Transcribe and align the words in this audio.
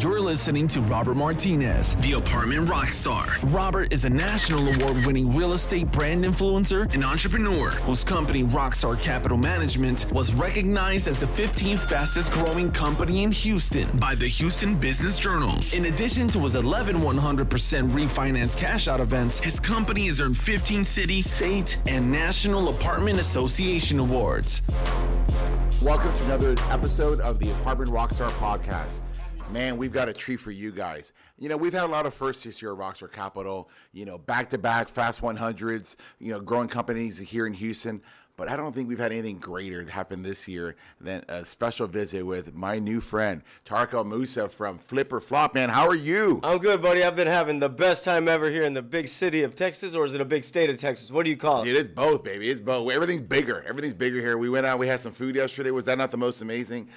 You're 0.00 0.20
listening 0.20 0.68
to 0.68 0.82
Robert 0.82 1.14
Martinez, 1.14 1.94
the 1.96 2.12
apartment 2.12 2.68
rock 2.68 2.88
star. 2.88 3.36
Robert 3.44 3.94
is 3.94 4.04
a 4.04 4.10
national 4.10 4.60
award 4.60 5.06
winning 5.06 5.34
real 5.34 5.54
estate 5.54 5.90
brand 5.90 6.22
influencer 6.22 6.92
and 6.92 7.02
entrepreneur 7.02 7.70
whose 7.70 8.04
company, 8.04 8.42
Rockstar 8.42 9.00
Capital 9.00 9.38
Management, 9.38 10.04
was 10.12 10.34
recognized 10.34 11.08
as 11.08 11.16
the 11.16 11.24
15th 11.24 11.88
fastest 11.88 12.30
growing 12.32 12.70
company 12.70 13.22
in 13.22 13.32
Houston 13.32 13.88
by 13.98 14.14
the 14.14 14.28
Houston 14.28 14.74
Business 14.74 15.18
Journals. 15.18 15.72
In 15.72 15.86
addition 15.86 16.28
to 16.28 16.40
his 16.40 16.56
11 16.56 16.96
100% 16.96 17.90
refinance 17.90 18.54
cash 18.54 18.88
out 18.88 19.00
events, 19.00 19.40
his 19.40 19.58
company 19.58 20.08
has 20.08 20.20
earned 20.20 20.36
15 20.36 20.84
city, 20.84 21.22
state, 21.22 21.80
and 21.86 22.12
national 22.12 22.68
apartment 22.68 23.18
association 23.18 23.98
awards. 23.98 24.60
Welcome 25.82 26.12
to 26.12 26.24
another 26.24 26.54
episode 26.70 27.20
of 27.20 27.38
the 27.38 27.50
Apartment 27.52 27.90
Rockstar 27.90 28.30
podcast. 28.30 29.02
Man, 29.50 29.76
we've 29.76 29.92
got 29.92 30.08
a 30.08 30.12
treat 30.12 30.38
for 30.38 30.50
you 30.50 30.72
guys. 30.72 31.12
You 31.38 31.48
know, 31.48 31.56
we've 31.56 31.72
had 31.72 31.84
a 31.84 31.88
lot 31.88 32.04
of 32.04 32.12
firsts 32.12 32.42
this 32.42 32.60
year 32.60 32.72
at 32.72 32.78
Rockstar 32.78 33.10
Capital, 33.10 33.70
you 33.92 34.04
know, 34.04 34.18
back 34.18 34.50
to 34.50 34.58
back 34.58 34.88
Fast 34.88 35.22
100s, 35.22 35.96
you 36.18 36.32
know, 36.32 36.40
growing 36.40 36.68
companies 36.68 37.18
here 37.18 37.46
in 37.46 37.52
Houston. 37.54 38.02
But 38.36 38.50
I 38.50 38.56
don't 38.56 38.74
think 38.74 38.86
we've 38.86 38.98
had 38.98 39.12
anything 39.12 39.38
greater 39.38 39.82
happen 39.88 40.22
this 40.22 40.46
year 40.46 40.76
than 41.00 41.24
a 41.28 41.42
special 41.44 41.86
visit 41.86 42.22
with 42.22 42.54
my 42.54 42.78
new 42.78 43.00
friend, 43.00 43.42
Tarek 43.64 44.04
Moussa 44.04 44.48
from 44.50 44.76
Flip 44.78 45.10
or 45.10 45.20
Flop. 45.20 45.54
Man, 45.54 45.70
how 45.70 45.86
are 45.86 45.94
you? 45.94 46.40
I'm 46.42 46.58
good, 46.58 46.82
buddy. 46.82 47.02
I've 47.02 47.16
been 47.16 47.28
having 47.28 47.60
the 47.60 47.70
best 47.70 48.04
time 48.04 48.28
ever 48.28 48.50
here 48.50 48.64
in 48.64 48.74
the 48.74 48.82
big 48.82 49.08
city 49.08 49.42
of 49.42 49.54
Texas, 49.54 49.94
or 49.94 50.04
is 50.04 50.12
it 50.12 50.20
a 50.20 50.24
big 50.26 50.44
state 50.44 50.68
of 50.68 50.78
Texas? 50.78 51.10
What 51.10 51.24
do 51.24 51.30
you 51.30 51.36
call 51.36 51.62
it? 51.62 51.66
Dude, 51.66 51.78
it's 51.78 51.88
both, 51.88 52.22
baby. 52.24 52.50
It's 52.50 52.60
both. 52.60 52.92
Everything's 52.92 53.22
bigger. 53.22 53.64
Everything's 53.66 53.94
bigger 53.94 54.20
here. 54.20 54.36
We 54.36 54.50
went 54.50 54.66
out. 54.66 54.78
We 54.78 54.88
had 54.88 55.00
some 55.00 55.12
food 55.12 55.34
yesterday. 55.34 55.70
Was 55.70 55.86
that 55.86 55.96
not 55.96 56.10
the 56.10 56.18
most 56.18 56.42
amazing? 56.42 56.90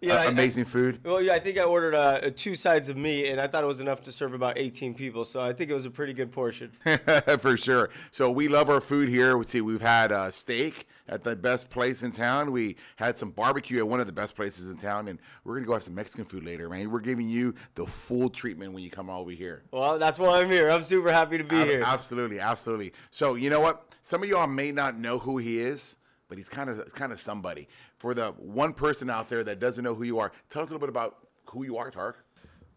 Yeah, 0.00 0.14
uh, 0.14 0.18
I- 0.18 0.24
amazing 0.26 0.64
food. 0.64 1.00
Well, 1.04 1.20
yeah, 1.20 1.34
I 1.34 1.38
think 1.38 1.58
I 1.58 1.64
ordered 1.64 1.94
uh, 1.94 2.30
two 2.36 2.54
sides 2.54 2.88
of 2.88 2.96
meat, 2.96 3.30
and 3.30 3.40
I 3.40 3.46
thought 3.46 3.64
it 3.64 3.66
was 3.66 3.80
enough 3.80 4.02
to 4.02 4.12
serve 4.12 4.34
about 4.34 4.58
18 4.58 4.94
people. 4.94 5.24
So 5.24 5.40
I 5.40 5.52
think 5.52 5.70
it 5.70 5.74
was 5.74 5.86
a 5.86 5.90
pretty 5.90 6.12
good 6.12 6.30
portion. 6.32 6.72
for 7.38 7.56
sure. 7.56 7.90
So 8.10 8.30
we 8.30 8.48
love 8.48 8.70
our 8.70 8.80
food 8.80 9.08
here. 9.08 9.36
We 9.36 9.44
see 9.44 9.60
we've 9.60 9.80
had 9.82 10.12
uh, 10.12 10.30
steak 10.30 10.86
at 11.08 11.24
the 11.24 11.34
best 11.34 11.70
place 11.70 12.02
in 12.02 12.10
town. 12.10 12.52
We 12.52 12.76
had 12.96 13.16
some 13.16 13.30
barbecue 13.30 13.78
at 13.78 13.88
one 13.88 13.98
of 14.00 14.06
the 14.06 14.12
best 14.12 14.36
places 14.36 14.70
in 14.70 14.76
town, 14.76 15.08
and 15.08 15.18
we're 15.44 15.54
gonna 15.54 15.66
go 15.66 15.72
have 15.72 15.82
some 15.82 15.94
Mexican 15.94 16.24
food 16.26 16.44
later, 16.44 16.68
man. 16.68 16.90
We're 16.90 17.00
giving 17.00 17.28
you 17.28 17.54
the 17.74 17.86
full 17.86 18.28
treatment 18.28 18.72
when 18.72 18.82
you 18.84 18.90
come 18.90 19.08
over 19.10 19.30
here. 19.30 19.62
well, 19.72 19.98
that's 19.98 20.18
why 20.18 20.40
I'm 20.40 20.50
here. 20.50 20.70
I'm 20.70 20.82
super 20.82 21.10
happy 21.10 21.38
to 21.38 21.44
be 21.44 21.56
Ab- 21.56 21.66
here. 21.66 21.82
Absolutely, 21.84 22.40
absolutely. 22.40 22.92
So 23.10 23.34
you 23.34 23.50
know 23.50 23.60
what? 23.60 23.84
Some 24.02 24.22
of 24.22 24.28
y'all 24.28 24.46
may 24.46 24.70
not 24.70 24.98
know 24.98 25.18
who 25.18 25.38
he 25.38 25.60
is, 25.60 25.96
but 26.28 26.38
he's 26.38 26.48
kind 26.48 26.70
of 26.70 26.94
kind 26.94 27.12
of 27.12 27.20
somebody. 27.20 27.68
For 27.98 28.14
the 28.14 28.32
one 28.32 28.72
person 28.72 29.10
out 29.10 29.28
there 29.28 29.42
that 29.44 29.60
doesn't 29.60 29.82
know 29.82 29.94
who 29.94 30.04
you 30.04 30.18
are, 30.18 30.32
tell 30.50 30.62
us 30.62 30.68
a 30.68 30.72
little 30.72 30.86
bit 30.86 30.90
about 30.90 31.28
who 31.46 31.64
you 31.64 31.76
are, 31.78 31.90
Tarek. 31.90 32.14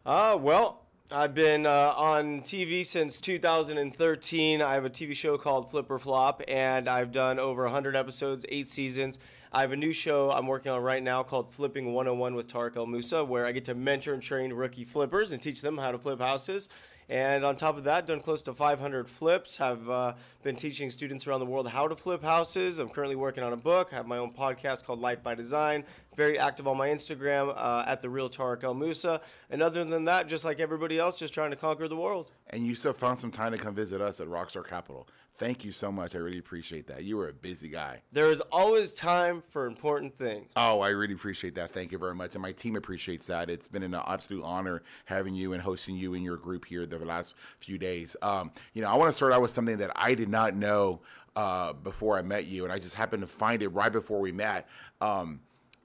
Uh, 0.05 0.37
well, 0.39 0.81
I've 1.11 1.35
been 1.35 1.65
uh, 1.65 1.93
on 1.97 2.41
TV 2.41 2.85
since 2.85 3.17
2013. 3.17 4.61
I 4.61 4.73
have 4.73 4.85
a 4.85 4.89
TV 4.89 5.13
show 5.13 5.37
called 5.37 5.69
Flip 5.69 5.91
or 5.91 5.99
Flop, 5.99 6.41
and 6.47 6.87
I've 6.87 7.11
done 7.11 7.37
over 7.37 7.63
100 7.63 7.95
episodes, 7.95 8.45
eight 8.49 8.69
seasons. 8.69 9.19
I 9.51 9.59
have 9.59 9.73
a 9.73 9.75
new 9.75 9.91
show 9.91 10.31
I'm 10.31 10.47
working 10.47 10.71
on 10.71 10.81
right 10.81 11.03
now 11.03 11.23
called 11.23 11.53
Flipping 11.53 11.93
101 11.93 12.33
with 12.35 12.47
Tarek 12.47 12.77
El 12.77 12.85
Moussa, 12.85 13.25
where 13.25 13.45
I 13.45 13.51
get 13.51 13.65
to 13.65 13.75
mentor 13.75 14.13
and 14.13 14.23
train 14.23 14.53
rookie 14.53 14.85
flippers 14.85 15.33
and 15.33 15.41
teach 15.41 15.61
them 15.61 15.77
how 15.77 15.91
to 15.91 15.97
flip 15.97 16.19
houses. 16.19 16.69
And 17.09 17.43
on 17.43 17.55
top 17.55 17.77
of 17.77 17.83
that, 17.85 18.07
done 18.07 18.21
close 18.21 18.41
to 18.43 18.53
500 18.53 19.09
flips. 19.09 19.57
Have 19.57 19.89
uh, 19.89 20.13
been 20.43 20.55
teaching 20.55 20.89
students 20.89 21.27
around 21.27 21.39
the 21.41 21.45
world 21.45 21.67
how 21.67 21.87
to 21.87 21.95
flip 21.95 22.23
houses. 22.23 22.79
I'm 22.79 22.89
currently 22.89 23.15
working 23.15 23.43
on 23.43 23.53
a 23.53 23.57
book. 23.57 23.89
I 23.91 23.95
have 23.95 24.07
my 24.07 24.17
own 24.17 24.31
podcast 24.33 24.85
called 24.85 24.99
Life 24.99 25.21
by 25.21 25.35
Design. 25.35 25.83
Very 26.15 26.39
active 26.39 26.67
on 26.67 26.77
my 26.77 26.89
Instagram 26.89 27.53
uh, 27.55 27.83
at 27.87 28.01
the 28.01 28.09
real 28.09 28.29
Tarek 28.29 28.63
El 28.63 28.73
Moussa. 28.73 29.21
And 29.49 29.61
other 29.61 29.83
than 29.83 30.05
that, 30.05 30.27
just 30.27 30.45
like 30.45 30.59
everybody 30.59 30.99
else, 30.99 31.19
just 31.19 31.33
trying 31.33 31.51
to 31.51 31.57
conquer 31.57 31.87
the 31.87 31.97
world. 31.97 32.31
And 32.49 32.65
you 32.65 32.75
still 32.75 32.93
found 32.93 33.17
some 33.17 33.31
time 33.31 33.51
to 33.51 33.57
come 33.57 33.75
visit 33.75 34.01
us 34.01 34.19
at 34.19 34.27
Rockstar 34.27 34.67
Capital. 34.67 35.07
Thank 35.41 35.65
you 35.65 35.71
so 35.71 35.91
much. 35.91 36.13
I 36.13 36.19
really 36.19 36.37
appreciate 36.37 36.85
that. 36.85 37.03
You 37.03 37.17
were 37.17 37.29
a 37.29 37.33
busy 37.33 37.67
guy. 37.67 38.03
There 38.11 38.29
is 38.29 38.41
always 38.51 38.93
time 38.93 39.41
for 39.41 39.65
important 39.65 40.15
things. 40.15 40.51
Oh, 40.55 40.81
I 40.81 40.89
really 40.89 41.15
appreciate 41.15 41.55
that. 41.55 41.71
Thank 41.71 41.91
you 41.91 41.97
very 41.97 42.13
much. 42.13 42.35
And 42.35 42.43
my 42.43 42.51
team 42.51 42.75
appreciates 42.75 43.25
that. 43.25 43.49
It's 43.49 43.67
been 43.67 43.81
an 43.81 43.95
absolute 43.95 44.43
honor 44.43 44.83
having 45.05 45.33
you 45.33 45.53
and 45.53 45.61
hosting 45.63 45.95
you 45.95 46.13
in 46.13 46.21
your 46.21 46.37
group 46.37 46.65
here 46.65 46.85
the 46.85 46.99
last 46.99 47.37
few 47.57 47.79
days. 47.79 48.15
Um, 48.21 48.51
you 48.75 48.83
know, 48.83 48.89
I 48.89 48.93
want 48.93 49.09
to 49.09 49.15
start 49.15 49.33
out 49.33 49.41
with 49.41 49.49
something 49.49 49.77
that 49.77 49.89
I 49.95 50.13
did 50.13 50.29
not 50.29 50.55
know 50.55 51.01
uh, 51.35 51.73
before 51.73 52.19
I 52.19 52.21
met 52.21 52.45
you, 52.45 52.63
and 52.63 52.71
I 52.71 52.77
just 52.77 52.93
happened 52.93 53.21
to 53.21 53.27
find 53.27 53.63
it 53.63 53.69
right 53.69 53.91
before 53.91 54.19
we 54.19 54.31
met. 54.31 54.69
Um, 55.01 55.39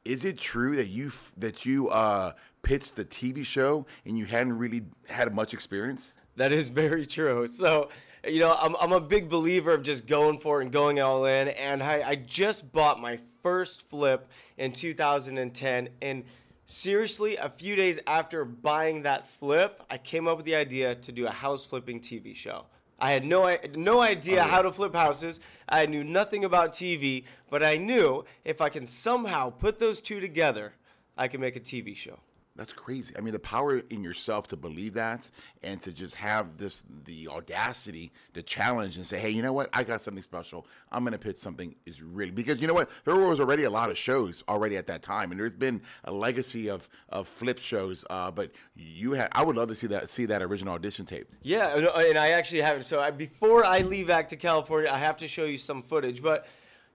is 0.05 0.27
it 0.27 0.37
true 0.37 0.77
that 0.77 0.89
you 0.89 1.07
f- 1.07 1.33
that 1.39 1.65
you 1.65 1.89
uh, 1.89 2.33
pitched 2.63 2.97
the 2.97 3.07
TV 3.07 3.43
show 3.47 3.87
and 4.05 4.19
you 4.19 4.27
hadn't 4.27 4.59
really 4.59 4.83
had 5.09 5.35
much 5.35 5.55
experience? 5.55 6.15
That 6.37 6.53
is 6.53 6.69
very 6.69 7.07
true. 7.07 7.49
So, 7.49 7.89
you 8.29 8.41
know, 8.41 8.57
I'm, 8.59 8.77
I'm 8.81 8.93
a 8.93 9.01
big 9.01 9.29
believer 9.29 9.73
of 9.73 9.83
just 9.83 10.07
going 10.07 10.39
for 10.39 10.61
it 10.61 10.65
and 10.65 10.73
going 10.73 11.01
all 11.01 11.25
in. 11.27 11.49
And 11.49 11.83
I, 11.83 12.11
I 12.11 12.15
just 12.17 12.73
bought 12.73 13.01
my 13.01 13.19
first 13.43 13.83
flip 13.89 14.29
in 14.57 14.73
2010. 14.73 15.89
And 16.03 16.25
seriously, 16.67 17.37
a 17.37 17.49
few 17.49 17.77
days 17.77 17.99
after 18.07 18.45
buying 18.45 19.03
that 19.03 19.29
flip, 19.29 19.83
I 19.91 19.99
came 19.99 20.27
up 20.27 20.37
with 20.37 20.47
the 20.47 20.57
idea 20.57 20.95
to 20.95 21.13
do 21.13 21.27
a 21.27 21.31
house 21.31 21.65
flipping 21.65 22.01
TV 22.01 22.35
show. 22.35 22.67
I 22.99 23.11
had 23.11 23.25
no, 23.25 23.57
no 23.75 24.01
idea 24.01 24.41
oh, 24.41 24.49
how 24.49 24.63
to 24.63 24.73
flip 24.73 24.95
houses. 24.95 25.39
I 25.69 25.87
knew 25.87 26.03
nothing 26.03 26.45
about 26.45 26.73
TV, 26.73 27.25
but 27.51 27.63
I 27.63 27.77
knew 27.77 28.25
if 28.45 28.61
I 28.61 28.71
can 28.71 28.87
somehow 28.87 29.51
put 29.51 29.79
those 29.79 30.01
two 30.01 30.19
together, 30.19 30.73
I 31.17 31.29
can 31.29 31.41
make 31.41 31.57
a 31.57 31.61
TV 31.61 31.95
show. 31.95 32.19
That's 32.57 32.73
crazy. 32.73 33.15
I 33.17 33.21
mean, 33.21 33.33
the 33.35 33.39
power 33.39 33.79
in 33.91 34.03
yourself 34.03 34.49
to 34.49 34.57
believe 34.57 34.95
that 34.95 35.31
and 35.63 35.79
to 35.83 35.93
just 35.93 36.15
have 36.15 36.57
this 36.57 36.83
the 37.05 37.29
audacity 37.29 38.13
to 38.35 38.43
challenge 38.43 38.97
and 38.97 39.05
say, 39.05 39.19
"Hey, 39.19 39.29
you 39.31 39.43
know 39.43 39.53
what? 39.53 39.69
I 39.75 39.85
got 39.85 40.01
something 40.01 40.23
special. 40.23 40.67
I'm 40.91 41.03
going 41.05 41.13
to 41.13 41.19
pitch 41.19 41.37
something 41.37 41.75
is 41.85 42.03
really 42.03 42.31
because 42.31 42.61
you 42.61 42.67
know 42.67 42.73
what? 42.75 42.89
There 43.05 43.15
was 43.17 43.41
already 43.41 43.65
a 43.65 43.71
lot 43.71 43.91
of 43.91 43.99
shows 43.99 44.43
already 44.49 44.77
at 44.79 44.87
that 44.87 45.03
time, 45.03 45.31
and 45.33 45.39
there's 45.39 45.55
been 45.55 45.83
a 46.05 46.13
legacy 46.13 46.71
of 46.71 46.89
of 47.11 47.29
flip 47.29 47.59
shows. 47.59 48.05
Uh, 48.09 48.31
but 48.31 48.51
you 48.75 49.13
had, 49.13 49.29
I 49.33 49.43
would 49.43 49.57
love 49.57 49.69
to 49.69 49.75
see 49.75 49.89
that 49.89 50.09
see 50.09 50.25
that 50.27 50.41
original 50.43 50.75
audition 50.75 51.05
tape. 51.05 51.29
Yeah, 51.43 51.77
and- 51.77 51.87
and 51.87 52.17
I 52.19 52.31
actually 52.31 52.63
have 52.63 52.79
it. 52.79 52.85
So 52.85 53.01
I, 53.01 53.11
before 53.11 53.65
I 53.67 53.81
leave 53.81 54.07
back 54.07 54.29
to 54.29 54.37
California, 54.37 54.91
I 54.91 54.99
have 54.99 55.19
to 55.19 55.29
show 55.29 55.45
you 55.45 55.59
some 55.59 55.83
footage. 55.83 56.23
But 56.23 56.47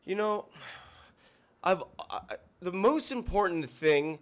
you 0.05 0.15
know, 0.15 0.45
I've 1.63 1.83
I, 2.09 2.21
the 2.61 2.71
most 2.71 3.11
important 3.11 3.69
thing 3.69 4.19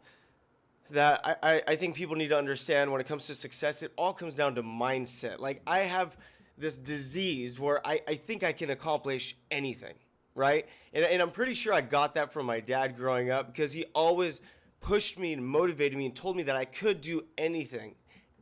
that 0.89 1.39
I, 1.43 1.61
I, 1.67 1.75
think 1.75 1.95
people 1.95 2.15
need 2.15 2.29
to 2.29 2.37
understand 2.37 2.91
when 2.91 2.99
it 3.01 3.07
comes 3.07 3.27
to 3.27 3.35
success, 3.35 3.83
it 3.83 3.91
all 3.95 4.13
comes 4.13 4.35
down 4.35 4.55
to 4.55 4.63
mindset. 4.63 5.39
Like 5.39 5.61
I 5.67 5.79
have 5.79 6.17
this 6.57 6.77
disease 6.77 7.59
where 7.59 7.85
I, 7.87 8.01
I 8.07 8.15
think 8.15 8.43
I 8.43 8.51
can 8.51 8.69
accomplish 8.69 9.35
anything, 9.49 9.95
right? 10.35 10.67
And, 10.93 11.05
and 11.05 11.21
I'm 11.21 11.31
pretty 11.31 11.53
sure 11.53 11.73
I 11.73 11.81
got 11.81 12.15
that 12.15 12.33
from 12.33 12.45
my 12.45 12.59
dad 12.59 12.95
growing 12.95 13.29
up 13.29 13.47
because 13.47 13.73
he 13.73 13.85
always 13.93 14.41
pushed 14.81 15.19
me 15.19 15.33
and 15.33 15.45
motivated 15.45 15.97
me 15.97 16.05
and 16.05 16.15
told 16.15 16.35
me 16.35 16.43
that 16.43 16.55
I 16.55 16.65
could 16.65 17.01
do 17.01 17.23
anything 17.37 17.95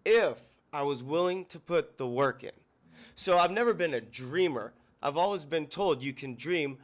if 0.06 0.42
I 0.74 0.84
was 0.84 1.04
willing 1.04 1.46
to 1.46 1.60
put 1.60 1.98
the 1.98 2.08
work 2.08 2.44
in. 2.44 2.52
So 3.16 3.38
I've 3.38 3.52
never 3.52 3.74
been 3.74 3.94
a 3.94 4.02
dreamer. 4.02 4.74
I've 5.02 5.18
always 5.18 5.46
been 5.46 5.68
told 5.68 6.04
you 6.04 6.14
can 6.14 6.36
dream, 6.36 6.78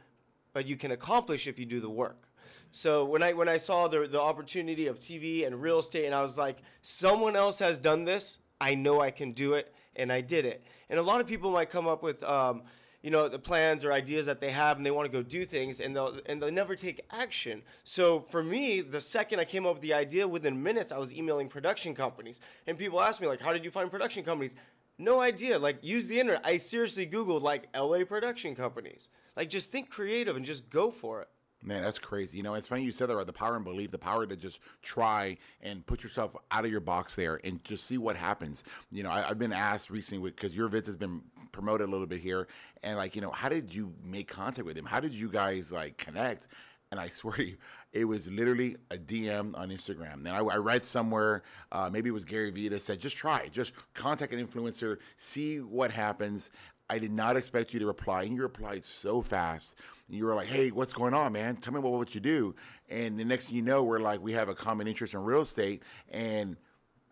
but 0.52 0.66
you 0.66 0.76
can 0.76 0.90
accomplish 0.90 1.46
if 1.46 1.58
you 1.58 1.66
do 1.66 1.80
the 1.80 1.90
work. 1.90 2.28
So 2.76 3.04
when 3.04 3.22
I 3.22 3.34
when 3.34 3.48
I 3.48 3.56
saw 3.56 3.86
the 3.86 4.08
the 4.08 4.20
opportunity 4.20 4.88
of 4.88 4.98
TV 4.98 5.46
and 5.46 5.62
real 5.62 5.78
estate, 5.78 6.06
and 6.06 6.14
I 6.14 6.22
was 6.22 6.36
like, 6.36 6.58
someone 6.82 7.36
else 7.36 7.60
has 7.60 7.78
done 7.78 8.04
this. 8.04 8.38
I 8.60 8.74
know 8.74 9.00
I 9.00 9.12
can 9.12 9.30
do 9.30 9.54
it, 9.54 9.72
and 9.94 10.12
I 10.12 10.20
did 10.20 10.44
it. 10.44 10.66
And 10.90 10.98
a 10.98 11.02
lot 11.02 11.20
of 11.20 11.28
people 11.28 11.52
might 11.52 11.70
come 11.70 11.86
up 11.86 12.02
with. 12.02 12.22
Um, 12.24 12.62
you 13.00 13.10
know 13.10 13.28
the 13.28 13.38
plans 13.38 13.84
or 13.84 13.92
ideas 13.92 14.24
that 14.24 14.40
they 14.40 14.50
have 14.50 14.78
and 14.78 14.86
they 14.86 14.90
want 14.90 15.04
to 15.04 15.12
go 15.12 15.22
do 15.22 15.44
things 15.44 15.78
and 15.78 15.94
they'll 15.94 16.18
and 16.24 16.40
they'll 16.40 16.50
never 16.50 16.74
take 16.74 17.02
action 17.10 17.60
so 17.84 18.20
for 18.30 18.42
me 18.42 18.80
the 18.80 18.98
second 18.98 19.38
i 19.40 19.44
came 19.44 19.66
up 19.66 19.74
with 19.74 19.82
the 19.82 19.92
idea 19.92 20.26
within 20.26 20.62
minutes 20.62 20.90
i 20.90 20.96
was 20.96 21.12
emailing 21.12 21.46
production 21.46 21.94
companies 21.94 22.40
and 22.66 22.78
people 22.78 23.02
ask 23.02 23.20
me 23.20 23.26
like 23.28 23.42
how 23.42 23.52
did 23.52 23.62
you 23.62 23.70
find 23.70 23.90
production 23.90 24.24
companies 24.24 24.56
no 24.96 25.20
idea 25.20 25.58
like 25.58 25.76
use 25.82 26.08
the 26.08 26.18
internet 26.18 26.40
i 26.46 26.56
seriously 26.56 27.06
googled 27.06 27.42
like 27.42 27.68
la 27.78 28.02
production 28.04 28.54
companies 28.54 29.10
like 29.36 29.50
just 29.50 29.70
think 29.70 29.90
creative 29.90 30.34
and 30.34 30.46
just 30.46 30.70
go 30.70 30.90
for 30.90 31.20
it 31.20 31.28
Man, 31.64 31.82
that's 31.82 31.98
crazy. 31.98 32.36
You 32.36 32.42
know, 32.42 32.54
it's 32.54 32.68
funny 32.68 32.84
you 32.84 32.92
said 32.92 33.08
that, 33.08 33.16
right? 33.16 33.26
The 33.26 33.32
power 33.32 33.56
and 33.56 33.64
belief, 33.64 33.90
the 33.90 33.98
power 33.98 34.26
to 34.26 34.36
just 34.36 34.60
try 34.82 35.38
and 35.62 35.84
put 35.86 36.04
yourself 36.04 36.36
out 36.50 36.66
of 36.66 36.70
your 36.70 36.80
box 36.80 37.16
there 37.16 37.40
and 37.42 37.64
just 37.64 37.86
see 37.86 37.96
what 37.96 38.16
happens. 38.16 38.64
You 38.92 39.02
know, 39.02 39.10
I, 39.10 39.30
I've 39.30 39.38
been 39.38 39.52
asked 39.52 39.88
recently 39.88 40.30
because 40.30 40.54
your 40.54 40.68
visit 40.68 40.86
has 40.86 40.96
been 40.96 41.22
promoted 41.52 41.88
a 41.88 41.90
little 41.90 42.06
bit 42.06 42.20
here, 42.20 42.48
and 42.82 42.98
like, 42.98 43.16
you 43.16 43.22
know, 43.22 43.30
how 43.30 43.48
did 43.48 43.74
you 43.74 43.94
make 44.04 44.28
contact 44.28 44.66
with 44.66 44.76
him? 44.76 44.84
How 44.84 45.00
did 45.00 45.14
you 45.14 45.28
guys 45.30 45.72
like 45.72 45.96
connect? 45.96 46.48
And 46.90 47.00
I 47.00 47.08
swear 47.10 47.36
to 47.36 47.44
you, 47.44 47.56
it 47.92 48.04
was 48.04 48.30
literally 48.30 48.76
a 48.90 48.96
DM 48.96 49.56
on 49.56 49.70
Instagram. 49.70 50.14
And 50.14 50.28
I, 50.28 50.38
I 50.38 50.56
read 50.56 50.84
somewhere, 50.84 51.44
uh, 51.72 51.88
maybe 51.90 52.10
it 52.10 52.12
was 52.12 52.24
Gary 52.24 52.50
Vee 52.50 52.68
that 52.68 52.82
said, 52.82 53.00
just 53.00 53.16
try, 53.16 53.48
just 53.48 53.72
contact 53.94 54.34
an 54.34 54.44
influencer, 54.44 54.98
see 55.16 55.58
what 55.58 55.92
happens. 55.92 56.50
I 56.90 56.98
did 56.98 57.12
not 57.12 57.36
expect 57.36 57.72
you 57.72 57.80
to 57.80 57.86
reply, 57.86 58.24
and 58.24 58.36
you 58.36 58.42
replied 58.42 58.84
so 58.84 59.22
fast. 59.22 59.78
You 60.08 60.26
were 60.26 60.34
like, 60.34 60.48
"Hey, 60.48 60.70
what's 60.70 60.92
going 60.92 61.14
on, 61.14 61.32
man? 61.32 61.56
Tell 61.56 61.72
me 61.72 61.80
what 61.80 61.92
what 61.92 62.14
you 62.14 62.20
do." 62.20 62.54
And 62.90 63.18
the 63.18 63.24
next 63.24 63.46
thing 63.46 63.56
you 63.56 63.62
know, 63.62 63.82
we're 63.82 64.00
like, 64.00 64.20
we 64.20 64.32
have 64.32 64.48
a 64.48 64.54
common 64.54 64.86
interest 64.86 65.14
in 65.14 65.20
real 65.20 65.40
estate, 65.40 65.82
and 66.10 66.56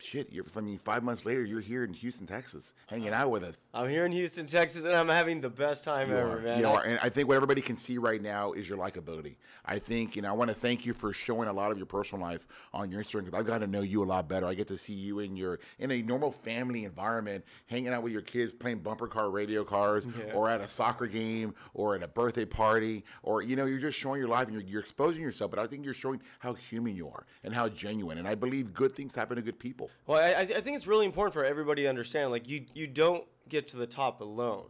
shit, 0.02 0.32
you're, 0.32 0.44
I 0.56 0.60
mean, 0.60 0.78
five 0.78 1.02
months 1.02 1.24
later, 1.24 1.44
you're 1.44 1.60
here 1.60 1.84
in 1.84 1.92
Houston, 1.94 2.26
Texas, 2.26 2.74
hanging 2.88 3.12
out 3.12 3.30
with 3.30 3.42
us. 3.44 3.68
I'm 3.72 3.88
here 3.88 4.04
in 4.04 4.12
Houston, 4.12 4.46
Texas, 4.46 4.84
and 4.84 4.94
I'm 4.94 5.08
having 5.08 5.40
the 5.40 5.48
best 5.50 5.84
time 5.84 6.10
You 6.10 6.16
ever, 6.16 6.38
are. 6.38 6.40
man. 6.40 6.60
You 6.60 6.66
I- 6.66 6.70
are. 6.72 6.82
And 6.84 6.98
I 7.02 7.08
think 7.08 7.28
what 7.28 7.34
everybody 7.36 7.60
can 7.60 7.76
see 7.76 7.98
right 7.98 8.20
now 8.20 8.52
is 8.52 8.68
your 8.68 8.78
likability. 8.78 9.36
I 9.64 9.78
think, 9.78 10.16
you 10.16 10.22
know, 10.22 10.28
I 10.28 10.32
want 10.32 10.50
to 10.50 10.56
thank 10.56 10.84
you 10.84 10.92
for 10.92 11.12
showing 11.12 11.48
a 11.48 11.52
lot 11.52 11.70
of 11.70 11.76
your 11.76 11.86
personal 11.86 12.24
life 12.26 12.46
on 12.74 12.90
your 12.90 13.02
Instagram 13.02 13.24
because 13.26 13.38
I've 13.38 13.46
got 13.46 13.58
to 13.58 13.66
know 13.66 13.82
you 13.82 14.02
a 14.02 14.04
lot 14.04 14.28
better. 14.28 14.46
I 14.46 14.54
get 14.54 14.68
to 14.68 14.78
see 14.78 14.92
you 14.92 15.20
in 15.20 15.36
your 15.36 15.60
in 15.78 15.90
a 15.92 16.02
normal 16.02 16.32
family 16.32 16.84
environment, 16.84 17.44
hanging 17.66 17.92
out 17.92 18.02
with 18.02 18.12
your 18.12 18.22
kids, 18.22 18.52
playing 18.52 18.78
bumper 18.80 19.06
car 19.06 19.30
radio 19.30 19.62
cars, 19.64 20.04
or 20.34 20.48
at 20.48 20.60
a 20.60 20.66
soccer 20.68 21.06
game, 21.06 21.54
or 21.74 21.94
at 21.94 22.02
a 22.02 22.08
birthday 22.08 22.44
party, 22.44 23.04
or 23.22 23.42
you 23.42 23.54
know, 23.56 23.66
you're 23.66 23.78
just 23.78 23.98
showing 23.98 24.18
your 24.18 24.28
life 24.28 24.48
and 24.48 24.54
you're, 24.54 24.64
you're 24.68 24.80
exposing 24.80 25.22
yourself. 25.22 25.50
But 25.50 25.60
I 25.60 25.66
think 25.68 25.84
you're 25.84 25.94
showing 25.94 26.20
how 26.40 26.54
human 26.54 26.96
you 26.96 27.08
are 27.08 27.24
and 27.44 27.54
how 27.54 27.68
genuine. 27.68 28.18
And 28.18 28.26
I 28.26 28.34
believe 28.34 28.74
good 28.74 28.96
things 28.96 29.14
happen 29.14 29.36
to 29.36 29.42
good 29.42 29.58
people. 29.60 29.90
Well, 30.06 30.20
I, 30.20 30.40
I 30.40 30.60
think 30.60 30.76
it's 30.76 30.86
really 30.86 31.06
important 31.06 31.32
for 31.34 31.44
everybody 31.44 31.82
to 31.82 31.88
understand. 31.88 32.30
Like 32.30 32.48
you, 32.48 32.66
you 32.74 32.86
don't 32.86 33.24
get 33.48 33.68
to 33.68 33.76
the 33.76 33.86
top 33.86 34.20
alone. 34.20 34.68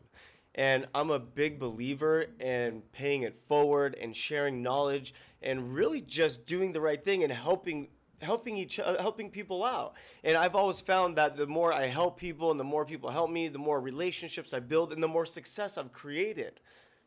And 0.54 0.86
I'm 0.94 1.10
a 1.10 1.18
big 1.18 1.58
believer 1.58 2.26
in 2.38 2.82
paying 2.92 3.22
it 3.22 3.38
forward 3.38 3.96
and 4.00 4.14
sharing 4.14 4.62
knowledge 4.62 5.14
and 5.40 5.74
really 5.74 6.02
just 6.02 6.46
doing 6.46 6.72
the 6.72 6.80
right 6.80 7.02
thing 7.02 7.22
and 7.22 7.32
helping 7.32 7.88
helping 8.20 8.56
each 8.56 8.78
uh, 8.78 9.00
helping 9.00 9.30
people 9.30 9.64
out. 9.64 9.94
And 10.22 10.36
I've 10.36 10.54
always 10.54 10.80
found 10.80 11.16
that 11.16 11.36
the 11.36 11.46
more 11.46 11.72
I 11.72 11.86
help 11.86 12.18
people 12.18 12.50
and 12.50 12.60
the 12.60 12.64
more 12.64 12.84
people 12.84 13.10
help 13.10 13.30
me, 13.30 13.48
the 13.48 13.58
more 13.58 13.80
relationships 13.80 14.52
I 14.52 14.60
build 14.60 14.92
and 14.92 15.02
the 15.02 15.08
more 15.08 15.26
success 15.26 15.78
I've 15.78 15.90
created 15.90 16.60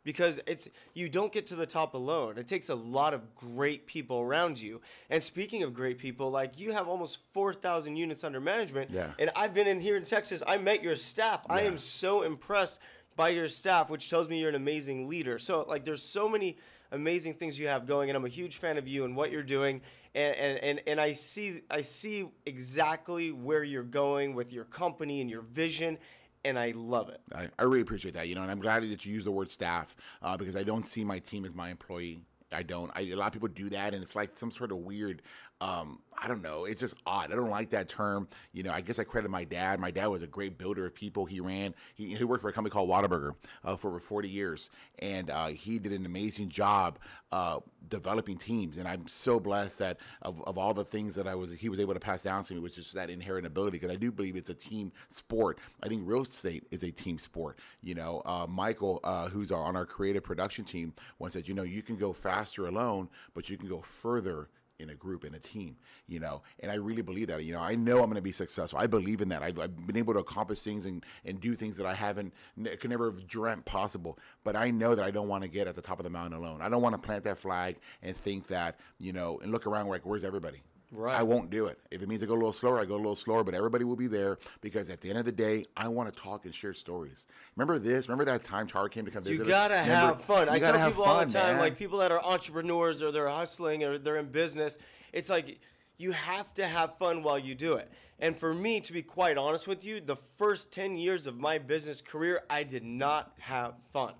because 0.06 0.40
it's 0.48 0.70
you 0.94 1.10
don't 1.10 1.34
get 1.34 1.46
to 1.48 1.56
the 1.56 1.66
top 1.66 1.94
alone. 1.96 2.38
It 2.38 2.48
takes 2.48 2.70
a 2.70 2.76
lot 2.76 3.14
of 3.14 3.36
great 3.36 3.86
people 3.88 4.22
around 4.22 4.62
you. 4.62 4.80
And 5.10 5.22
speaking 5.22 5.64
of 5.64 5.74
great 5.74 5.98
people, 5.98 6.32
like 6.32 6.58
you 6.58 6.72
have 6.72 6.88
almost 6.88 7.20
4,000 7.34 7.98
units 7.98 8.24
under 8.24 8.40
management 8.40 8.92
Yeah. 8.92 9.12
and 9.20 9.30
I've 9.36 9.54
been 9.54 9.68
in 9.68 9.82
here 9.82 9.98
in 9.98 10.04
Texas. 10.04 10.42
I 10.48 10.58
met 10.58 10.82
your 10.82 10.96
staff. 10.96 11.42
I 11.50 11.64
am 11.64 11.78
so 11.78 12.22
impressed 12.22 12.80
by 13.18 13.30
your 13.30 13.50
staff, 13.50 13.90
which 13.90 14.10
tells 14.10 14.30
me 14.30 14.40
you're 14.40 14.50
an 14.50 14.56
amazing 14.56 15.10
leader. 15.10 15.40
So 15.40 15.66
like 15.68 15.84
there's 15.84 16.04
so 16.04 16.30
many 16.30 16.58
amazing 16.92 17.34
things 17.34 17.58
you 17.60 17.68
have 17.68 17.86
going 17.88 18.10
and 18.10 18.16
I'm 18.16 18.26
a 18.26 18.30
huge 18.30 18.58
fan 18.58 18.78
of 18.78 18.88
you 18.88 19.04
and 19.04 19.16
what 19.18 19.32
you're 19.32 19.44
doing 19.44 19.82
and 20.14 20.36
and, 20.36 20.58
and, 20.64 20.82
and 20.88 21.02
I 21.02 21.14
see 21.14 21.62
I 21.70 21.82
see 21.82 22.30
exactly 22.46 23.32
where 23.32 23.64
you're 23.64 23.84
going 23.84 24.36
with 24.36 24.54
your 24.54 24.66
company 24.66 25.20
and 25.20 25.30
your 25.30 25.42
vision 25.42 25.98
and 26.46 26.58
I 26.58 26.74
love 26.76 27.10
it. 27.10 27.20
I, 27.34 27.50
I 27.60 27.64
really 27.64 27.82
appreciate 27.82 28.14
that, 28.14 28.30
you 28.30 28.36
know, 28.36 28.44
and 28.44 28.52
I'm 28.52 28.62
glad 28.62 28.84
that 28.84 29.06
you 29.06 29.14
use 29.14 29.26
the 29.26 29.32
word 29.32 29.50
staff 29.50 29.96
uh, 30.22 30.38
because 30.38 30.56
I 30.56 30.64
don't 30.64 30.86
see 30.86 31.04
my 31.04 31.20
team 31.20 31.44
as 31.44 31.54
my 31.56 31.70
employee. 31.70 32.22
I 32.52 32.64
don't. 32.64 32.92
I, 32.96 33.02
a 33.02 33.16
lot 33.16 33.28
of 33.28 33.34
people 33.34 33.48
do 33.50 33.70
that, 33.70 33.94
and 33.94 34.02
it's 34.02 34.16
like 34.16 34.38
some 34.38 34.52
sort 34.52 34.72
of 34.72 34.78
weird. 34.78 35.24
Um, 35.60 36.00
I 36.18 36.28
don't 36.28 36.42
know. 36.42 36.66
It's 36.66 36.80
just 36.80 36.96
odd. 37.06 37.32
I 37.32 37.36
don't 37.36 37.50
like 37.50 37.70
that 37.72 37.90
term. 37.90 38.28
You 38.54 38.64
know, 38.64 38.72
I 38.72 38.82
guess 38.82 39.00
I 39.00 39.04
credit 39.04 39.30
my 39.30 39.44
dad. 39.44 39.80
My 39.80 39.92
dad 39.92 40.08
was 40.08 40.22
a 40.22 40.28
great 40.28 40.58
builder 40.58 40.86
of 40.86 40.94
people. 40.94 41.26
He 41.26 41.40
ran. 41.40 41.74
He, 41.96 42.16
he 42.16 42.24
worked 42.24 42.42
for 42.42 42.50
a 42.50 42.54
company 42.54 42.72
called 42.72 42.90
Whataburger 42.90 43.36
uh, 43.64 43.76
for 43.76 43.90
over 43.90 44.00
40 44.00 44.30
years, 44.30 44.70
and 45.00 45.30
uh, 45.30 45.48
he 45.48 45.80
did 45.80 45.92
an 45.92 46.06
amazing 46.06 46.50
job 46.50 47.00
uh, 47.32 47.60
developing 47.90 48.38
teams. 48.38 48.78
And 48.78 48.88
I'm 48.88 49.08
so 49.08 49.40
blessed 49.40 49.80
that 49.80 49.98
of, 50.22 50.42
of 50.48 50.58
all 50.58 50.74
the 50.74 50.84
things 50.86 51.16
that 51.16 51.28
I 51.28 51.36
was, 51.36 51.52
he 51.52 51.70
was 51.70 51.80
able 51.80 51.94
to 51.94 52.00
pass 52.00 52.24
down 52.24 52.44
to 52.46 52.54
me 52.54 52.60
was 52.60 52.76
just 52.76 52.94
that 52.94 53.10
inherent 53.10 53.46
ability. 53.46 53.78
Because 53.78 53.94
I 53.94 54.00
do 54.00 54.12
believe 54.12 54.36
it's 54.36 54.50
a 54.50 54.56
team 54.56 54.92
sport. 55.10 55.60
I 55.84 55.88
think 55.88 56.04
real 56.06 56.22
estate 56.22 56.66
is 56.72 56.84
a 56.84 56.92
team 56.92 57.20
sport. 57.20 57.60
You 57.84 57.96
know, 57.96 58.22
uh, 58.26 58.48
Michael, 58.50 59.00
uh, 59.04 59.30
who's 59.30 59.52
on 59.52 59.76
our 59.76 59.86
creative 59.86 60.24
production 60.24 60.66
team, 60.66 60.94
once 61.20 61.34
said, 61.34 61.48
you 61.48 61.54
know, 61.54 61.64
you 61.64 61.82
can 61.82 61.98
go 61.98 62.14
faster 62.14 62.68
alone, 62.68 63.10
but 63.34 63.50
you 63.50 63.58
can 63.58 63.68
go 63.68 63.82
further 63.82 64.50
in 64.80 64.90
a 64.90 64.96
group 64.96 65.24
in 65.26 65.34
a 65.34 65.40
team 65.40 65.76
you 66.08 66.20
know? 66.20 66.42
And 66.60 66.72
i 66.72 66.76
really 66.76 67.02
believe 67.02 67.28
that 67.28 67.44
you 67.44 67.54
know 67.54 67.62
i 67.62 67.76
know 67.76 68.00
i'm 68.00 68.06
going 68.06 68.16
to 68.16 68.22
be 68.22 68.32
successful. 68.32 68.80
I 68.80 68.88
believe 68.88 69.22
in 69.22 69.30
that. 69.30 69.42
I've, 69.42 69.60
I've 69.60 69.88
been 69.88 69.98
able 69.98 70.14
to 70.14 70.20
accomplish 70.20 70.60
things 70.60 70.86
and, 70.86 71.04
and 71.24 71.40
do 71.40 71.56
things 71.56 71.78
that 71.78 71.86
i 71.86 71.94
haven't 71.94 72.34
could 72.80 72.90
never 72.90 73.12
have 73.12 73.28
dreamt 73.28 73.66
possible. 73.66 74.20
But 74.44 74.56
i 74.56 74.72
know 74.72 74.96
that 74.96 75.06
i 75.06 75.12
don't 75.12 75.28
want 75.28 75.44
to 75.44 75.50
get 75.50 75.68
at 75.68 75.76
the 75.76 75.82
top 75.82 76.00
of 76.00 76.04
the 76.04 76.10
mountain 76.10 76.40
alone. 76.40 76.62
I 76.62 76.70
don't 76.70 76.82
want 76.82 76.94
to 76.94 77.00
plant 77.00 77.24
that 77.24 77.40
flag 77.40 77.78
and 78.02 78.16
think 78.16 78.48
that 78.48 78.80
you 79.00 79.14
know 79.14 79.40
and 79.42 79.52
look 79.52 79.68
around 79.68 79.88
like 79.88 80.06
where's 80.06 80.24
everybody 80.24 80.62
Right. 80.92 81.18
I 81.20 81.24
won't 81.24 81.50
do 81.50 81.66
it. 81.66 81.80
If 81.92 82.02
it 82.02 82.08
means 82.08 82.22
I 82.24 82.26
go 82.26 82.34
a 82.34 82.36
little 82.36 82.54
slower, 82.54 82.80
I 82.80 82.86
go 82.86 82.96
a 82.96 82.98
little 82.98 83.16
slower, 83.16 83.44
but 83.44 83.54
everybody 83.54 83.84
will 83.84 83.96
be 83.96 84.08
there 84.08 84.38
because 84.62 84.90
at 84.90 85.02
the 85.02 85.10
end 85.10 85.18
of 85.18 85.26
the 85.26 85.32
day, 85.32 85.66
I 85.76 85.88
want 85.88 86.14
to 86.14 86.22
talk 86.22 86.46
and 86.46 86.54
share 86.54 86.74
stories. 86.74 87.28
Remember 87.56 87.80
this? 87.80 88.08
Remember 88.08 88.26
that 88.26 88.44
time 88.44 88.68
Tarek 88.68 88.92
came 88.92 89.04
to 89.06 89.12
come 89.12 89.24
You 89.26 89.32
visit? 89.40 89.44
us? 89.44 89.50
gotta 89.50 89.74
Remember- 89.74 89.92
have 89.94 90.22
fun. 90.24 90.48
You 90.48 90.54
I 90.54 90.60
tell 90.60 90.88
people 90.90 91.04
all 91.04 91.20
the 91.26 91.32
time, 91.34 91.54
man. 91.54 91.60
like 91.60 91.78
people 91.78 91.98
that 92.00 92.12
are 92.12 92.24
entrepreneurs 92.24 93.02
or 93.02 93.12
they're 93.12 93.28
hustling 93.30 93.84
or 93.84 93.98
they're 93.98 94.18
in 94.18 94.28
business, 94.28 94.78
it's 95.12 95.30
like 95.30 95.60
you 95.98 96.12
have 96.12 96.54
to 96.56 96.68
have 96.68 96.98
fun 96.98 97.24
while 97.24 97.40
you 97.40 97.56
do 97.56 97.74
it. 97.76 97.92
And 98.20 98.38
for 98.38 98.54
me, 98.54 98.80
to 98.82 98.94
be 98.94 99.02
quite 99.02 99.38
honest 99.38 99.68
with 99.68 99.84
you, 99.84 100.00
the 100.00 100.16
first 100.16 100.72
10 100.72 100.98
years 100.98 101.28
of 101.28 101.38
my 101.38 101.58
business 101.58 102.00
career, 102.02 102.44
I 102.50 102.64
did 102.64 102.84
not 102.84 103.34
have 103.40 103.74
fun. 103.92 104.14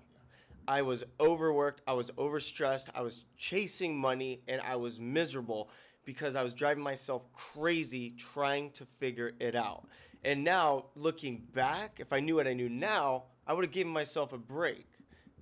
I 0.68 0.82
was 0.82 1.04
overworked, 1.20 1.80
I 1.86 1.92
was 1.92 2.10
overstressed, 2.12 2.88
I 2.94 3.00
was 3.02 3.24
chasing 3.36 3.96
money, 3.96 4.40
and 4.48 4.60
I 4.60 4.76
was 4.76 4.98
miserable 4.98 5.70
because 6.06 6.36
I 6.36 6.42
was 6.42 6.54
driving 6.54 6.82
myself 6.82 7.30
crazy 7.34 8.14
trying 8.16 8.70
to 8.70 8.86
figure 8.98 9.32
it 9.38 9.54
out. 9.54 9.86
And 10.24 10.42
now, 10.42 10.86
looking 10.94 11.42
back, 11.52 11.98
if 12.00 12.12
I 12.12 12.20
knew 12.20 12.36
what 12.36 12.46
I 12.46 12.54
knew 12.54 12.70
now, 12.70 13.24
I 13.46 13.52
would 13.52 13.64
have 13.64 13.72
given 13.72 13.92
myself 13.92 14.32
a 14.32 14.38
break. 14.38 14.86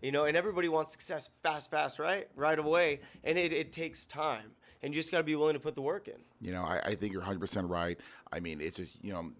You 0.02 0.12
know, 0.12 0.24
and 0.24 0.36
everybody 0.36 0.68
wants 0.68 0.90
success 0.90 1.30
fast, 1.42 1.70
fast, 1.70 1.98
right? 1.98 2.28
Right 2.34 2.58
away. 2.58 3.00
And 3.22 3.38
it, 3.38 3.52
it 3.52 3.72
takes 3.72 4.04
time. 4.04 4.50
And 4.82 4.94
you 4.94 5.00
just 5.00 5.10
got 5.10 5.18
to 5.18 5.24
be 5.24 5.34
willing 5.34 5.54
to 5.54 5.60
put 5.60 5.74
the 5.74 5.80
work 5.80 6.08
in. 6.08 6.16
You 6.42 6.52
know, 6.52 6.62
I, 6.62 6.78
I 6.84 6.94
think 6.94 7.14
you're 7.14 7.22
100% 7.22 7.70
right. 7.70 7.98
I 8.30 8.40
mean, 8.40 8.60
it's 8.60 8.76
just, 8.76 9.02
you 9.02 9.14
know, 9.14 9.30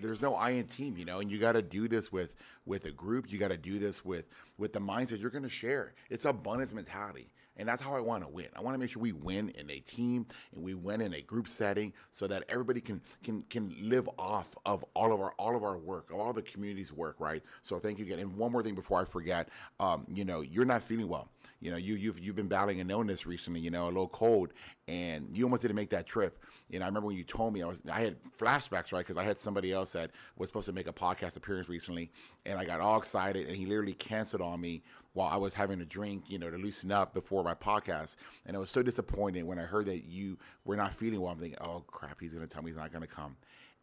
there's 0.00 0.22
no 0.22 0.34
I 0.34 0.50
in 0.50 0.66
team, 0.66 0.96
you 0.96 1.04
know, 1.04 1.18
and 1.18 1.30
you 1.30 1.38
got 1.38 1.52
to 1.52 1.62
do 1.62 1.88
this 1.88 2.12
with 2.12 2.36
with 2.64 2.84
a 2.84 2.92
group. 2.92 3.30
You 3.32 3.38
got 3.38 3.48
to 3.48 3.56
do 3.56 3.78
this 3.78 4.04
with 4.04 4.26
with 4.58 4.72
the 4.72 4.80
mindset 4.80 5.20
you're 5.20 5.30
going 5.30 5.44
to 5.44 5.50
share. 5.50 5.94
It's 6.10 6.24
abundance 6.24 6.72
mentality. 6.72 7.28
And 7.56 7.68
that's 7.68 7.82
how 7.82 7.94
I 7.94 8.00
want 8.00 8.22
to 8.24 8.28
win. 8.28 8.48
I 8.56 8.60
want 8.60 8.74
to 8.74 8.78
make 8.78 8.90
sure 8.90 9.00
we 9.00 9.12
win 9.12 9.50
in 9.50 9.70
a 9.70 9.78
team 9.80 10.26
and 10.54 10.64
we 10.64 10.74
win 10.74 11.00
in 11.00 11.14
a 11.14 11.20
group 11.20 11.48
setting 11.48 11.92
so 12.10 12.26
that 12.26 12.44
everybody 12.48 12.80
can 12.80 13.00
can 13.22 13.42
can 13.50 13.74
live 13.80 14.08
off 14.18 14.54
of 14.66 14.84
all 14.94 15.12
of 15.12 15.20
our 15.20 15.32
all 15.38 15.56
of 15.56 15.62
our 15.62 15.78
work, 15.78 16.10
of 16.10 16.18
all 16.18 16.32
the 16.32 16.42
community's 16.42 16.92
work, 16.92 17.16
right? 17.18 17.42
So 17.62 17.78
thank 17.78 17.98
you 17.98 18.04
again. 18.04 18.18
And 18.18 18.36
one 18.36 18.52
more 18.52 18.62
thing 18.62 18.74
before 18.74 19.00
I 19.00 19.04
forget, 19.04 19.48
um, 19.80 20.06
you 20.12 20.24
know, 20.24 20.40
you're 20.40 20.64
not 20.64 20.82
feeling 20.82 21.08
well. 21.08 21.28
You 21.60 21.70
know, 21.70 21.76
you 21.78 21.94
you've 21.94 22.20
you've 22.20 22.36
been 22.36 22.48
battling 22.48 22.80
an 22.80 22.90
illness 22.90 23.26
recently, 23.26 23.60
you 23.60 23.70
know, 23.70 23.84
a 23.84 23.86
little 23.86 24.08
cold, 24.08 24.52
and 24.86 25.28
you 25.32 25.44
almost 25.44 25.62
didn't 25.62 25.76
make 25.76 25.90
that 25.90 26.06
trip. 26.06 26.38
And 26.72 26.82
I 26.82 26.86
remember 26.86 27.06
when 27.06 27.16
you 27.16 27.24
told 27.24 27.54
me, 27.54 27.62
I 27.62 27.66
was 27.66 27.82
I 27.90 28.00
had 28.00 28.16
flashbacks, 28.38 28.92
right? 28.92 28.98
Because 28.98 29.16
I 29.16 29.24
had 29.24 29.38
somebody 29.38 29.72
else 29.72 29.92
that 29.92 30.10
was 30.36 30.50
supposed 30.50 30.66
to 30.66 30.72
make 30.72 30.88
a 30.88 30.92
podcast 30.92 31.36
appearance 31.38 31.68
recently, 31.68 32.10
and 32.44 32.58
I 32.58 32.66
got 32.66 32.80
all 32.80 32.98
excited, 32.98 33.46
and 33.46 33.56
he 33.56 33.64
literally 33.64 33.94
canceled 33.94 34.42
on 34.42 34.60
me 34.60 34.82
while 35.14 35.28
I 35.28 35.36
was 35.36 35.54
having 35.54 35.80
a 35.80 35.84
drink, 35.84 36.24
you 36.28 36.38
know, 36.38 36.50
to 36.50 36.58
loosen 36.58 36.92
up 36.92 37.14
before 37.14 37.42
my 37.42 37.54
podcast. 37.54 38.16
And 38.46 38.56
I 38.56 38.60
was 38.60 38.68
so 38.70 38.82
disappointed 38.82 39.44
when 39.44 39.58
I 39.58 39.62
heard 39.62 39.86
that 39.86 40.00
you 40.04 40.36
were 40.64 40.76
not 40.76 40.92
feeling 40.92 41.20
well. 41.20 41.32
I'm 41.32 41.38
thinking, 41.38 41.58
oh 41.60 41.82
crap, 41.86 42.20
he's 42.20 42.34
gonna 42.34 42.46
tell 42.46 42.62
me 42.62 42.70
he's 42.70 42.78
not 42.78 42.92
gonna 42.92 43.06
come, 43.06 43.36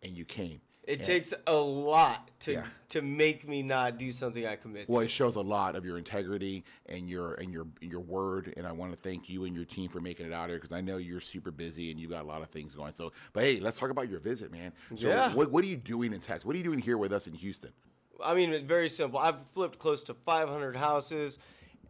and 0.03 0.15
you 0.15 0.25
came. 0.25 0.61
It 0.83 0.95
And- 0.97 1.03
takes 1.03 1.31
a 1.45 1.55
lot 1.55 2.31
to 2.41 2.53
Yeah. 2.53 2.65
to 2.89 3.01
make 3.03 3.47
me 3.47 3.61
not 3.61 3.97
do 4.00 4.11
something 4.11 4.45
I 4.47 4.55
commit 4.55 4.88
to. 4.88 4.91
Well, 4.91 5.01
it 5.01 5.09
shows 5.11 5.35
a 5.35 5.41
lot 5.41 5.75
of 5.75 5.85
your 5.85 6.00
integrity 6.00 6.65
and 6.88 7.07
your 7.07 7.35
and 7.35 7.53
your 7.53 7.67
your 7.81 8.00
word, 8.00 8.51
and 8.57 8.65
I 8.65 8.71
want 8.71 8.91
to 8.91 8.97
thank 8.97 9.29
you 9.29 9.45
and 9.45 9.55
your 9.55 9.63
team 9.63 9.89
for 9.89 10.01
making 10.01 10.25
it 10.25 10.33
out 10.33 10.50
here 10.50 10.57
because 10.57 10.71
I 10.71 10.81
know 10.81 10.97
you're 10.97 11.21
super 11.21 11.51
busy 11.51 11.91
and 11.91 12.00
you 12.00 12.07
got 12.09 12.23
a 12.23 12.27
lot 12.27 12.41
of 12.41 12.50
things 12.50 12.73
going. 12.73 12.93
So, 12.93 13.11
but 13.31 13.43
hey, 13.43 13.59
let's 13.59 13.77
talk 13.79 13.91
about 13.91 14.09
your 14.09 14.19
visit, 14.19 14.51
man. 14.51 14.73
So, 14.95 15.07
Yeah. 15.09 15.33
what 15.35 15.51
what 15.51 15.63
are 15.63 15.67
you 15.67 15.77
doing 15.77 16.13
in 16.13 16.19
Texas? 16.19 16.45
What 16.45 16.55
are 16.55 16.57
you 16.57 16.63
doing 16.65 16.79
here 16.79 16.97
with 16.97 17.13
us 17.13 17.27
in 17.27 17.33
Houston? 17.33 17.71
I 18.23 18.33
mean, 18.33 18.65
very 18.65 18.89
simple. 18.89 19.19
I've 19.19 19.41
flipped 19.47 19.79
close 19.79 20.03
to 20.03 20.13
500 20.13 20.75
houses 20.75 21.39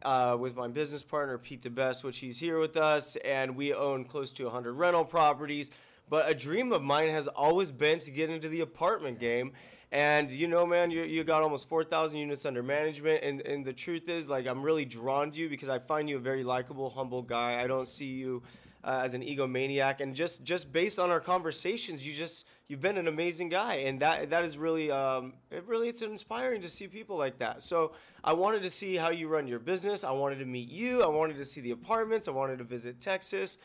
uh, 0.03 0.37
with 0.39 0.55
my 0.55 0.67
business 0.67 1.03
partner, 1.03 1.37
Pete 1.37 1.61
De 1.61 1.69
Best, 1.69 2.03
which 2.03 2.19
he's 2.19 2.39
here 2.39 2.59
with 2.59 2.77
us, 2.77 3.15
and 3.17 3.55
we 3.55 3.73
own 3.73 4.05
close 4.05 4.31
to 4.33 4.45
100 4.45 4.73
rental 4.73 5.05
properties. 5.05 5.71
But 6.09 6.29
a 6.29 6.33
dream 6.33 6.71
of 6.73 6.81
mine 6.81 7.09
has 7.09 7.27
always 7.27 7.71
been 7.71 7.99
to 7.99 8.11
get 8.11 8.29
into 8.29 8.49
the 8.49 8.61
apartment 8.61 9.19
game. 9.19 9.53
And 9.91 10.31
you 10.31 10.47
know, 10.47 10.65
man, 10.65 10.89
you, 10.89 11.03
you 11.03 11.23
got 11.23 11.43
almost 11.43 11.67
4,000 11.67 12.19
units 12.19 12.45
under 12.45 12.63
management. 12.63 13.23
And, 13.23 13.41
and 13.41 13.65
the 13.65 13.73
truth 13.73 14.09
is, 14.09 14.29
like, 14.29 14.47
I'm 14.47 14.61
really 14.61 14.85
drawn 14.85 15.31
to 15.31 15.39
you 15.39 15.49
because 15.49 15.69
I 15.69 15.79
find 15.79 16.09
you 16.09 16.17
a 16.17 16.19
very 16.19 16.43
likable, 16.43 16.89
humble 16.89 17.21
guy. 17.21 17.61
I 17.61 17.67
don't 17.67 17.87
see 17.87 18.05
you 18.05 18.43
uh, 18.83 19.01
as 19.03 19.13
an 19.13 19.21
egomaniac. 19.21 19.99
And 19.99 20.15
just, 20.15 20.43
just 20.43 20.71
based 20.71 20.97
on 20.97 21.11
our 21.11 21.19
conversations, 21.19 22.05
you 22.05 22.13
just, 22.13 22.47
you've 22.71 22.79
been 22.79 22.97
an 22.97 23.09
amazing 23.09 23.49
guy. 23.49 23.75
And 23.75 23.99
that, 23.99 24.29
that 24.29 24.45
is 24.45 24.57
really, 24.57 24.89
um, 24.89 25.33
it 25.51 25.65
really, 25.67 25.89
it's 25.89 26.01
inspiring 26.01 26.61
to 26.61 26.69
see 26.69 26.87
people 26.87 27.17
like 27.17 27.37
that. 27.39 27.63
So 27.63 27.91
I 28.23 28.31
wanted 28.31 28.63
to 28.63 28.69
see 28.69 28.95
how 28.95 29.09
you 29.09 29.27
run 29.27 29.45
your 29.45 29.59
business. 29.59 30.05
I 30.05 30.11
wanted 30.11 30.39
to 30.39 30.45
meet 30.45 30.69
you. 30.69 31.03
I 31.03 31.07
wanted 31.07 31.35
to 31.35 31.43
see 31.43 31.59
the 31.59 31.71
apartments. 31.71 32.29
I 32.29 32.31
wanted 32.31 32.59
to 32.59 32.63
visit 32.63 33.01
Texas. 33.01 33.57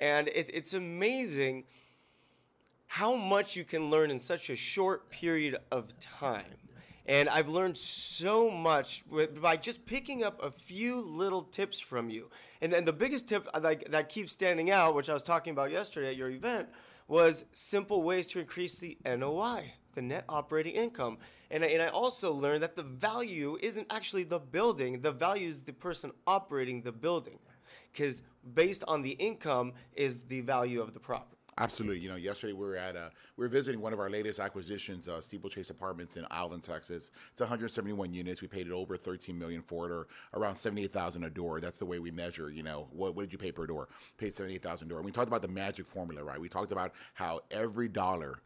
And 0.00 0.28
it, 0.28 0.48
it's 0.50 0.72
amazing 0.72 1.64
how 2.86 3.14
much 3.16 3.54
you 3.54 3.64
can 3.64 3.90
learn 3.90 4.10
in 4.10 4.18
such 4.18 4.48
a 4.48 4.56
short 4.56 5.10
period 5.10 5.58
of 5.70 6.00
time. 6.00 6.44
And 7.04 7.28
I've 7.28 7.50
learned 7.50 7.76
so 7.76 8.50
much 8.50 9.04
by 9.42 9.58
just 9.58 9.84
picking 9.84 10.24
up 10.24 10.42
a 10.42 10.50
few 10.50 11.02
little 11.02 11.42
tips 11.42 11.80
from 11.80 12.08
you. 12.08 12.30
And 12.62 12.72
then 12.72 12.86
the 12.86 12.94
biggest 12.94 13.28
tip 13.28 13.46
uh, 13.52 13.60
that 13.60 14.08
keeps 14.08 14.32
standing 14.32 14.70
out, 14.70 14.94
which 14.94 15.10
I 15.10 15.12
was 15.12 15.22
talking 15.22 15.50
about 15.50 15.70
yesterday 15.70 16.08
at 16.08 16.16
your 16.16 16.30
event, 16.30 16.70
was 17.06 17.44
simple 17.52 18.02
ways 18.02 18.26
to 18.28 18.40
increase 18.40 18.76
the 18.76 18.96
NOI, 19.04 19.72
the 19.94 20.02
net 20.02 20.24
operating 20.28 20.74
income. 20.74 21.18
And 21.50 21.64
I, 21.64 21.68
and 21.68 21.82
I 21.82 21.88
also 21.88 22.32
learned 22.32 22.62
that 22.62 22.76
the 22.76 22.82
value 22.82 23.58
isn't 23.60 23.86
actually 23.90 24.24
the 24.24 24.38
building, 24.38 25.00
the 25.00 25.12
value 25.12 25.48
is 25.48 25.62
the 25.62 25.72
person 25.72 26.12
operating 26.26 26.82
the 26.82 26.92
building. 26.92 27.38
Because 27.92 28.22
based 28.54 28.82
on 28.88 29.02
the 29.02 29.10
income 29.10 29.72
is 29.92 30.22
the 30.24 30.40
value 30.40 30.80
of 30.80 30.94
the 30.94 31.00
property. 31.00 31.33
Absolutely. 31.58 32.00
You 32.00 32.08
know, 32.08 32.16
yesterday 32.16 32.52
we 32.52 32.66
were 32.66 32.76
at 32.76 32.96
uh, 32.96 33.10
we 33.36 33.44
were 33.44 33.48
visiting 33.48 33.80
one 33.80 33.92
of 33.92 34.00
our 34.00 34.10
latest 34.10 34.40
acquisitions, 34.40 35.08
uh, 35.08 35.20
Steeplechase 35.20 35.70
Apartments 35.70 36.16
in 36.16 36.26
Alvin, 36.30 36.60
Texas. 36.60 37.12
It's 37.30 37.40
171 37.40 38.12
units. 38.12 38.42
We 38.42 38.48
paid 38.48 38.66
it 38.66 38.72
over 38.72 38.96
13 38.96 39.38
million 39.38 39.62
for 39.62 39.86
it, 39.86 39.92
or 39.92 40.08
around 40.34 40.56
78,000 40.56 41.24
a 41.24 41.30
door. 41.30 41.60
That's 41.60 41.76
the 41.76 41.86
way 41.86 42.00
we 42.00 42.10
measure. 42.10 42.50
You 42.50 42.64
know, 42.64 42.88
what, 42.90 43.14
what 43.14 43.22
did 43.22 43.32
you 43.32 43.38
pay 43.38 43.52
per 43.52 43.66
door? 43.66 43.88
Paid 44.18 44.32
78,000 44.32 44.88
door. 44.88 44.98
And 44.98 45.04
we 45.06 45.12
talked 45.12 45.28
about 45.28 45.42
the 45.42 45.48
magic 45.48 45.86
formula, 45.86 46.24
right? 46.24 46.40
We 46.40 46.48
talked 46.48 46.72
about 46.72 46.92
how 47.14 47.40
every 47.50 47.88
dollar 47.88 48.40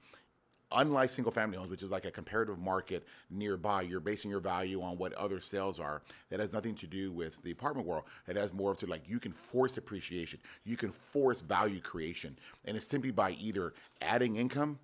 unlike 0.72 1.10
single 1.10 1.32
family 1.32 1.56
homes, 1.56 1.70
which 1.70 1.82
is 1.82 1.90
like 1.90 2.04
a 2.04 2.10
comparative 2.10 2.58
market 2.58 3.06
nearby, 3.30 3.82
you're 3.82 4.00
basing 4.00 4.30
your 4.30 4.40
value 4.40 4.82
on 4.82 4.98
what 4.98 5.12
other 5.14 5.40
sales 5.40 5.80
are. 5.80 6.02
That 6.30 6.40
has 6.40 6.52
nothing 6.52 6.75
to 6.76 6.87
do 6.87 7.10
with 7.12 7.42
the 7.42 7.50
apartment 7.50 7.87
world. 7.87 8.04
It 8.26 8.37
has 8.37 8.52
more 8.52 8.70
of 8.70 8.78
to 8.78 8.87
like 8.87 9.08
you 9.08 9.18
can 9.18 9.32
force 9.32 9.76
appreciation, 9.76 10.40
you 10.64 10.76
can 10.76 10.90
force 10.90 11.40
value 11.40 11.80
creation, 11.80 12.38
and 12.64 12.76
it's 12.76 12.87
simply 12.87 13.10
by 13.10 13.32
either 13.32 13.75
adding 14.02 14.37
income 14.37 14.78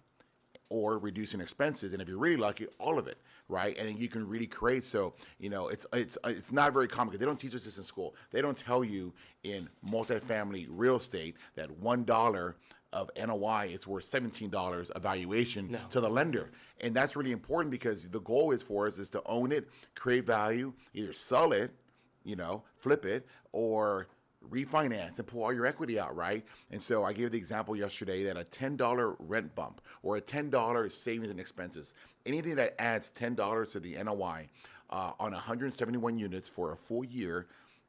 or 0.71 0.99
reducing 0.99 1.41
expenses, 1.41 1.93
and 1.93 2.01
if 2.01 2.09
you're 2.09 2.19
really 2.19 2.37
lucky, 2.37 2.67
all 2.79 2.99
of 2.99 3.07
it, 3.07 3.19
right? 3.49 3.79
And 3.79 3.99
you 3.99 4.09
can 4.09 4.27
really 4.27 4.47
create. 4.47 4.83
So 4.83 5.15
you 5.39 5.51
know, 5.51 5.69
it's 5.69 5.87
it's 5.93 6.19
it's 6.25 6.51
not 6.53 6.73
very 6.73 6.89
common 6.89 7.17
they 7.17 7.25
don't 7.25 7.39
teach 7.39 7.55
us 7.55 7.65
this 7.65 7.77
in 7.77 7.85
school. 7.85 8.15
They 8.31 8.43
don't 8.43 8.57
tell 8.57 8.83
you 8.83 9.13
in 9.45 9.69
multifamily 9.89 10.67
real 10.69 10.97
estate 10.97 11.37
that 11.55 11.71
one 11.79 12.05
dollar 12.05 12.57
of 12.95 13.11
NOI 13.17 13.71
is 13.73 13.87
worth 13.87 14.11
$17 14.11 14.97
evaluation 14.97 15.73
no. 15.73 15.79
to 15.91 16.01
the 16.01 16.09
lender. 16.09 16.51
And 16.81 16.95
that's 16.95 17.17
really 17.17 17.33
important 17.33 17.71
because 17.71 18.09
the 18.09 18.21
goal 18.21 18.53
is 18.53 18.63
for 18.63 18.87
us 18.87 18.99
is 18.99 19.11
to 19.11 19.23
own 19.27 19.53
it, 19.53 19.69
create 19.95 20.25
value, 20.25 20.73
either 20.95 21.13
sell 21.13 21.53
it, 21.53 21.75
you 22.25 22.37
know, 22.37 22.63
flip 22.79 23.05
it, 23.05 23.27
or 23.53 24.07
refinance 24.51 25.19
and 25.19 25.27
pull 25.27 25.43
all 25.43 25.53
your 25.53 25.67
equity 25.67 25.99
out, 25.99 26.15
right? 26.15 26.45
And 26.71 26.81
so 26.81 27.05
I 27.05 27.13
gave 27.13 27.31
the 27.31 27.39
example 27.39 27.77
yesterday 27.77 28.25
that 28.25 28.37
a 28.37 28.45
$10 28.45 29.17
rent 29.19 29.55
bump 29.55 29.81
or 30.03 30.17
a 30.17 30.21
$10 30.21 30.91
savings 30.93 31.31
and 31.31 31.41
expenses, 31.41 31.95
anything 32.27 32.57
that 32.57 32.75
adds 32.79 33.11
$10 33.11 33.73
to 33.73 33.81
the 33.81 33.97
NOI 34.03 34.49
uh, 34.91 35.13
on 35.19 35.33
171 35.33 36.19
units 36.19 36.49
for 36.49 36.73
a 36.73 36.77
full 36.77 37.05
year 37.05 37.47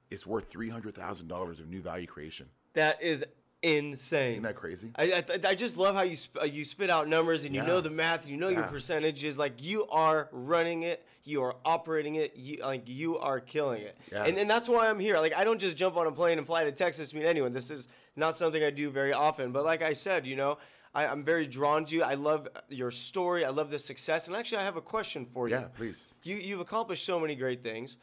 is 0.10 0.26
worth 0.26 0.52
$300,000 0.52 1.60
of 1.60 1.70
new 1.70 1.82
value 1.82 2.08
creation. 2.08 2.48
That 2.74 3.02
is 3.02 3.24
insane. 3.66 4.34
Isn't 4.34 4.44
that 4.44 4.56
crazy? 4.56 4.92
I, 4.96 5.24
I, 5.28 5.50
I 5.50 5.56
just 5.56 5.76
love 5.76 5.96
how 5.96 6.04
you 6.04 6.16
sp- 6.16 6.38
uh, 6.42 6.46
you 6.46 6.64
spit 6.64 6.90
out 6.90 7.08
numbers 7.08 7.46
and 7.46 7.56
you 7.56 7.62
yeah. 7.62 7.68
know 7.68 7.82
the 7.82 7.90
math, 7.90 8.28
you 8.28 8.38
know 8.38 8.50
yeah. 8.50 8.60
your 8.60 8.68
percentages. 8.68 9.40
Like 9.40 9.64
you 9.64 9.88
are 9.88 10.30
running 10.32 10.84
it, 10.84 11.06
you 11.24 11.42
are 11.42 11.56
operating 11.66 12.16
it, 12.16 12.34
you 12.36 12.60
like 12.62 12.84
you 12.86 13.18
are 13.18 13.40
killing 13.40 13.82
it. 13.82 13.98
Yeah. 14.12 14.26
And 14.26 14.38
and 14.38 14.50
that's 14.50 14.70
why 14.70 14.88
I'm 14.88 15.00
here. 15.00 15.18
Like 15.18 15.36
I 15.36 15.44
don't 15.44 15.60
just 15.60 15.78
jump 15.78 15.98
on 15.98 16.06
a 16.06 16.12
plane 16.12 16.38
and 16.38 16.46
fly 16.46 16.64
to 16.64 16.72
Texas 16.72 17.10
to 17.10 17.16
meet 17.16 17.26
anyone. 17.26 17.54
This 17.54 17.72
is 17.72 17.88
not 18.16 18.38
something 18.38 18.64
I 18.64 18.70
do 18.70 18.92
very 18.92 19.14
often. 19.14 19.52
But 19.52 19.66
like 19.66 19.82
I 19.82 19.94
said, 19.94 20.26
you 20.26 20.36
know. 20.36 20.58
I, 20.94 21.08
am 21.08 21.26
very 21.26 21.46
drawn 21.46 21.84
to 21.88 21.94
you. 21.94 22.04
I 22.04 22.14
love 22.14 22.48
your 22.70 22.90
story. 22.90 23.44
I 23.44 23.50
love 23.50 23.70
the 23.70 23.78
success. 23.78 24.28
And 24.28 24.36
actually, 24.38 24.60
I 24.60 24.64
have 24.64 24.78
a 24.78 24.82
question 24.82 25.26
for 25.26 25.50
you. 25.50 25.56
Yeah, 25.56 25.68
please. 25.76 26.08
You 26.24 26.38
you've 26.38 26.62
accomplished 26.62 27.04
so 27.04 27.20
many 27.20 27.36
great 27.36 27.62
things. 27.62 27.98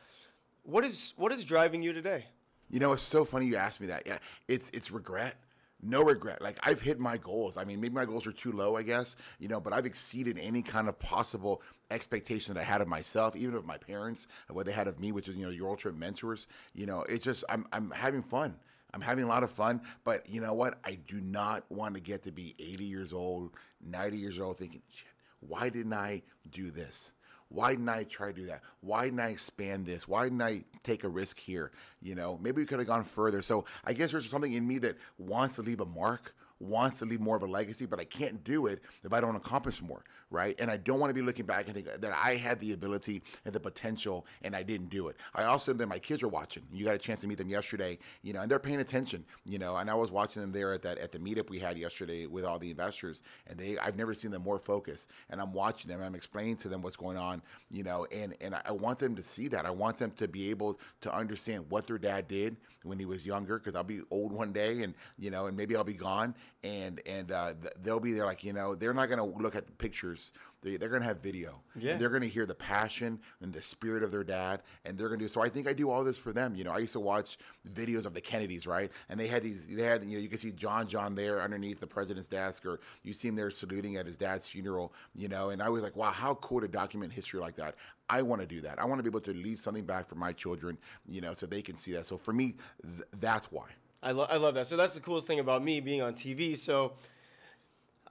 What 0.65 0.85
is 0.85 1.15
what 1.17 1.33
is 1.33 1.47
driving 1.47 1.83
you 1.83 1.95
today? 1.95 2.27
You 2.69 2.81
know, 2.81 2.93
it's 2.93 3.03
so 3.03 3.25
funny 3.25 3.47
you 3.47 3.57
asked 3.57 3.81
me 3.81 3.87
that. 3.87 4.03
Yeah, 4.07 4.19
it's 4.47 4.69
it's 4.75 4.91
regret 4.91 5.37
no 5.83 6.03
regret. 6.03 6.41
Like 6.41 6.59
I've 6.63 6.81
hit 6.81 6.99
my 7.01 7.17
goals. 7.17 7.57
I 7.57 7.65
mean, 7.65 7.81
maybe 7.81 7.95
my 7.95 8.05
goals 8.05 8.27
are 8.27 8.33
too 8.33 8.53
low, 8.53 8.77
I 8.77 8.83
guess, 8.83 9.17
you 9.39 9.49
know, 9.49 9.61
but 9.61 9.73
I've 9.73 9.87
exceeded 9.87 10.39
any 10.39 10.63
kind 10.63 10.89
of 10.89 10.99
possible 10.99 11.63
expectation 11.91 12.55
that 12.55 12.61
I 12.61 12.65
had 12.65 12.81
of 12.81 12.89
myself, 12.89 13.37
even 13.37 13.55
of 13.55 13.67
my 13.67 13.77
parents, 13.77 14.29
of 14.49 14.57
what 14.57 14.67
they 14.67 14.73
had 14.73 14.89
of 14.89 15.01
me, 15.01 15.13
which 15.13 15.29
is, 15.29 15.37
you 15.37 15.45
know, 15.45 15.51
your 15.51 15.69
ultra 15.69 15.93
mentors. 15.93 16.47
You 16.75 16.87
know, 16.87 17.03
it's 17.03 17.25
just 17.25 17.45
I'm 17.49 17.67
I'm 17.73 17.91
having 17.91 18.23
fun. 18.23 18.57
I'm 18.95 19.01
having 19.01 19.25
a 19.25 19.29
lot 19.29 19.43
of 19.43 19.51
fun, 19.51 19.81
but 20.05 20.29
you 20.29 20.41
know 20.41 20.53
what? 20.53 20.79
I 20.85 20.99
do 21.07 21.21
not 21.21 21.65
want 21.71 21.95
to 21.95 22.01
get 22.01 22.25
to 22.25 22.33
be 22.33 22.55
80 22.59 22.85
years 22.85 23.13
old, 23.15 23.53
90 23.81 24.19
years 24.19 24.39
old 24.39 24.59
thinking, 24.59 24.83
shit, 24.91 25.09
why 25.41 25.71
didn't 25.71 25.95
I 25.95 26.23
do 26.51 26.71
this? 26.71 27.15
Why 27.53 27.73
didn't 27.73 27.89
I 27.89 28.05
try 28.05 28.29
to 28.29 28.33
do 28.33 28.47
that? 28.47 28.63
Why 28.81 29.05
didn't 29.05 29.21
I 29.21 29.29
expand 29.29 29.85
this? 29.85 30.09
Why 30.09 30.25
didn't 30.25 30.43
I 30.43 30.65
take 30.83 31.05
a 31.05 31.09
risk 31.09 31.39
here? 31.39 31.71
You 32.01 32.15
know, 32.15 32.39
maybe 32.43 32.63
we 32.63 32.67
could 32.67 32.79
have 32.79 32.89
gone 32.89 33.05
further. 33.05 33.43
So 33.43 33.67
I 33.85 33.93
guess 33.93 34.13
there's 34.13 34.29
something 34.29 34.53
in 34.53 34.67
me 34.67 34.79
that 34.79 34.97
wants 35.19 35.57
to 35.57 35.63
leave 35.63 35.81
a 35.81 35.87
mark 35.87 36.35
wants 36.63 36.99
to 37.01 37.05
leave 37.05 37.21
more 37.21 37.37
of 37.37 37.43
a 37.43 37.47
legacy, 37.47 37.87
but 37.87 38.01
I 38.01 38.05
can't 38.05 38.43
do 38.45 38.67
it 38.67 38.81
if 39.05 39.13
I 39.13 39.21
don't 39.21 39.37
accomplish 39.37 39.83
more, 39.83 40.05
right? 40.31 40.55
And 40.59 40.71
I 40.71 40.77
don't 40.77 41.01
want 41.01 41.11
to 41.11 41.15
be 41.15 41.23
looking 41.23 41.47
back 41.47 41.67
and 41.67 41.75
think 41.75 41.87
that 41.87 42.13
I 42.13 42.37
had 42.37 42.61
the 42.61 42.73
ability 42.73 43.23
and 43.45 43.55
the 43.55 43.61
potential 43.61 44.27
and 44.43 44.55
I 44.55 44.63
didn't 44.63 44.89
do 44.89 45.09
it. 45.09 45.17
I 45.35 45.45
also 45.45 45.73
that 45.73 45.87
my 45.89 45.99
kids 45.99 46.23
are 46.23 46.29
watching. 46.29 46.63
You 46.73 46.85
got 46.85 46.95
a 46.95 46.99
chance 46.99 47.23
to 47.23 47.27
meet 47.27 47.39
them 47.39 47.49
yesterday, 47.49 47.99
you 48.23 48.33
know, 48.33 48.41
and 48.41 48.51
they're 48.51 48.59
paying 48.59 48.81
attention, 48.81 49.25
you 49.45 49.59
know. 49.59 49.77
And 49.77 49.91
I 49.91 49.95
was 49.95 50.11
watching 50.13 50.43
them 50.43 50.53
there 50.53 50.73
at 50.73 50.83
that 50.83 50.99
at 50.99 51.13
the 51.13 51.19
meetup 51.19 51.51
we 51.51 51.59
had 51.59 51.77
yesterday 51.79 52.27
with 52.27 52.45
all 52.45 52.59
the 52.59 52.71
investors, 52.71 53.23
and 53.47 53.59
they 53.59 53.79
I've 53.79 53.97
never 53.97 54.15
seen 54.15 54.31
them 54.31 54.43
more 54.43 54.59
focused. 54.59 55.11
And 55.31 55.41
I'm 55.41 55.53
watching 55.53 55.89
them, 55.89 55.99
and 55.99 56.07
I'm 56.07 56.15
explaining 56.15 56.57
to 56.57 56.69
them 56.69 56.83
what's 56.83 56.97
going 56.97 57.17
on, 57.17 57.43
you 57.71 57.83
know, 57.83 58.07
and 58.13 58.35
and 58.41 58.55
I 58.65 58.73
want 58.73 58.99
them 58.99 59.17
to 59.17 59.23
see 59.23 59.49
that. 59.49 59.67
I 59.67 59.71
want 59.71 59.99
them 59.99 60.13
to 60.13 60.29
be 60.29 60.51
able 60.51 60.79
to 61.01 61.15
understand 61.15 61.67
what 61.69 61.87
their 61.87 61.99
dad 61.99 62.29
did 62.29 62.57
when 62.83 62.99
he 62.99 63.05
was 63.05 63.25
younger, 63.25 63.59
because 63.59 63.75
I'll 63.75 63.85
be 63.85 64.03
old 64.11 64.33
one 64.33 64.53
day, 64.53 64.83
and 64.83 64.95
you 65.19 65.31
know, 65.31 65.47
and 65.47 65.57
maybe 65.57 65.77
I'll 65.77 65.85
be 65.85 65.95
gone, 65.95 66.35
and 66.65 67.01
and 67.07 67.33
uh, 67.33 67.55
they'll 67.83 68.01
be 68.01 68.13
there 68.13 68.25
like 68.25 68.45
you 68.45 68.53
know 68.53 68.75
they're 68.75 68.95
not 68.95 69.07
going 69.07 69.19
to 69.19 69.43
look 69.43 69.57
at 69.57 69.67
the 69.67 69.73
pictures 69.73 70.33
they, 70.63 70.77
they're 70.77 70.89
going 70.89 71.03
to 71.03 71.09
have 71.09 71.21
video 71.21 71.61
yeah. 71.77 71.97
they're 71.97 72.09
going 72.09 72.23
to 72.23 72.29
hear 72.29 72.47
the 72.47 72.55
passion 72.55 73.19
and 73.41 73.53
the 73.53 73.61
spirit 73.61 74.03
of 74.03 74.13
their 74.13 74.23
dad 74.23 74.63
and 74.85 74.97
they're 74.97 75.09
going 75.09 75.19
to 75.19 75.25
do 75.25 75.29
so 75.29 75.43
i 75.43 75.49
think 75.49 75.67
i 75.67 75.73
do 75.73 75.91
all 75.91 76.05
this 76.05 76.19
for 76.19 76.33
them 76.33 76.55
you 76.55 76.63
know 76.63 76.71
i 76.71 76.79
used 76.79 76.93
to 76.93 77.01
watch 77.01 77.39
videos 77.75 78.07
of 78.07 78.15
the 78.15 78.21
kennedys 78.21 78.67
right 78.67 78.93
and 79.09 79.19
they 79.19 79.27
had 79.27 79.43
these 79.43 79.67
they 79.67 79.83
had 79.83 80.05
you 80.05 80.17
know 80.17 80.23
you 80.23 80.29
can 80.29 80.39
see 80.39 80.53
john 80.53 80.87
john 80.87 81.15
there 81.15 81.43
underneath 81.43 81.81
the 81.81 81.87
president's 81.87 82.29
desk 82.29 82.65
or 82.65 82.79
you 83.03 83.13
see 83.13 83.29
him 83.29 83.35
there 83.35 83.51
saluting 83.51 83.97
at 83.97 84.07
his 84.07 84.17
dad's 84.17 84.47
funeral 84.47 84.93
you 85.15 85.29
know 85.29 85.51
and 85.51 85.61
i 85.61 85.69
was 85.69 85.83
like 85.83 85.97
wow 85.97 86.11
how 86.11 86.35
cool 86.37 86.61
to 86.61 86.69
document 86.69 87.13
history 87.13 87.41
like 87.41 87.57
that 87.57 87.75
I 88.09 88.21
want 88.21 88.43
to 88.43 88.47
do 88.47 88.61
that. 88.61 88.79
I 88.79 88.85
want 88.85 88.99
to 88.99 89.03
be 89.03 89.09
able 89.09 89.21
to 89.21 89.33
leave 89.33 89.59
something 89.59 89.87
back 89.87 90.07
for 90.07 90.17
my 90.17 90.33
children, 90.33 90.77
you 91.09 91.23
know, 91.23 91.33
so 91.33 91.47
they 91.47 91.63
can 91.63 91.77
see 91.77 91.93
that. 91.93 92.05
So 92.05 92.19
for 92.19 92.35
me, 92.35 92.57
th- 92.83 93.09
that's 93.19 93.51
why. 93.51 93.69
I, 94.03 94.13
lo- 94.13 94.27
I 94.29 94.37
love 94.37 94.55
that. 94.55 94.67
So 94.67 94.77
that's 94.77 94.95
the 94.95 95.01
coolest 95.01 95.27
thing 95.27 95.39
about 95.39 95.63
me 95.63 95.81
being 95.81 96.03
on 96.03 96.15
TV. 96.15 96.57
So 96.57 96.93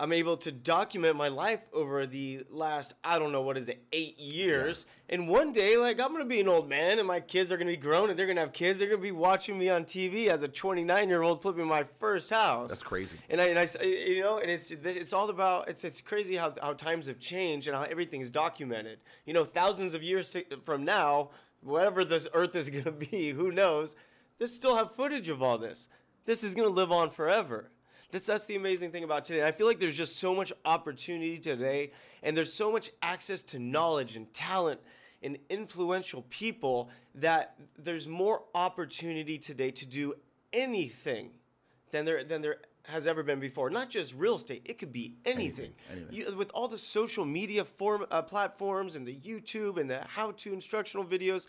I'm 0.02 0.14
able 0.14 0.38
to 0.38 0.52
document 0.52 1.16
my 1.16 1.28
life 1.28 1.60
over 1.74 2.08
the 2.08 2.44
last, 2.50 2.94
I 3.04 3.20
don't 3.20 3.32
know, 3.32 3.42
what 3.42 3.56
is 3.56 3.68
it, 3.68 3.84
eight 3.92 4.18
years. 4.18 4.88
Yeah. 4.88 5.16
And 5.16 5.28
one 5.28 5.52
day, 5.52 5.78
like, 5.78 6.00
I'm 6.02 6.08
going 6.08 6.24
to 6.24 6.28
be 6.28 6.40
an 6.40 6.48
old 6.48 6.68
man 6.68 6.98
and 6.98 7.08
my 7.08 7.20
kids 7.20 7.52
are 7.52 7.58
going 7.58 7.68
to 7.68 7.74
be 7.74 7.78
grown 7.78 8.10
and 8.10 8.18
they're 8.18 8.26
going 8.26 8.38
to 8.38 8.42
have 8.42 8.54
kids. 8.54 8.80
They're 8.80 8.88
going 8.88 9.00
to 9.00 9.04
be 9.04 9.12
watching 9.12 9.60
me 9.60 9.70
on 9.70 9.84
TV 9.84 10.28
as 10.28 10.42
a 10.42 10.48
29 10.48 11.08
year 11.08 11.22
old 11.22 11.42
flipping 11.42 11.68
my 11.68 11.84
first 12.00 12.32
house. 12.32 12.70
That's 12.70 12.82
crazy. 12.82 13.20
And 13.30 13.40
I, 13.40 13.46
and 13.46 13.60
I, 13.60 13.68
you 13.86 14.22
know, 14.22 14.40
and 14.40 14.50
it's, 14.50 14.72
it's 14.72 15.14
all 15.14 15.30
about, 15.30 15.70
it's, 15.70 15.84
it's 15.84 16.02
crazy 16.02 16.36
how, 16.36 16.56
how 16.62 16.74
times 16.74 17.06
have 17.06 17.20
changed 17.20 17.68
and 17.68 17.78
how 17.78 17.84
everything 17.84 18.22
is 18.22 18.30
documented. 18.30 19.00
You 19.26 19.34
know, 19.34 19.44
thousands 19.44 19.94
of 19.94 20.02
years 20.02 20.30
to, 20.32 20.44
from 20.64 20.84
now, 20.84 21.30
whatever 21.62 22.04
this 22.04 22.28
earth 22.34 22.56
is 22.56 22.70
going 22.70 22.86
to 22.86 22.92
be, 22.92 23.30
who 23.34 23.52
knows? 23.52 23.96
They 24.42 24.48
still 24.48 24.76
have 24.76 24.92
footage 24.92 25.30
of 25.30 25.44
all 25.44 25.60
this. 25.60 25.88
This 26.26 26.44
is 26.44 26.56
going 26.56 26.68
to 26.68 26.74
live 26.74 26.92
on 26.92 27.12
forever. 27.12 27.70
That's, 28.10 28.26
that's 28.26 28.48
the 28.48 28.56
amazing 28.56 28.90
thing 28.92 29.04
about 29.04 29.24
today. 29.24 29.48
I 29.48 29.52
feel 29.52 29.68
like 29.68 29.80
there's 29.80 29.96
just 29.96 30.18
so 30.18 30.34
much 30.34 30.52
opportunity 30.66 31.38
today, 31.38 31.92
and 32.24 32.36
there's 32.36 32.52
so 32.52 32.72
much 32.72 32.90
access 33.04 33.44
to 33.44 33.60
knowledge 33.60 34.16
and 34.16 34.34
talent 34.34 34.80
and 35.22 35.38
influential 35.52 36.24
people 36.32 36.90
that 37.14 37.54
there's 37.78 38.08
more 38.08 38.42
opportunity 38.56 39.38
today 39.38 39.70
to 39.70 39.86
do 39.86 40.16
anything 40.52 41.30
than 41.92 42.06
there 42.06 42.24
than 42.24 42.42
there 42.42 42.58
has 42.86 43.06
ever 43.06 43.22
been 43.22 43.40
before. 43.40 43.70
Not 43.70 43.92
just 43.92 44.16
real 44.16 44.38
estate; 44.38 44.64
it 44.66 44.80
could 44.80 44.92
be 44.92 45.18
anything. 45.24 45.74
anything, 45.92 46.10
anything. 46.10 46.32
You, 46.32 46.36
with 46.36 46.50
all 46.56 46.68
the 46.68 46.80
social 46.80 47.26
media 47.26 47.64
form 47.64 48.08
uh, 48.10 48.24
platforms 48.24 48.96
and 48.96 49.06
the 49.06 49.16
YouTube 49.16 49.80
and 49.80 49.88
the 49.88 50.00
how-to 50.08 50.52
instructional 50.52 51.06
videos, 51.06 51.46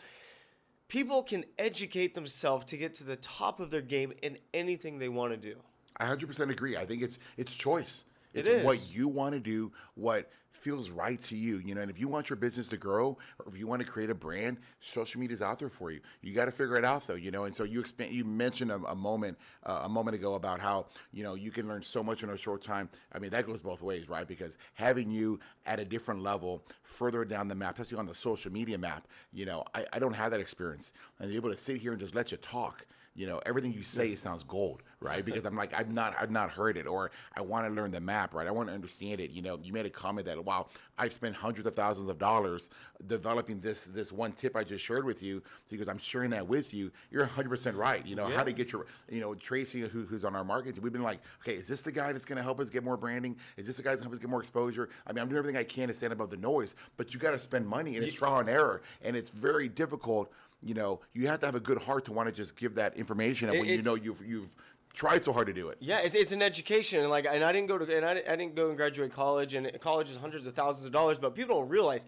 people 0.92 1.22
can 1.22 1.42
educate 1.58 2.14
themselves 2.14 2.66
to 2.66 2.76
get 2.76 2.92
to 2.92 3.02
the 3.02 3.16
top 3.16 3.61
of 3.61 3.70
their 3.70 3.80
game 3.80 4.12
in 4.20 4.37
anything 4.52 4.99
they 4.99 5.08
want 5.08 5.32
to 5.32 5.38
do. 5.38 5.56
I 5.96 6.04
100% 6.04 6.50
agree. 6.50 6.76
I 6.76 6.84
think 6.84 7.02
it's 7.02 7.18
it's 7.38 7.54
choice. 7.54 8.04
It's 8.34 8.46
it 8.46 8.64
what 8.64 8.94
you 8.94 9.08
want 9.08 9.32
to 9.32 9.40
do, 9.40 9.72
what 9.94 10.30
feels 10.52 10.90
right 10.90 11.21
to 11.23 11.37
you. 11.37 11.59
You 11.59 11.75
know, 11.75 11.80
and 11.80 11.90
if 11.90 11.99
you 11.99 12.09
want 12.09 12.30
your 12.30 12.37
business 12.37 12.68
to 12.68 12.76
grow, 12.76 13.18
or 13.38 13.49
if 13.49 13.59
you 13.59 13.66
want 13.66 13.85
to 13.85 13.90
create 13.90 14.11
a 14.11 14.14
brand, 14.14 14.59
social 14.80 15.21
media 15.21 15.35
is 15.35 15.42
out 15.42 15.59
there 15.59 15.68
for 15.68 15.90
you. 15.90 16.00
You 16.21 16.35
got 16.35 16.44
to 16.44 16.52
figure 16.52 16.76
it 16.76 16.85
out, 16.85 17.06
though. 17.06 17.14
You 17.14 17.30
know, 17.30 17.44
and 17.44 17.54
so 17.54 17.64
you 17.64 17.80
expand. 17.80 18.12
You 18.12 18.25
mentioned 18.25 18.71
a, 18.71 18.76
a 18.85 18.94
moment 18.94 19.38
uh, 19.64 19.82
a 19.85 19.88
moment 19.88 20.14
ago 20.14 20.35
about 20.35 20.61
how 20.61 20.87
you 21.12 21.25
know 21.25 21.35
you 21.35 21.50
can 21.50 21.66
learn 21.68 21.82
so 21.82 22.02
much 22.02 22.23
in 22.23 22.30
a 22.30 22.37
short 22.37 22.62
time. 22.62 22.88
I 23.12 23.18
mean, 23.18 23.30
that 23.30 23.47
goes 23.47 23.61
both 23.61 23.82
ways, 23.82 24.09
right? 24.09 24.26
Because 24.26 24.59
having 24.75 25.11
you 25.11 25.40
at 25.66 25.80
a 25.80 25.85
different 25.85 26.23
level, 26.23 26.62
further 26.82 27.25
down 27.25 27.49
the 27.49 27.54
map, 27.54 27.78
especially 27.78 27.99
on 27.99 28.06
the 28.06 28.14
social 28.14 28.52
media 28.52 28.78
map, 28.78 29.09
you 29.32 29.47
know, 29.47 29.64
I, 29.75 29.85
I 29.92 29.99
don't 29.99 30.14
have 30.14 30.30
that 30.30 30.40
experience, 30.40 30.92
and 31.18 31.30
be 31.30 31.37
able 31.37 31.50
to 31.50 31.56
sit 31.56 31.78
here 31.78 31.92
and 31.92 32.00
just 32.00 32.14
let 32.14 32.30
you 32.30 32.37
talk 32.38 32.87
you 33.14 33.26
know, 33.26 33.40
everything 33.45 33.73
you 33.73 33.83
say 33.83 34.14
sounds 34.14 34.42
gold, 34.42 34.83
right? 35.00 35.23
Because 35.25 35.45
I'm 35.45 35.54
like, 35.54 35.75
I've 35.75 35.90
not, 35.90 36.14
I've 36.19 36.31
not 36.31 36.50
heard 36.50 36.78
it, 36.78 36.87
or 36.87 37.11
I 37.37 37.42
want 37.42 37.66
to 37.69 37.73
learn 37.75 37.90
the 37.90 38.00
map, 38.00 38.33
right? 38.33 38.47
I 38.47 38.50
want 38.50 38.69
to 38.71 38.75
understand 38.75 39.21
it. 39.21 39.31
You 39.31 39.42
know, 39.42 39.59
you 39.62 39.73
made 39.73 39.85
a 39.85 39.90
comment 39.90 40.26
that, 40.26 40.42
wow, 40.42 40.69
I've 40.97 41.12
spent 41.12 41.35
hundreds 41.37 41.66
of 41.66 41.75
thousands 41.75 42.09
of 42.09 42.19
dollars 42.19 42.71
developing 43.07 43.61
this, 43.61 43.85
this 43.87 44.12
one 44.12 44.33
tip 44.33 44.57
I 44.57 44.64
just 44.64 44.83
shared 44.83 45.04
with 45.04 45.23
you, 45.23 45.42
because 45.71 45.88
I'm 45.88 45.99
sharing 45.99 46.31
that 46.31 46.47
with 46.47 46.73
you. 46.73 46.90
You're 47.11 47.25
100 47.25 47.50
percent 47.50 47.76
right. 47.76 48.07
You 48.07 48.16
know 48.16 48.28
Yeah. 48.28 48.37
how 48.37 48.45
to 48.45 48.52
get 48.52 48.73
your, 48.73 48.87
you 49.11 49.21
know, 49.21 49.35
Tracy, 49.35 49.81
who, 49.81 50.04
who's 50.07 50.25
on 50.25 50.35
our 50.35 50.45
marketing, 50.45 50.83
we've 50.83 50.92
been 50.92 51.02
like, 51.02 51.21
okay, 51.42 51.52
is 51.54 51.69
this 51.69 51.83
the 51.83 51.92
guy 51.92 52.12
that's 52.12 52.25
going 52.25 52.38
to 52.38 52.42
help 52.42 52.61
us 52.61 52.71
get 52.71 52.83
more 52.83 52.97
branding? 52.97 53.37
Is 53.59 53.66
this 53.66 53.76
the 53.76 53.83
guy 53.83 53.90
that's 53.90 54.00
going 54.00 54.07
to 54.07 54.11
help 54.11 54.19
us 54.19 54.23
get 54.23 54.31
more 54.31 54.40
exposure? 54.40 54.88
I 55.07 55.12
mean, 55.12 55.21
I'm 55.23 55.28
doing 55.28 55.38
everything 55.38 55.59
I 55.59 55.64
can 55.64 55.88
to 55.88 55.95
stand 55.95 56.14
above 56.14 56.31
the 56.31 56.38
noise, 56.38 56.76
but 56.97 57.12
you 57.12 57.21
got 57.21 57.33
to 57.33 57.38
spend 57.38 57.66
money, 57.66 57.97
and 57.97 58.04
it's 58.04 58.14
trial 58.14 58.38
and 58.40 58.49
error, 58.49 58.81
and 59.02 59.14
it's 59.16 59.28
very 59.28 59.69
difficult. 59.69 60.33
You 60.62 60.75
know, 60.75 61.00
you 61.12 61.26
have 61.26 61.40
to 61.40 61.47
have 61.47 61.54
a 61.54 61.61
good 61.61 61.83
heart 61.83 62.04
to 62.07 62.12
want 62.12 62.28
to 62.28 62.35
just 62.35 62.57
give 62.57 62.76
that 62.76 62.97
information, 62.97 63.49
and 63.49 63.59
when 63.59 63.69
you 63.69 63.83
know 63.83 63.95
you've 63.95 64.25
you've 64.25 64.49
tried 64.92 65.25
so 65.25 65.33
hard 65.33 65.47
to 65.47 65.52
do 65.52 65.69
it. 65.69 65.78
Yeah, 65.81 66.00
it's, 66.02 66.14
it's 66.14 66.33
an 66.33 66.42
education, 66.42 67.00
and 67.00 67.11
like, 67.11 67.26
and 67.28 67.42
I 67.42 67.50
didn't 67.50 67.69
go 67.69 67.78
to, 67.78 67.97
and 67.97 68.04
I, 68.04 68.23
I 68.28 68.37
didn't 68.37 68.54
go 68.54 68.69
and 68.69 68.76
graduate 68.76 69.12
college, 69.12 69.54
and 69.54 69.71
college 69.81 70.11
is 70.11 70.16
hundreds 70.16 70.47
of 70.47 70.54
thousands 70.54 70.87
of 70.87 70.92
dollars, 70.92 71.19
but 71.19 71.35
people 71.35 71.57
don't 71.61 71.69
realize, 71.69 72.07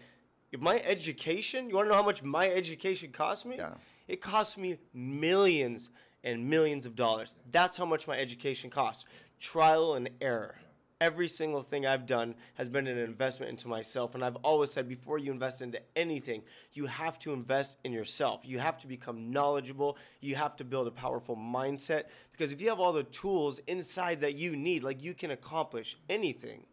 my 0.57 0.79
education, 0.85 1.69
you 1.69 1.75
want 1.75 1.87
to 1.87 1.89
know 1.89 1.95
how 1.95 2.03
much 2.03 2.23
my 2.23 2.47
education 2.47 3.11
cost 3.11 3.45
me? 3.45 3.57
Yeah. 3.57 3.73
It 4.07 4.21
cost 4.21 4.57
me 4.57 4.77
millions 4.93 5.89
and 6.23 6.49
millions 6.49 6.85
of 6.85 6.95
dollars. 6.95 7.35
That's 7.51 7.75
how 7.75 7.85
much 7.85 8.07
my 8.07 8.17
education 8.17 8.69
costs. 8.69 9.05
Trial 9.39 9.95
and 9.95 10.09
error. 10.21 10.59
Every 11.01 11.27
single 11.27 11.61
thing 11.61 11.85
I've 11.85 12.05
done 12.05 12.35
has 12.53 12.69
been 12.69 12.87
an 12.87 12.97
investment 12.97 13.49
into 13.49 13.67
myself. 13.67 14.15
And 14.15 14.23
I've 14.23 14.37
always 14.37 14.71
said 14.71 14.87
before 14.87 15.17
you 15.17 15.31
invest 15.31 15.61
into 15.61 15.81
anything, 15.95 16.41
you 16.71 16.85
have 16.85 17.19
to 17.19 17.33
invest 17.33 17.77
in 17.83 17.91
yourself. 17.91 18.41
You 18.45 18.59
have 18.59 18.77
to 18.79 18.87
become 18.87 19.31
knowledgeable. 19.31 19.97
You 20.21 20.35
have 20.35 20.55
to 20.57 20.63
build 20.63 20.87
a 20.87 20.91
powerful 20.91 21.35
mindset. 21.35 22.03
Because 22.31 22.53
if 22.53 22.61
you 22.61 22.69
have 22.69 22.79
all 22.79 22.93
the 22.93 23.03
tools 23.03 23.59
inside 23.67 24.21
that 24.21 24.35
you 24.35 24.55
need, 24.55 24.83
like 24.83 25.03
you 25.03 25.13
can 25.13 25.31
accomplish 25.31 25.97
anything. 26.09 26.63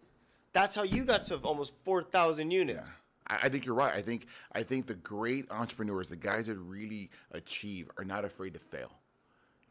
That's 0.53 0.77
how 0.77 0.85
you 0.85 1.05
got 1.05 1.25
to 1.25 1.37
almost 1.39 1.75
4,000 1.85 2.51
units. 2.53 2.91
I, 3.27 3.41
I 3.43 3.49
think 3.49 3.67
you're 3.67 3.75
right. 3.75 3.95
I 3.95 4.03
think 4.03 4.27
I 4.53 4.63
think 4.63 4.87
the 4.87 4.95
great 4.95 5.51
entrepreneurs, 5.51 6.11
the 6.11 6.17
guys 6.17 6.47
that 6.47 6.57
really 6.59 7.11
achieve, 7.33 7.91
are 7.99 8.05
not 8.05 8.25
afraid 8.25 8.55
to 8.55 8.61
fail. 8.61 8.93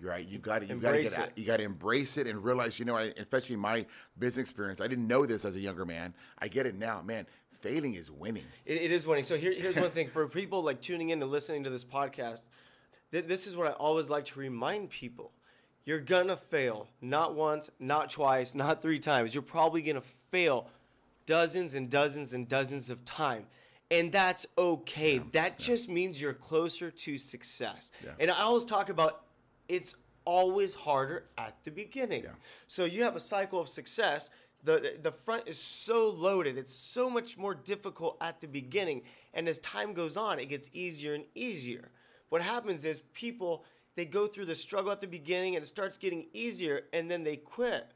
Right. 0.02 0.28
You 0.28 0.40
got 0.40 0.62
to 0.62 0.68
you 0.68 0.76
got 0.76 0.94
to 0.94 1.04
get 1.04 1.18
it. 1.20 1.32
you 1.36 1.46
got 1.46 1.58
to 1.58 1.64
embrace 1.64 2.18
it 2.18 2.26
and 2.26 2.44
realize. 2.44 2.80
You 2.80 2.86
know, 2.86 2.98
I, 2.98 3.14
especially 3.18 3.56
my 3.56 3.86
business 4.18 4.42
experience, 4.42 4.82
I 4.82 4.88
didn't 4.88 5.08
know 5.08 5.26
this 5.26 5.46
as 5.46 5.56
a 5.56 5.60
younger 5.60 5.86
man. 5.86 6.16
I 6.40 6.48
get 6.48 6.66
it 6.66 6.76
now. 6.76 7.02
Man, 7.04 7.28
failing 7.52 7.94
is 7.94 8.10
winning. 8.10 8.46
It, 8.66 8.82
it 8.82 8.92
is 8.92 9.06
winning. 9.06 9.24
So 9.24 9.38
here, 9.38 9.54
here's 9.54 9.76
one 9.76 9.92
thing 9.92 10.10
for 10.10 10.28
people 10.28 10.64
like 10.64 10.82
tuning 10.82 11.10
in 11.10 11.22
and 11.22 11.32
listening 11.32 11.64
to 11.66 11.70
this 11.70 11.86
podcast. 11.86 12.42
Th- 13.12 13.26
this 13.26 13.46
is 13.46 13.56
what 13.56 13.68
I 13.68 13.72
always 13.72 14.10
like 14.10 14.26
to 14.26 14.40
remind 14.40 14.90
people: 14.90 15.32
you're 15.86 16.00
gonna 16.00 16.38
fail, 16.38 16.88
not 17.00 17.36
once, 17.36 17.70
not 17.80 18.10
twice, 18.10 18.56
not 18.56 18.82
three 18.82 19.00
times. 19.00 19.36
You're 19.36 19.44
probably 19.44 19.84
gonna 19.84 20.02
fail 20.02 20.68
dozens 21.28 21.76
and 21.76 21.90
dozens 21.90 22.34
and 22.34 22.48
dozens 22.48 22.90
of 22.90 23.06
times. 23.06 23.46
And 23.92 24.10
that's 24.12 24.48
okay. 24.58 25.20
that 25.34 25.60
just 25.60 25.90
means 25.90 26.22
you're 26.22 26.34
closer 26.34 26.90
to 26.90 27.18
success. 27.18 27.92
Yeah. 28.04 28.12
And 28.20 28.32
I 28.32 28.40
always 28.40 28.64
talk 28.64 28.90
about 28.90 29.26
it's 29.68 29.96
always 30.26 30.76
harder 30.76 31.26
at 31.38 31.56
the 31.64 31.72
beginning. 31.72 32.26
So 32.68 32.86
you 32.86 33.04
have 33.04 33.16
a 33.16 33.20
cycle 33.20 33.60
of 33.60 33.68
success. 33.68 34.30
The, 34.64 34.98
the 35.02 35.12
front 35.12 35.48
is 35.48 35.58
so 35.58 36.10
loaded. 36.10 36.58
It's 36.58 36.74
so 36.74 37.10
much 37.10 37.38
more 37.38 37.56
difficult 37.56 38.18
at 38.22 38.42
the 38.42 38.48
beginning. 38.48 39.02
And 39.34 39.48
as 39.48 39.60
time 39.60 39.94
goes 39.94 40.18
on, 40.18 40.40
it 40.40 40.50
gets 40.50 40.70
easier 40.74 41.16
and 41.16 41.26
easier. 41.34 41.90
What 42.30 42.42
happens 42.42 42.86
is 42.86 43.02
people, 43.14 43.66
they 43.96 44.06
go 44.06 44.28
through 44.28 44.46
the 44.46 44.56
struggle 44.56 44.92
at 44.92 45.02
the 45.02 45.08
beginning 45.08 45.56
and 45.56 45.64
it 45.64 45.68
starts 45.68 45.98
getting 45.98 46.28
easier 46.34 46.84
and 46.94 47.10
then 47.10 47.24
they 47.24 47.38
quit 47.38 47.92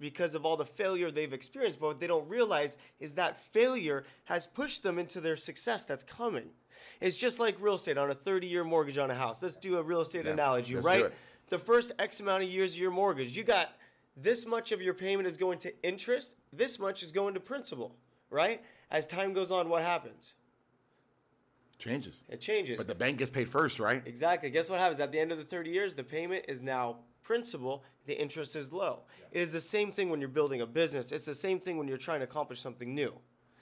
because 0.00 0.34
of 0.34 0.44
all 0.44 0.56
the 0.56 0.64
failure 0.64 1.10
they've 1.10 1.32
experienced. 1.32 1.80
But 1.80 1.86
what 1.86 2.00
they 2.00 2.06
don't 2.06 2.28
realize 2.28 2.76
is 3.00 3.14
that 3.14 3.36
failure 3.36 4.04
has 4.24 4.46
pushed 4.46 4.82
them 4.82 4.98
into 4.98 5.20
their 5.20 5.36
success 5.36 5.84
that's 5.84 6.04
coming. 6.04 6.50
It's 7.00 7.16
just 7.16 7.38
like 7.38 7.56
real 7.60 7.74
estate 7.74 7.98
on 7.98 8.10
a 8.10 8.14
30 8.14 8.46
year 8.46 8.64
mortgage 8.64 8.98
on 8.98 9.10
a 9.10 9.14
house. 9.14 9.42
Let's 9.42 9.56
do 9.56 9.78
a 9.78 9.82
real 9.82 10.00
estate 10.00 10.26
analogy, 10.26 10.74
let's 10.74 10.86
right? 10.86 11.12
The 11.48 11.58
first 11.58 11.92
X 11.98 12.20
amount 12.20 12.42
of 12.42 12.48
years 12.50 12.74
of 12.74 12.78
your 12.78 12.90
mortgage, 12.90 13.36
you 13.36 13.44
got 13.44 13.72
this 14.16 14.44
much 14.46 14.72
of 14.72 14.82
your 14.82 14.94
payment 14.94 15.26
is 15.26 15.36
going 15.36 15.58
to 15.60 15.72
interest, 15.86 16.34
this 16.52 16.78
much 16.78 17.02
is 17.02 17.12
going 17.12 17.34
to 17.34 17.40
principal, 17.40 17.94
right? 18.30 18.62
As 18.90 19.06
time 19.06 19.32
goes 19.32 19.50
on, 19.50 19.68
what 19.68 19.82
happens? 19.82 20.34
Changes, 21.78 22.24
It 22.28 22.40
changes. 22.40 22.76
but 22.76 22.88
the 22.88 22.94
bank 22.94 23.18
gets 23.18 23.30
paid 23.30 23.48
first, 23.48 23.78
right? 23.78 24.02
Exactly. 24.04 24.50
Guess 24.50 24.68
what 24.68 24.80
happens? 24.80 24.98
At 24.98 25.12
the 25.12 25.20
end 25.20 25.30
of 25.30 25.38
the 25.38 25.44
30 25.44 25.70
years, 25.70 25.94
the 25.94 26.02
payment 26.02 26.46
is 26.48 26.60
now 26.60 26.96
principal, 27.22 27.84
the 28.06 28.20
interest 28.20 28.56
is 28.56 28.72
low. 28.72 29.02
It 29.30 29.40
is 29.40 29.52
the 29.52 29.60
same 29.60 29.92
thing 29.92 30.10
when 30.10 30.18
you're 30.18 30.28
building 30.28 30.60
a 30.60 30.66
business. 30.66 31.12
It's 31.12 31.24
the 31.26 31.34
same 31.34 31.60
thing 31.60 31.78
when 31.78 31.86
you're 31.86 31.96
trying 31.96 32.18
to 32.20 32.24
accomplish 32.24 32.60
something 32.60 32.94
new. 32.94 33.14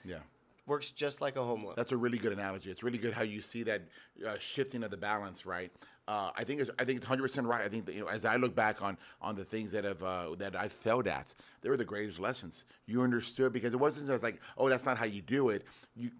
Yeah. 0.03 0.19
Works 0.67 0.91
just 0.91 1.21
like 1.21 1.37
a 1.37 1.43
home 1.43 1.63
loan. 1.63 1.73
That's 1.77 1.93
a 1.93 1.97
really 1.97 2.17
good 2.17 2.33
analogy. 2.33 2.69
It's 2.69 2.83
really 2.83 2.97
good 2.97 3.13
how 3.13 3.23
you 3.23 3.41
see 3.41 3.63
that 3.63 3.83
uh, 4.27 4.37
shifting 4.37 4.83
of 4.83 4.91
the 4.91 4.97
balance, 4.97 5.45
right? 5.45 5.71
Uh, 6.09 6.31
I 6.35 6.43
think 6.43 6.59
it's 6.59 6.69
I 6.77 6.83
think 6.83 6.97
it's 6.97 7.05
100 7.05 7.21
percent 7.21 7.47
right. 7.47 7.63
I 7.63 7.69
think 7.69 7.85
that, 7.85 7.95
you 7.95 8.01
know 8.01 8.07
as 8.07 8.25
I 8.25 8.35
look 8.35 8.53
back 8.53 8.81
on 8.81 8.97
on 9.21 9.35
the 9.35 9.45
things 9.45 9.71
that 9.71 9.85
have 9.85 10.03
uh, 10.03 10.35
that 10.37 10.57
I 10.57 10.67
failed 10.67 11.07
at, 11.07 11.33
they 11.61 11.69
were 11.69 11.77
the 11.77 11.85
greatest 11.85 12.19
lessons. 12.19 12.65
You 12.85 13.01
understood 13.01 13.53
because 13.53 13.73
it 13.73 13.79
wasn't 13.79 14.07
just 14.07 14.23
like 14.23 14.41
oh 14.57 14.67
that's 14.67 14.85
not 14.85 14.97
how 14.97 15.05
you 15.05 15.21
do 15.21 15.49
it. 15.49 15.65
You 15.95 16.11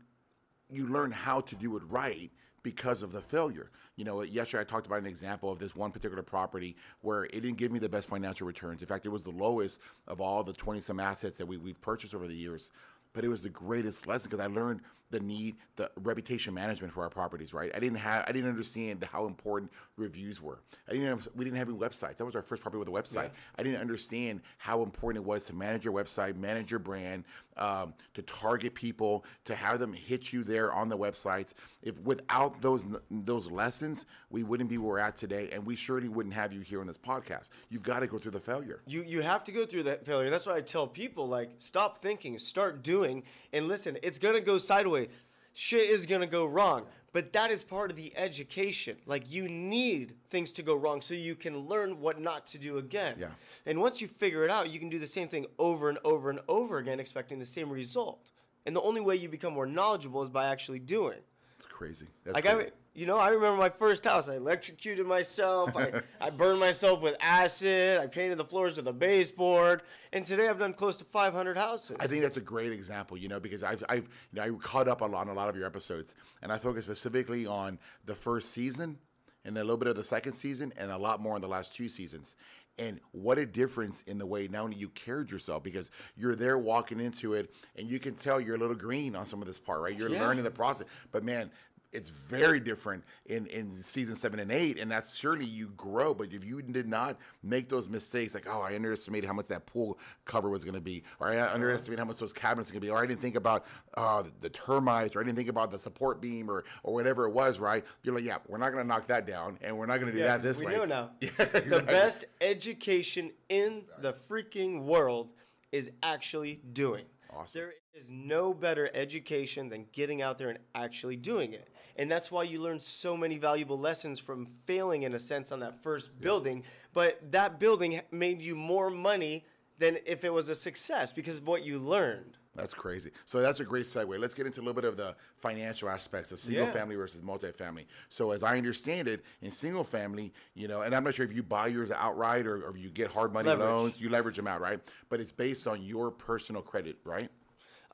you 0.70 0.88
learn 0.88 1.12
how 1.12 1.42
to 1.42 1.56
do 1.56 1.76
it 1.76 1.84
right 1.90 2.32
because 2.64 3.02
of 3.02 3.14
the 3.14 3.22
failure. 3.22 3.72
You 3.96 4.04
know, 4.04 4.22
yesterday 4.24 4.62
I 4.62 4.66
talked 4.66 4.88
about 4.88 5.00
an 5.00 5.06
example 5.06 5.50
of 5.50 5.58
this 5.58 5.74
one 5.74 5.92
particular 5.92 6.22
property 6.22 6.76
where 7.02 7.24
it 7.24 7.32
didn't 7.32 7.56
give 7.56 7.72
me 7.72 7.80
the 7.80 7.88
best 7.88 8.10
financial 8.10 8.46
returns. 8.46 8.82
In 8.82 8.88
fact, 8.88 9.06
it 9.06 9.10
was 9.10 9.24
the 9.24 9.32
lowest 9.32 9.80
of 10.06 10.20
all 10.20 10.44
the 10.44 10.52
20 10.52 10.82
some 10.82 11.00
assets 11.00 11.38
that 11.38 11.46
we, 11.46 11.56
we've 11.56 11.80
purchased 11.80 12.14
over 12.14 12.28
the 12.28 12.36
years. 12.36 12.72
But 13.14 13.24
it 13.26 13.30
was 13.30 13.42
the 13.42 13.50
greatest 13.50 14.08
lesson 14.08 14.30
because 14.30 14.44
I 14.44 14.48
learned 14.48 14.82
the 15.10 15.20
need, 15.22 15.56
the 15.78 15.90
reputation 16.02 16.54
management 16.54 16.92
for 16.94 17.02
our 17.04 17.10
properties. 17.10 17.54
Right? 17.54 17.72
I 17.74 17.80
didn't 17.80 17.98
have, 18.00 18.26
I 18.28 18.32
didn't 18.32 18.50
understand 18.50 19.04
how 19.12 19.26
important 19.26 19.72
reviews 19.96 20.42
were. 20.42 20.60
I 20.88 20.94
didn't, 20.94 21.08
have, 21.08 21.28
we 21.36 21.46
didn't 21.46 21.58
have 21.58 21.70
any 21.70 21.78
websites. 21.78 22.18
That 22.18 22.26
was 22.26 22.36
our 22.36 22.42
first 22.42 22.62
property 22.62 22.80
with 22.80 22.90
a 22.90 22.92
website. 22.92 23.32
I 23.58 23.64
didn't 23.64 23.80
understand 23.80 24.42
how 24.58 24.84
important 24.84 25.24
it 25.24 25.28
was 25.28 25.46
to 25.46 25.56
manage 25.56 25.86
your 25.86 25.94
website, 25.94 26.36
manage 26.36 26.70
your 26.70 26.80
brand, 26.80 27.24
um, 27.58 27.94
to 28.14 28.22
target 28.22 28.74
people, 28.74 29.26
to 29.46 29.56
have 29.56 29.80
them 29.80 29.94
hit 29.94 30.32
you 30.34 30.44
there 30.44 30.74
on 30.74 30.90
the 30.90 30.98
websites. 30.98 31.54
If 31.82 32.00
without 32.02 32.62
those 32.62 32.86
those 33.10 33.50
lessons, 33.50 34.06
we 34.30 34.44
wouldn't 34.44 34.70
be 34.70 34.78
where 34.78 34.88
we're 34.88 35.00
at 35.00 35.16
today, 35.16 35.50
and 35.52 35.66
we 35.66 35.76
surely 35.76 36.10
wouldn't 36.10 36.36
have 36.36 36.54
you 36.54 36.62
here 36.62 36.82
on 36.82 36.88
this 36.88 36.98
podcast. 36.98 37.50
You've 37.70 37.84
got 37.84 38.00
to 38.00 38.08
go 38.08 38.18
through 38.18 38.32
the 38.32 38.40
failure. 38.40 38.82
You 38.86 39.04
you 39.04 39.22
have 39.22 39.44
to 39.46 39.52
go 39.52 39.66
through 39.66 39.84
that 39.84 40.06
failure. 40.06 40.30
That's 40.30 40.46
why 40.46 40.56
I 40.56 40.62
tell 40.62 40.88
people 40.88 41.28
like 41.28 41.52
stop 41.58 41.98
thinking, 41.98 42.38
start 42.40 42.84
doing, 42.84 43.24
and 43.54 43.68
listen. 43.68 43.98
It's 44.04 44.20
gonna 44.20 44.42
go 44.42 44.58
sideways. 44.58 45.10
Shit 45.54 45.90
is 45.90 46.06
gonna 46.06 46.28
go 46.28 46.46
wrong, 46.46 46.86
but 47.18 47.34
that 47.34 47.50
is 47.50 47.64
part 47.64 47.90
of 47.90 47.98
the 47.98 48.16
education. 48.16 48.96
Like 49.08 49.24
you 49.28 49.50
need 49.50 50.14
things 50.30 50.52
to 50.52 50.62
go 50.62 50.76
wrong 50.76 51.02
so 51.02 51.16
you 51.16 51.34
can 51.34 51.58
learn 51.58 52.00
what 52.00 52.22
not 52.22 52.46
to 52.46 52.60
do 52.60 52.78
again. 52.78 53.16
Yeah. 53.18 53.30
And 53.66 53.82
once 53.82 54.00
you 54.02 54.08
figure 54.08 54.44
it 54.44 54.52
out, 54.52 54.70
you 54.70 54.78
can 54.78 54.88
do 54.88 55.00
the 55.00 55.08
same 55.08 55.28
thing 55.28 55.48
over 55.58 55.90
and 55.90 55.98
over 56.04 56.30
and 56.30 56.40
over 56.48 56.78
again, 56.78 57.00
expecting 57.00 57.40
the 57.40 57.46
same 57.48 57.72
result. 57.72 58.30
And 58.68 58.76
the 58.76 58.82
only 58.82 59.02
way 59.02 59.16
you 59.16 59.30
become 59.30 59.54
more 59.54 59.66
knowledgeable 59.66 60.22
is 60.22 60.30
by 60.30 60.46
actually 60.46 60.78
doing. 60.78 61.18
It's 61.58 61.66
crazy. 61.66 62.06
That's 62.24 62.36
Like 62.36 62.44
crazy. 62.46 62.70
I, 62.70 62.72
you 62.98 63.06
know, 63.06 63.20
I 63.20 63.30
remember 63.30 63.60
my 63.60 63.70
first 63.70 64.06
house. 64.06 64.28
I 64.28 64.38
electrocuted 64.38 65.06
myself. 65.06 65.78
I, 65.78 66.02
I 66.22 66.32
burned 66.32 66.60
myself 66.60 67.00
with 67.00 67.16
acid. 67.22 68.00
I 68.00 68.08
painted 68.08 68.40
the 68.40 68.44
floors 68.44 68.76
with 68.76 68.88
a 68.88 68.92
baseboard. 68.92 69.84
And 70.12 70.26
today 70.26 70.48
I've 70.48 70.58
done 70.58 70.74
close 70.74 70.98
to 70.98 71.06
500 71.06 71.58
houses. 71.58 71.98
I 72.00 72.08
think 72.08 72.24
that's 72.24 72.38
a 72.38 72.42
great 72.42 72.72
example, 72.72 73.16
you 73.16 73.28
know, 73.30 73.40
because 73.40 73.62
I've, 73.62 73.84
I've 73.88 74.10
you 74.34 74.42
know, 74.42 74.42
I 74.42 74.50
caught 74.60 74.88
up 74.88 75.02
a 75.02 75.06
lot 75.06 75.28
on 75.28 75.30
a 75.30 75.34
lot 75.34 75.48
of 75.48 75.56
your 75.56 75.68
episodes, 75.68 76.16
and 76.42 76.52
I 76.52 76.58
focus 76.58 76.86
specifically 76.86 77.46
on 77.46 77.78
the 78.06 78.16
first 78.16 78.50
season 78.50 78.98
and 79.46 79.56
a 79.56 79.62
little 79.62 79.78
bit 79.78 79.88
of 79.90 79.96
the 79.96 80.04
second 80.04 80.34
season, 80.34 80.74
and 80.76 80.92
a 80.92 80.98
lot 80.98 81.22
more 81.22 81.36
in 81.36 81.42
the 81.42 81.48
last 81.48 81.76
two 81.76 81.88
seasons. 81.88 82.36
And 82.80 83.00
what 83.12 83.38
a 83.38 83.46
difference 83.46 84.02
in 84.02 84.18
the 84.18 84.26
way 84.26 84.50
only 84.56 84.76
you 84.76 84.90
carried 84.90 85.32
yourself, 85.32 85.64
because 85.64 85.92
you're 86.16 86.36
there 86.36 86.58
walking 86.58 87.00
into 87.00 87.34
it, 87.34 87.54
and 87.76 87.88
you 87.88 88.00
can 88.00 88.16
tell 88.16 88.42
you're 88.42 88.56
a 88.56 88.60
little 88.60 88.76
green 88.76 89.16
on 89.16 89.28
some 89.28 89.40
of 89.42 89.48
this 89.48 89.60
part, 89.60 89.82
right? 89.82 89.96
You're 89.96 90.10
Yeah. 90.10 90.22
learning 90.22 90.44
the 90.44 90.52
process, 90.52 90.88
but 91.12 91.24
man. 91.24 91.52
It's 91.94 92.10
very 92.10 92.60
different 92.60 93.04
in, 93.28 93.46
in 93.48 93.70
season 93.72 94.16
seven 94.16 94.40
and 94.40 94.52
eight, 94.52 94.78
and 94.78 94.92
that's 94.92 95.16
surely 95.16 95.46
you 95.46 95.70
grow. 95.78 96.14
But 96.14 96.34
if 96.34 96.44
you 96.44 96.62
did 96.62 96.88
not 96.88 97.18
make 97.44 97.70
those 97.70 97.88
mistakes, 97.88 98.34
like 98.34 98.46
oh, 98.50 98.62
I 98.62 98.76
underestimated 98.76 99.26
how 99.28 99.34
much 99.34 99.48
that 99.48 99.66
pool 99.66 99.98
cover 100.26 100.50
was 100.50 100.64
going 100.64 100.76
to 100.76 100.82
be, 100.82 101.04
or 101.20 101.30
I 101.30 101.40
underestimated 101.52 102.00
how 102.00 102.06
much 102.06 102.18
those 102.20 102.34
cabinets 102.34 102.70
are 102.70 102.74
going 102.74 102.82
to 102.82 102.88
be, 102.88 102.92
or 102.92 103.02
I 103.02 103.06
didn't 103.06 103.22
think 103.22 103.36
about 103.36 103.66
uh, 103.96 104.22
the, 104.24 104.32
the 104.42 104.50
termites, 104.50 105.16
or 105.16 105.22
I 105.22 105.24
didn't 105.24 105.38
think 105.38 105.50
about 105.50 105.72
the 105.72 105.80
support 105.80 106.22
beam, 106.22 106.52
or 106.52 106.66
or 106.84 106.94
whatever 106.94 107.26
it 107.26 107.32
was, 107.32 107.60
right? 107.60 107.86
You're 108.04 108.16
like, 108.16 108.26
yeah, 108.26 108.38
we're 108.48 108.58
not 108.58 108.72
going 108.74 108.84
to 108.84 108.88
knock 108.88 109.08
that 109.08 109.26
down, 109.26 109.58
and 109.62 109.78
we're 109.78 109.86
not 109.86 110.00
going 110.00 110.12
to 110.12 110.18
do 110.18 110.20
Yeah, 110.24 110.38
that 110.38 110.42
this 110.42 110.60
we 110.60 110.66
way. 110.68 110.74
know 110.74 110.86
now. 110.86 111.12
Yeah, 111.22 111.30
The 111.46 111.84
best 111.88 112.26
education 112.42 113.32
in 113.50 113.84
the 114.02 114.14
freaking 114.14 114.84
world 114.84 115.34
is 115.72 115.92
actually 116.04 116.62
doing. 116.74 117.06
Awesome. 117.34 117.60
There 117.60 117.74
is 117.94 118.10
no 118.10 118.54
better 118.54 118.90
education 118.94 119.70
than 119.70 119.86
getting 119.92 120.22
out 120.22 120.38
there 120.38 120.50
and 120.50 120.60
actually 120.76 121.16
doing 121.16 121.54
it. 121.54 121.70
And 121.96 122.12
that's 122.12 122.32
why 122.32 122.44
you 122.44 122.62
learn 122.62 122.80
so 122.80 123.18
many 123.18 123.38
valuable 123.38 123.78
lessons 123.78 124.20
from 124.20 124.46
failing, 124.66 125.04
in 125.04 125.14
a 125.14 125.20
sense, 125.20 125.52
on 125.52 125.60
that 125.62 125.82
first 125.82 126.20
building. 126.22 126.64
But 126.94 127.32
that 127.32 127.60
building 127.60 128.02
made 128.12 128.42
you 128.42 128.56
more 128.56 128.90
money 128.90 129.46
than 129.80 129.98
if 130.06 130.24
it 130.24 130.32
was 130.32 130.50
a 130.50 130.56
success 130.56 131.12
because 131.12 131.40
of 131.40 131.48
what 131.48 131.64
you 131.64 131.80
learned. 131.80 132.38
That's 132.58 132.74
crazy. 132.74 133.12
So 133.26 133.40
that's 133.40 133.60
a 133.60 133.64
great 133.64 133.86
segue. 133.86 134.18
Let's 134.20 134.34
get 134.34 134.48
into 134.48 134.60
a 134.60 134.64
little 134.64 134.74
bit 134.74 134.84
of 134.86 134.98
the 134.98 135.16
financial 135.36 135.90
aspects 135.90 136.32
of 136.32 136.40
single 136.40 136.66
Yeah. 136.66 136.72
family 136.72 136.96
versus 136.96 137.22
multifamily. 137.22 137.86
So 138.10 138.32
as 138.32 138.44
I 138.44 138.58
understand 138.58 139.08
it, 139.08 139.24
in 139.42 139.52
single 139.52 139.84
family, 139.84 140.34
you 140.56 140.68
know, 140.68 140.82
and 140.82 140.96
I'm 140.96 141.04
not 141.04 141.14
sure 141.14 141.26
if 141.26 141.34
you 141.34 141.44
buy 141.44 141.68
yours 141.68 141.92
outright 141.92 142.48
or, 142.48 142.64
or 142.64 142.76
you 142.76 142.90
get 142.90 143.12
hard 143.12 143.32
money 143.32 143.48
Leverage. 143.50 143.68
loans, 143.68 144.02
you 144.02 144.10
leverage 144.10 144.36
them 144.38 144.48
out, 144.48 144.60
right? 144.60 144.80
But 145.10 145.22
it's 145.22 145.32
based 145.32 145.68
on 145.68 145.82
your 145.84 146.10
personal 146.12 146.62
credit, 146.64 146.98
right? 147.04 147.30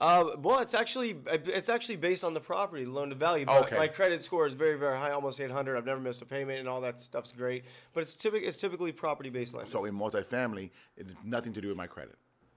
Uh, 0.02 0.32
well, 0.40 0.60
it's 0.60 0.74
actually 0.74 1.16
it's 1.28 1.70
actually 1.70 1.96
based 1.96 2.24
on 2.24 2.34
the 2.34 2.40
property 2.40 2.84
loan 2.86 3.10
to 3.10 3.16
value. 3.16 3.46
But 3.46 3.68
Okay. 3.68 3.78
my 3.78 3.88
credit 3.88 4.22
score 4.24 4.48
is 4.48 4.54
very 4.54 4.78
very 4.78 4.98
high, 4.98 5.12
almost 5.12 5.40
800. 5.40 5.78
I've 5.78 5.86
never 5.86 6.02
missed 6.02 6.22
a 6.22 6.26
payment, 6.26 6.60
and 6.60 6.68
all 6.68 6.82
that 6.82 7.00
stuff's 7.00 7.32
great. 7.32 7.64
But 7.94 8.02
it's 8.02 8.14
typically 8.14 8.48
it's 8.48 8.58
typically 8.58 8.92
property 8.92 9.30
based 9.30 9.54
lending. 9.54 9.72
So 9.72 9.86
in 9.86 9.94
multifamily, 9.96 10.72
it 10.98 11.08
has 11.08 11.16
nothing 11.24 11.54
to 11.54 11.62
do 11.62 11.68
with 11.68 11.78
my 11.78 11.88
credit. 11.88 12.16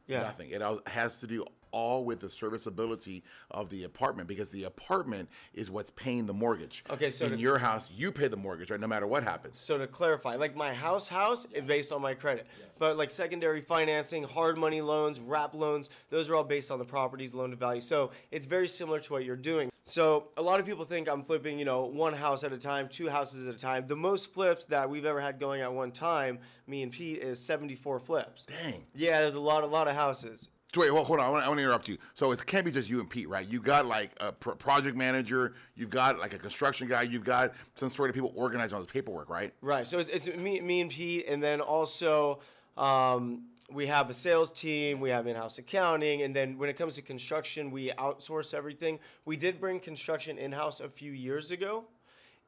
Yeah. 0.08 0.22
Nothing. 0.22 0.50
It 0.50 0.62
has 0.88 1.18
to 1.20 1.26
do 1.26 1.44
all 1.76 2.04
with 2.06 2.20
the 2.20 2.28
serviceability 2.28 3.22
of 3.50 3.68
the 3.68 3.84
apartment 3.84 4.26
because 4.26 4.48
the 4.48 4.64
apartment 4.64 5.28
is 5.52 5.70
what's 5.70 5.90
paying 5.90 6.24
the 6.24 6.32
mortgage. 6.32 6.82
Okay, 6.88 7.10
so 7.10 7.26
in 7.26 7.32
to- 7.32 7.38
your 7.38 7.58
house, 7.58 7.90
you 7.94 8.10
pay 8.10 8.28
the 8.28 8.36
mortgage, 8.36 8.70
right? 8.70 8.80
No 8.80 8.86
matter 8.86 9.06
what 9.06 9.22
happens. 9.22 9.58
So 9.58 9.76
to 9.76 9.86
clarify, 9.86 10.36
like 10.36 10.56
my 10.56 10.72
house 10.72 11.06
house 11.06 11.44
is 11.52 11.64
based 11.64 11.92
on 11.92 12.00
my 12.00 12.14
credit, 12.14 12.46
but 12.78 12.96
like 12.96 13.10
secondary 13.10 13.60
financing, 13.60 14.22
hard 14.24 14.56
money 14.56 14.80
loans, 14.80 15.20
wrap 15.20 15.52
loans, 15.52 15.90
those 16.08 16.30
are 16.30 16.34
all 16.34 16.44
based 16.44 16.70
on 16.70 16.78
the 16.78 16.84
property's 16.84 17.34
loan 17.34 17.50
to 17.50 17.56
value. 17.56 17.82
So 17.82 18.10
it's 18.30 18.46
very 18.46 18.68
similar 18.68 18.98
to 19.00 19.12
what 19.12 19.26
you're 19.26 19.36
doing. 19.36 19.68
So 19.84 20.28
a 20.36 20.42
lot 20.42 20.58
of 20.58 20.66
people 20.66 20.84
think 20.84 21.08
I'm 21.08 21.22
flipping, 21.22 21.58
you 21.58 21.66
know, 21.66 21.84
one 21.84 22.14
house 22.14 22.42
at 22.42 22.52
a 22.52 22.58
time, 22.58 22.88
two 22.88 23.08
houses 23.08 23.46
at 23.46 23.54
a 23.54 23.58
time. 23.58 23.86
The 23.86 23.96
most 23.96 24.32
flips 24.32 24.64
that 24.66 24.88
we've 24.88 25.04
ever 25.04 25.20
had 25.20 25.38
going 25.38 25.60
at 25.60 25.72
one 25.72 25.92
time, 25.92 26.38
me 26.66 26.82
and 26.82 26.90
Pete, 26.90 27.18
is 27.18 27.38
74 27.38 28.00
flips. 28.00 28.46
Dang. 28.46 28.84
Yeah, 28.94 29.20
there's 29.20 29.34
a 29.34 29.40
lot, 29.40 29.62
a 29.62 29.66
lot 29.66 29.86
of 29.86 29.94
houses. 29.94 30.48
Wait, 30.76 30.90
well, 30.90 31.04
hold 31.04 31.20
on. 31.20 31.26
I 31.26 31.30
want, 31.30 31.44
I 31.44 31.48
want 31.48 31.58
to 31.58 31.62
interrupt 31.62 31.88
you. 31.88 31.98
So 32.14 32.30
it 32.32 32.44
can't 32.46 32.64
be 32.64 32.70
just 32.70 32.88
you 32.88 33.00
and 33.00 33.08
Pete, 33.08 33.28
right? 33.28 33.46
You 33.48 33.60
got 33.60 33.86
like 33.86 34.10
a 34.20 34.32
pro- 34.32 34.54
project 34.54 34.96
manager, 34.96 35.54
you've 35.74 35.90
got 35.90 36.18
like 36.18 36.34
a 36.34 36.38
construction 36.38 36.88
guy, 36.88 37.02
you've 37.02 37.24
got 37.24 37.52
some 37.74 37.88
sort 37.88 38.10
of 38.10 38.14
people 38.14 38.32
organizing 38.34 38.76
all 38.76 38.82
this 38.82 38.90
paperwork, 38.90 39.30
right? 39.30 39.52
Right. 39.62 39.86
So 39.86 39.98
it's, 39.98 40.08
it's 40.08 40.26
me, 40.28 40.60
me 40.60 40.80
and 40.80 40.90
Pete, 40.90 41.26
and 41.28 41.42
then 41.42 41.60
also 41.60 42.40
um, 42.76 43.44
we 43.70 43.86
have 43.86 44.10
a 44.10 44.14
sales 44.14 44.52
team, 44.52 45.00
we 45.00 45.10
have 45.10 45.26
in-house 45.26 45.58
accounting, 45.58 46.22
and 46.22 46.34
then 46.34 46.58
when 46.58 46.68
it 46.68 46.76
comes 46.76 46.94
to 46.96 47.02
construction, 47.02 47.70
we 47.70 47.90
outsource 47.92 48.54
everything. 48.54 48.98
We 49.24 49.36
did 49.36 49.60
bring 49.60 49.80
construction 49.80 50.38
in-house 50.38 50.80
a 50.80 50.88
few 50.88 51.12
years 51.12 51.50
ago, 51.50 51.84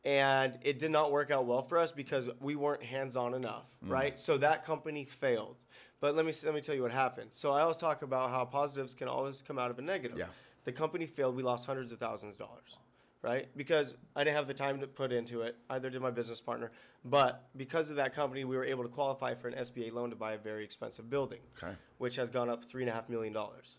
and 0.05 0.59
it 0.63 0.79
did 0.79 0.91
not 0.91 1.13
work 1.13 1.31
out 1.31 1.47
well 1.47 1.63
for 1.63 1.79
us 1.79 1.93
because 1.93 2.29
we 2.41 2.57
weren't 2.57 2.83
hands-on 2.83 3.35
enough. 3.35 3.69
Mm. 3.85 3.91
Right. 3.91 4.21
So 4.21 4.39
that 4.39 4.65
company 4.65 5.05
failed. 5.05 5.57
But 6.01 6.15
let 6.15 6.25
me 6.25 6.33
let 6.45 6.55
me 6.55 6.61
tell 6.61 6.75
you 6.75 6.83
what 6.83 6.93
happened. 6.93 7.31
So 7.33 7.51
I 7.51 7.63
always 7.63 7.77
talk 7.77 8.03
about 8.03 8.31
how 8.31 8.45
positives 8.45 8.95
can 8.95 9.09
always 9.09 9.43
come 9.43 9.59
out 9.59 9.71
of 9.71 9.79
a 9.79 9.83
negative. 9.83 10.19
Yeah. 10.19 10.27
The 10.65 10.73
company 10.73 11.07
failed. 11.07 11.35
We 11.35 11.43
lost 11.43 11.67
hundreds 11.67 11.91
of 11.93 11.99
thousands 11.99 12.35
of 12.35 12.39
dollars 12.41 12.77
right? 13.23 13.49
Because 13.57 13.97
I 14.15 14.25
didn't 14.25 14.37
have 14.37 14.47
the 14.47 14.55
time 14.55 14.81
to 14.81 14.87
put 14.87 15.13
into 15.13 15.43
it. 15.43 15.57
Either 15.71 15.91
did 15.91 16.01
my 16.01 16.11
business 16.11 16.41
partner. 16.41 16.71
But 17.05 17.49
because 17.57 17.91
of 17.91 17.97
that 17.97 18.15
company, 18.15 18.45
we 18.45 18.57
were 18.57 18.65
able 18.65 18.83
to 18.83 18.89
qualify 18.89 19.35
for 19.35 19.49
an 19.49 19.55
SBA 19.55 19.93
loan 19.93 20.11
to 20.11 20.17
buy 20.17 20.33
a 20.33 20.39
very 20.39 20.65
expensive 20.65 21.09
building, 21.09 21.41
Okay. 21.63 21.75
which 21.99 22.17
has 22.17 22.31
gone 22.31 22.49
up 22.49 22.65
three 22.65 22.83
and 22.83 22.91
a 22.91 22.93
half 22.93 23.09
million 23.09 23.33
dollars. 23.33 23.79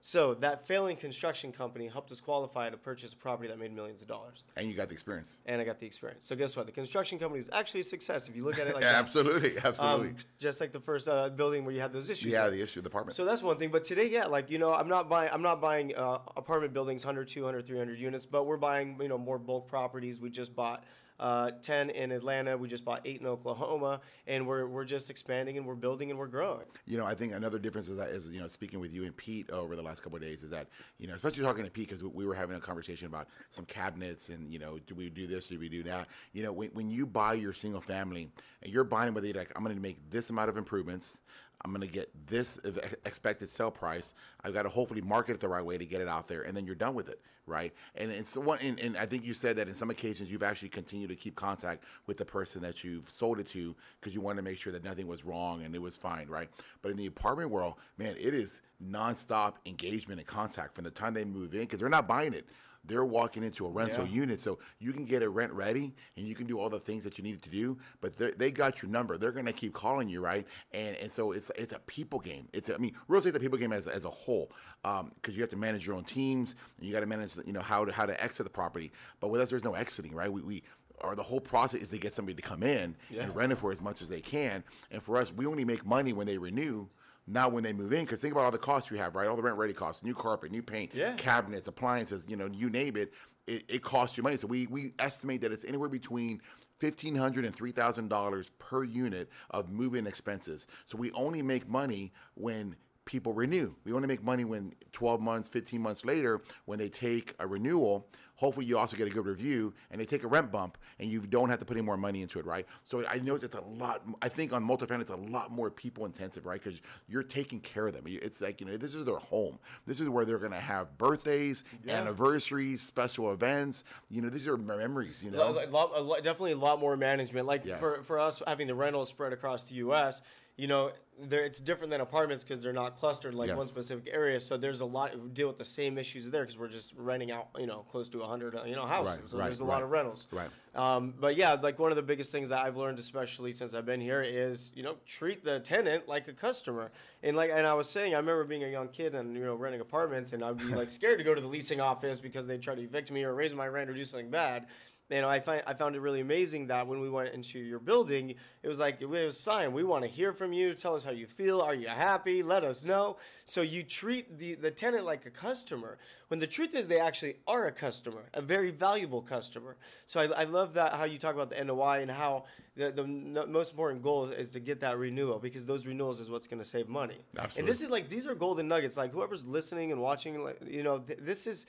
So 0.00 0.34
that 0.34 0.66
failing 0.66 0.96
construction 0.96 1.50
company 1.52 1.88
helped 1.88 2.12
us 2.12 2.20
qualify 2.20 2.70
to 2.70 2.76
purchase 2.76 3.12
a 3.12 3.16
property 3.16 3.48
that 3.48 3.58
made 3.58 3.74
millions 3.74 4.00
of 4.00 4.08
dollars, 4.08 4.44
And 4.56 4.68
you 4.68 4.74
got 4.74 4.88
the 4.88 4.94
experience. 4.94 5.40
and 5.44 5.60
I 5.60 5.64
got 5.64 5.78
the 5.80 5.86
experience. 5.86 6.24
So 6.24 6.36
guess 6.36 6.56
what? 6.56 6.66
The 6.66 6.72
construction 6.72 7.18
company 7.18 7.38
was 7.40 7.50
actually 7.52 7.80
a 7.80 7.84
success 7.84 8.28
if 8.28 8.36
you 8.36 8.44
look 8.44 8.58
at 8.58 8.68
it 8.68 8.74
like 8.74 8.84
Yeah, 8.84 8.92
that. 8.92 8.98
absolutely, 9.00 9.58
absolutely. 9.62 10.08
Um, 10.10 10.16
just 10.38 10.60
like 10.60 10.72
the 10.72 10.80
first 10.80 11.08
uh, 11.08 11.28
building 11.30 11.64
where 11.64 11.74
you 11.74 11.80
had 11.80 11.92
those 11.92 12.08
issues. 12.10 12.30
yeah, 12.30 12.48
the 12.48 12.62
issue, 12.62 12.80
of 12.80 12.84
the 12.84 12.90
apartment. 12.90 13.16
So 13.16 13.24
that's 13.24 13.42
one 13.42 13.58
thing. 13.58 13.70
But 13.70 13.84
today, 13.84 14.08
yeah, 14.08 14.26
like 14.26 14.50
you 14.50 14.58
know, 14.58 14.72
I'm 14.72 14.88
not 14.88 15.08
buying 15.08 15.30
I'm 15.32 15.42
not 15.42 15.60
buying 15.60 15.94
uh, 15.96 16.18
apartment 16.36 16.72
buildings 16.72 17.04
100, 17.04 17.26
200, 17.28 17.66
300 17.66 17.98
units, 17.98 18.24
but 18.24 18.44
we're 18.46 18.56
buying 18.56 18.96
you 19.00 19.08
know 19.08 19.18
more 19.18 19.38
bulk 19.38 19.66
properties. 19.68 20.20
We 20.20 20.30
just 20.30 20.54
bought 20.54 20.84
uh, 21.20 21.50
10 21.62 21.90
in 21.90 22.12
Atlanta. 22.12 22.56
We 22.56 22.68
just 22.68 22.84
bought 22.84 23.02
eight 23.04 23.20
in 23.20 23.26
Oklahoma, 23.26 24.00
and 24.26 24.46
we're 24.46 24.66
we're 24.66 24.84
just 24.84 25.10
expanding 25.10 25.56
and 25.56 25.66
we're 25.66 25.74
building 25.74 26.10
and 26.10 26.18
we're 26.18 26.26
growing. 26.26 26.64
You 26.86 26.98
know, 26.98 27.06
I 27.06 27.14
think 27.14 27.32
another 27.32 27.58
difference 27.58 27.88
is 27.88 27.96
that 27.96 28.10
is 28.10 28.28
you 28.30 28.40
know 28.40 28.46
speaking 28.46 28.80
with 28.80 28.92
you 28.92 29.04
and 29.04 29.16
Pete 29.16 29.50
over 29.50 29.76
the 29.76 29.82
last 29.82 30.02
couple 30.02 30.16
of 30.16 30.22
days 30.22 30.42
is 30.42 30.50
that 30.50 30.68
you 30.98 31.06
know 31.06 31.14
especially 31.14 31.42
talking 31.42 31.64
to 31.64 31.70
Pete 31.70 31.88
because 31.88 32.02
we 32.02 32.26
were 32.26 32.34
having 32.34 32.56
a 32.56 32.60
conversation 32.60 33.06
about 33.06 33.28
some 33.50 33.64
cabinets 33.64 34.28
and 34.28 34.52
you 34.52 34.58
know 34.58 34.78
do 34.86 34.94
we 34.94 35.10
do 35.10 35.26
this 35.26 35.48
do 35.48 35.58
we 35.58 35.68
do 35.68 35.82
that 35.82 36.08
you 36.32 36.42
know 36.42 36.52
when, 36.52 36.70
when 36.70 36.90
you 36.90 37.06
buy 37.06 37.32
your 37.34 37.52
single 37.52 37.80
family 37.80 38.30
and 38.62 38.72
you're 38.72 38.84
buying 38.84 39.14
with 39.14 39.24
it 39.24 39.36
like 39.36 39.52
I'm 39.56 39.64
going 39.64 39.76
to 39.76 39.82
make 39.82 40.10
this 40.10 40.30
amount 40.30 40.48
of 40.48 40.56
improvements 40.56 41.20
I'm 41.64 41.72
going 41.72 41.86
to 41.86 41.92
get 41.92 42.10
this 42.26 42.58
expected 43.04 43.50
sell 43.50 43.70
price. 43.70 44.14
I've 44.44 44.54
got 44.54 44.62
to 44.62 44.68
hopefully 44.68 45.00
market 45.00 45.32
it 45.32 45.40
the 45.40 45.48
right 45.48 45.64
way 45.64 45.78
to 45.78 45.84
get 45.84 46.00
it 46.00 46.08
out 46.08 46.28
there 46.28 46.42
and 46.42 46.56
then 46.56 46.66
you're 46.66 46.74
done 46.74 46.94
with 46.94 47.08
it 47.08 47.20
right? 47.48 47.72
And 47.94 48.10
it's 48.10 48.34
the 48.34 48.40
one 48.40 48.58
and, 48.60 48.78
and 48.78 48.96
I 48.96 49.06
think 49.06 49.24
you 49.24 49.34
said 49.34 49.56
that 49.56 49.68
in 49.68 49.74
some 49.74 49.90
occasions 49.90 50.30
you've 50.30 50.42
actually 50.42 50.68
continued 50.68 51.08
to 51.08 51.16
keep 51.16 51.34
contact 51.34 51.84
with 52.06 52.18
the 52.18 52.24
person 52.24 52.60
that 52.62 52.84
you've 52.84 53.08
sold 53.08 53.40
it 53.40 53.46
to 53.46 53.74
because 53.98 54.14
you 54.14 54.20
wanted 54.20 54.36
to 54.36 54.42
make 54.42 54.58
sure 54.58 54.72
that 54.72 54.84
nothing 54.84 55.06
was 55.06 55.24
wrong 55.24 55.62
and 55.62 55.74
it 55.74 55.80
was 55.80 55.96
fine 55.96 56.28
right? 56.28 56.50
But 56.82 56.90
in 56.90 56.96
the 56.96 57.06
apartment 57.06 57.50
world 57.50 57.74
man 57.96 58.16
it 58.18 58.34
is 58.34 58.62
nonstop 58.84 59.54
engagement 59.66 60.20
and 60.20 60.28
contact 60.28 60.74
from 60.74 60.84
the 60.84 60.90
time 60.90 61.14
they 61.14 61.24
move 61.24 61.54
in 61.54 61.60
because 61.60 61.80
they're 61.80 61.88
not 61.88 62.06
buying 62.06 62.34
it 62.34 62.46
they're 62.84 63.04
walking 63.04 63.42
into 63.42 63.66
a 63.66 63.70
rental 63.70 64.04
Yeah. 64.06 64.12
unit 64.12 64.40
so 64.40 64.58
you 64.78 64.92
can 64.92 65.04
get 65.04 65.22
it 65.22 65.28
rent 65.28 65.52
ready 65.52 65.94
and 66.16 66.26
you 66.26 66.34
can 66.34 66.46
do 66.46 66.58
all 66.58 66.70
the 66.70 66.80
things 66.80 67.04
that 67.04 67.18
you 67.18 67.24
need 67.24 67.42
to 67.42 67.50
do 67.50 67.76
but 68.00 68.16
they- 68.16 68.30
they 68.32 68.50
got 68.50 68.80
your 68.82 68.90
number. 68.90 69.18
They're 69.18 69.32
going 69.32 69.46
to 69.46 69.52
keep 69.52 69.74
calling 69.74 70.08
you 70.08 70.20
right? 70.20 70.46
And 70.72 70.96
and 70.96 71.10
so 71.12 71.32
it's 71.32 71.50
it's 71.56 71.72
a 71.72 71.78
people 71.80 72.18
game. 72.20 72.48
It's 72.52 72.68
a, 72.68 72.74
i 72.74 72.78
mean 72.78 72.94
real 73.08 73.18
estate 73.18 73.36
a 73.36 73.40
people 73.40 73.58
game 73.58 73.72
as, 73.72 73.86
as 73.88 74.04
a 74.04 74.10
whole 74.10 74.50
um, 74.84 75.12
because 75.16 75.36
you 75.36 75.42
have 75.42 75.50
to 75.50 75.56
manage 75.56 75.86
your 75.86 75.96
own 75.96 76.04
teams 76.04 76.54
and 76.78 76.86
you 76.86 76.92
got 76.92 77.00
to 77.00 77.06
manage 77.06 77.34
you 77.46 77.52
know 77.52 77.60
how 77.60 77.84
to 77.84 77.92
how 77.92 78.06
to 78.06 78.22
exit 78.22 78.44
the 78.44 78.50
property. 78.50 78.92
But 79.20 79.28
with 79.28 79.40
us 79.40 79.50
there's 79.50 79.64
no 79.64 79.74
exiting 79.74 80.14
right? 80.14 80.32
We, 80.32 80.42
we 80.42 80.62
or 81.00 81.14
the 81.14 81.22
whole 81.22 81.40
process 81.40 81.80
is 81.80 81.90
to 81.90 81.98
get 81.98 82.12
somebody 82.12 82.34
to 82.34 82.42
come 82.42 82.62
in 82.64 82.96
Yeah. 83.08 83.22
and 83.22 83.36
rent 83.36 83.52
it 83.52 83.56
for 83.56 83.70
as 83.70 83.80
much 83.80 84.02
as 84.02 84.08
they 84.08 84.20
can. 84.20 84.64
And 84.90 85.00
for 85.02 85.16
us 85.16 85.32
we 85.32 85.46
only 85.46 85.64
make 85.64 85.84
money 85.86 86.12
when 86.12 86.26
they 86.26 86.38
renew 86.38 86.88
not 87.28 87.52
when 87.52 87.62
they 87.62 87.72
move 87.72 87.92
in 87.92 88.04
because 88.04 88.20
think 88.20 88.32
about 88.32 88.44
all 88.44 88.50
the 88.50 88.58
costs 88.58 88.90
you 88.90 88.96
have 88.96 89.14
right 89.14 89.28
all 89.28 89.36
the 89.36 89.42
rent 89.42 89.56
ready 89.58 89.72
costs 89.74 90.02
new 90.02 90.14
carpet 90.14 90.50
new 90.50 90.62
paint 90.62 90.90
Yeah. 90.94 91.14
cabinets, 91.14 91.68
appliances, 91.68 92.24
you 92.28 92.36
know, 92.36 92.46
you 92.52 92.70
name 92.70 92.96
it, 92.96 93.12
it, 93.46 93.64
it 93.68 93.82
costs 93.82 94.16
you 94.16 94.22
money. 94.22 94.36
So 94.36 94.46
we, 94.46 94.66
we 94.66 94.92
estimate 94.98 95.40
that 95.42 95.52
it's 95.52 95.64
anywhere 95.64 95.88
between 95.88 96.40
fifteen 96.78 97.14
hundred 97.14 97.44
and 97.44 97.54
three 97.54 97.72
thousand 97.72 98.08
dollars 98.08 98.50
per 98.58 98.84
unit 98.84 99.28
of 99.50 99.70
move-in 99.70 100.06
expenses. 100.06 100.66
So 100.86 100.96
we 100.98 101.10
only 101.12 101.42
make 101.42 101.68
money 101.68 102.12
when 102.34 102.76
people 103.08 103.32
renew. 103.32 103.74
We 103.84 103.92
want 103.92 104.02
to 104.02 104.06
make 104.06 104.22
money 104.22 104.44
when 104.44 104.74
12 104.92 105.20
months, 105.20 105.48
15 105.48 105.80
months 105.80 106.04
later, 106.04 106.42
when 106.66 106.78
they 106.78 106.90
take 106.90 107.34
a 107.38 107.46
renewal, 107.46 108.06
hopefully 108.34 108.66
you 108.66 108.76
also 108.76 108.96
get 108.98 109.06
a 109.08 109.10
good 109.10 109.24
review 109.24 109.72
and 109.90 109.98
they 109.98 110.04
take 110.04 110.22
a 110.24 110.26
rent 110.26 110.52
bump 110.52 110.76
and 111.00 111.10
you 111.10 111.22
don't 111.22 111.48
have 111.48 111.58
to 111.58 111.64
put 111.64 111.76
any 111.76 111.84
more 111.84 111.96
money 111.96 112.20
into 112.20 112.38
it, 112.38 112.44
right? 112.44 112.66
So 112.84 113.04
I 113.08 113.16
know 113.18 113.34
it's 113.34 113.44
a 113.54 113.60
lot, 113.62 114.02
I 114.20 114.28
think 114.28 114.52
on 114.52 114.62
multifamily, 114.62 115.00
it's 115.00 115.10
a 115.10 115.16
lot 115.16 115.50
more 115.50 115.70
people 115.70 116.04
intensive, 116.04 116.44
right? 116.44 116.62
Because 116.62 116.82
you're 117.08 117.22
taking 117.22 117.60
care 117.60 117.86
of 117.86 117.94
them. 117.94 118.04
It's 118.06 118.42
like, 118.42 118.60
you 118.60 118.66
know, 118.66 118.76
this 118.76 118.94
is 118.94 119.06
their 119.06 119.16
home. 119.16 119.58
This 119.86 120.00
is 120.00 120.10
where 120.10 120.26
they're 120.26 120.38
going 120.38 120.52
to 120.52 120.60
have 120.60 120.98
birthdays, 120.98 121.64
anniversaries, 121.88 122.82
special 122.82 123.32
events. 123.32 123.84
You 124.10 124.20
know, 124.20 124.28
these 124.28 124.46
are 124.46 124.58
memories, 124.58 125.22
you 125.22 125.30
A 125.30 125.32
know? 125.32 125.50
lot, 125.70 125.92
a 125.96 126.00
lot, 126.00 126.16
definitely 126.22 126.52
a 126.52 126.56
lot 126.58 126.78
more 126.78 126.96
management. 126.96 127.46
Like 127.46 127.64
Yes. 127.64 127.80
for, 127.80 128.02
for 128.02 128.18
us 128.18 128.42
having 128.46 128.66
the 128.66 128.74
rentals 128.74 129.08
spread 129.08 129.32
across 129.32 129.62
the 129.64 129.76
U.S., 129.76 130.20
you 130.58 130.66
know, 130.66 130.90
there, 131.20 131.44
it's 131.44 131.58
different 131.58 131.90
than 131.90 132.00
apartments 132.00 132.44
because 132.44 132.62
they're 132.62 132.72
not 132.72 132.94
clustered 132.94 133.34
like 133.34 133.48
Yes. 133.48 133.56
one 133.56 133.66
specific 133.66 134.08
area. 134.12 134.38
So 134.38 134.56
there's 134.56 134.80
a 134.82 134.84
lot 134.84 135.18
we 135.20 135.28
deal 135.30 135.48
with 135.48 135.58
the 135.58 135.64
same 135.64 135.98
issues 135.98 136.30
there 136.30 136.42
because 136.42 136.56
we're 136.58 136.68
just 136.68 136.94
renting 136.96 137.32
out, 137.32 137.48
you 137.58 137.66
know, 137.66 137.84
close 137.90 138.08
to 138.10 138.20
hundred, 138.22 138.54
you 138.66 138.76
know, 138.76 138.86
houses. 138.86 139.18
Right, 139.18 139.28
so 139.28 139.38
right, 139.38 139.44
there's 139.46 139.60
a 139.60 139.64
right, 139.64 139.74
lot 139.74 139.82
of 139.82 139.90
rentals. 139.90 140.26
right. 140.32 140.48
Um, 140.74 141.14
but 141.18 141.36
yeah, 141.36 141.54
like 141.54 141.78
one 141.80 141.90
of 141.90 141.96
the 141.96 142.02
biggest 142.02 142.30
things 142.30 142.50
that 142.50 142.64
I've 142.64 142.76
learned, 142.76 143.00
especially 143.00 143.50
since 143.52 143.74
I've 143.74 143.86
been 143.86 144.00
here, 144.00 144.22
is 144.22 144.70
you 144.76 144.82
know 144.84 144.96
treat 145.06 145.44
the 145.44 145.58
tenant 145.60 146.06
like 146.08 146.28
a 146.28 146.32
customer. 146.32 146.92
And 147.24 147.36
like, 147.36 147.50
and 147.52 147.66
I 147.66 147.74
was 147.74 147.88
saying, 147.88 148.14
I 148.14 148.18
remember 148.18 148.44
being 148.44 148.62
a 148.62 148.68
young 148.68 148.88
kid 148.88 149.14
and 149.16 149.34
you 149.36 149.44
know 149.44 149.56
renting 149.56 149.80
apartments, 149.80 150.32
and 150.32 150.44
I'd 150.44 150.58
be 150.58 150.64
like 150.66 150.88
scared 150.88 151.18
to 151.18 151.24
go 151.24 151.34
to 151.34 151.40
the 151.40 151.48
leasing 151.48 151.80
office 151.80 152.20
because 152.20 152.46
they'd 152.46 152.62
try 152.62 152.76
to 152.76 152.82
evict 152.82 153.10
me 153.10 153.24
or 153.24 153.34
raise 153.34 153.54
my 153.54 153.66
rent 153.66 153.90
or 153.90 153.94
do 153.94 154.04
something 154.04 154.30
bad. 154.30 154.66
And 155.10 155.24
I 155.24 155.40
find 155.40 155.62
I 155.66 155.72
found 155.72 155.96
it 155.96 156.00
really 156.00 156.20
amazing 156.20 156.66
that 156.66 156.86
when 156.86 157.00
we 157.00 157.08
went 157.08 157.32
into 157.32 157.58
your 157.58 157.78
building, 157.78 158.34
it 158.62 158.68
was 158.68 158.78
like 158.78 159.00
it 159.00 159.08
was 159.08 159.20
a 159.20 159.32
sign. 159.32 159.72
We 159.72 159.82
want 159.82 160.04
to 160.04 160.08
hear 160.08 160.34
from 160.34 160.52
you. 160.52 160.74
Tell 160.74 160.94
us 160.94 161.02
how 161.02 161.12
you 161.12 161.26
feel. 161.26 161.62
Are 161.62 161.74
you 161.74 161.88
happy? 161.88 162.42
Let 162.42 162.62
us 162.62 162.84
know. 162.84 163.16
So 163.46 163.62
you 163.62 163.82
treat 163.82 164.38
the 164.38 164.54
the 164.54 164.70
tenant 164.70 165.04
like 165.04 165.24
a 165.24 165.30
customer. 165.30 165.96
When 166.28 166.40
the 166.40 166.46
truth 166.46 166.74
is, 166.74 166.88
they 166.88 167.00
actually 167.00 167.36
are 167.46 167.66
a 167.66 167.72
customer, 167.72 168.24
a 168.34 168.42
very 168.42 168.70
valuable 168.70 169.22
customer. 169.22 169.76
So 170.04 170.20
I, 170.20 170.42
I 170.42 170.44
love 170.44 170.74
that 170.74 170.92
how 170.92 171.04
you 171.04 171.18
talk 171.18 171.34
about 171.34 171.48
the 171.48 171.64
NOI 171.64 172.02
and 172.02 172.10
how 172.10 172.44
the, 172.76 172.92
the 172.92 173.06
most 173.06 173.72
important 173.72 174.02
goal 174.02 174.26
is 174.26 174.50
to 174.50 174.60
get 174.60 174.80
that 174.80 174.98
renewal 174.98 175.38
because 175.38 175.64
those 175.64 175.86
renewals 175.86 176.20
is 176.20 176.28
what's 176.30 176.46
going 176.46 176.60
to 176.60 176.68
save 176.68 176.86
money. 176.88 177.16
Absolutely. 177.36 177.60
And 177.60 177.68
this 177.68 177.82
is 177.82 177.88
like 177.88 178.10
these 178.10 178.26
are 178.26 178.34
golden 178.34 178.68
nuggets. 178.68 178.98
Like 178.98 179.12
whoever's 179.12 179.44
listening 179.46 179.90
and 179.90 180.02
watching, 180.02 180.38
like 180.44 180.60
you 180.66 180.82
know, 180.82 180.98
th- 180.98 181.18
this 181.22 181.46
is 181.46 181.64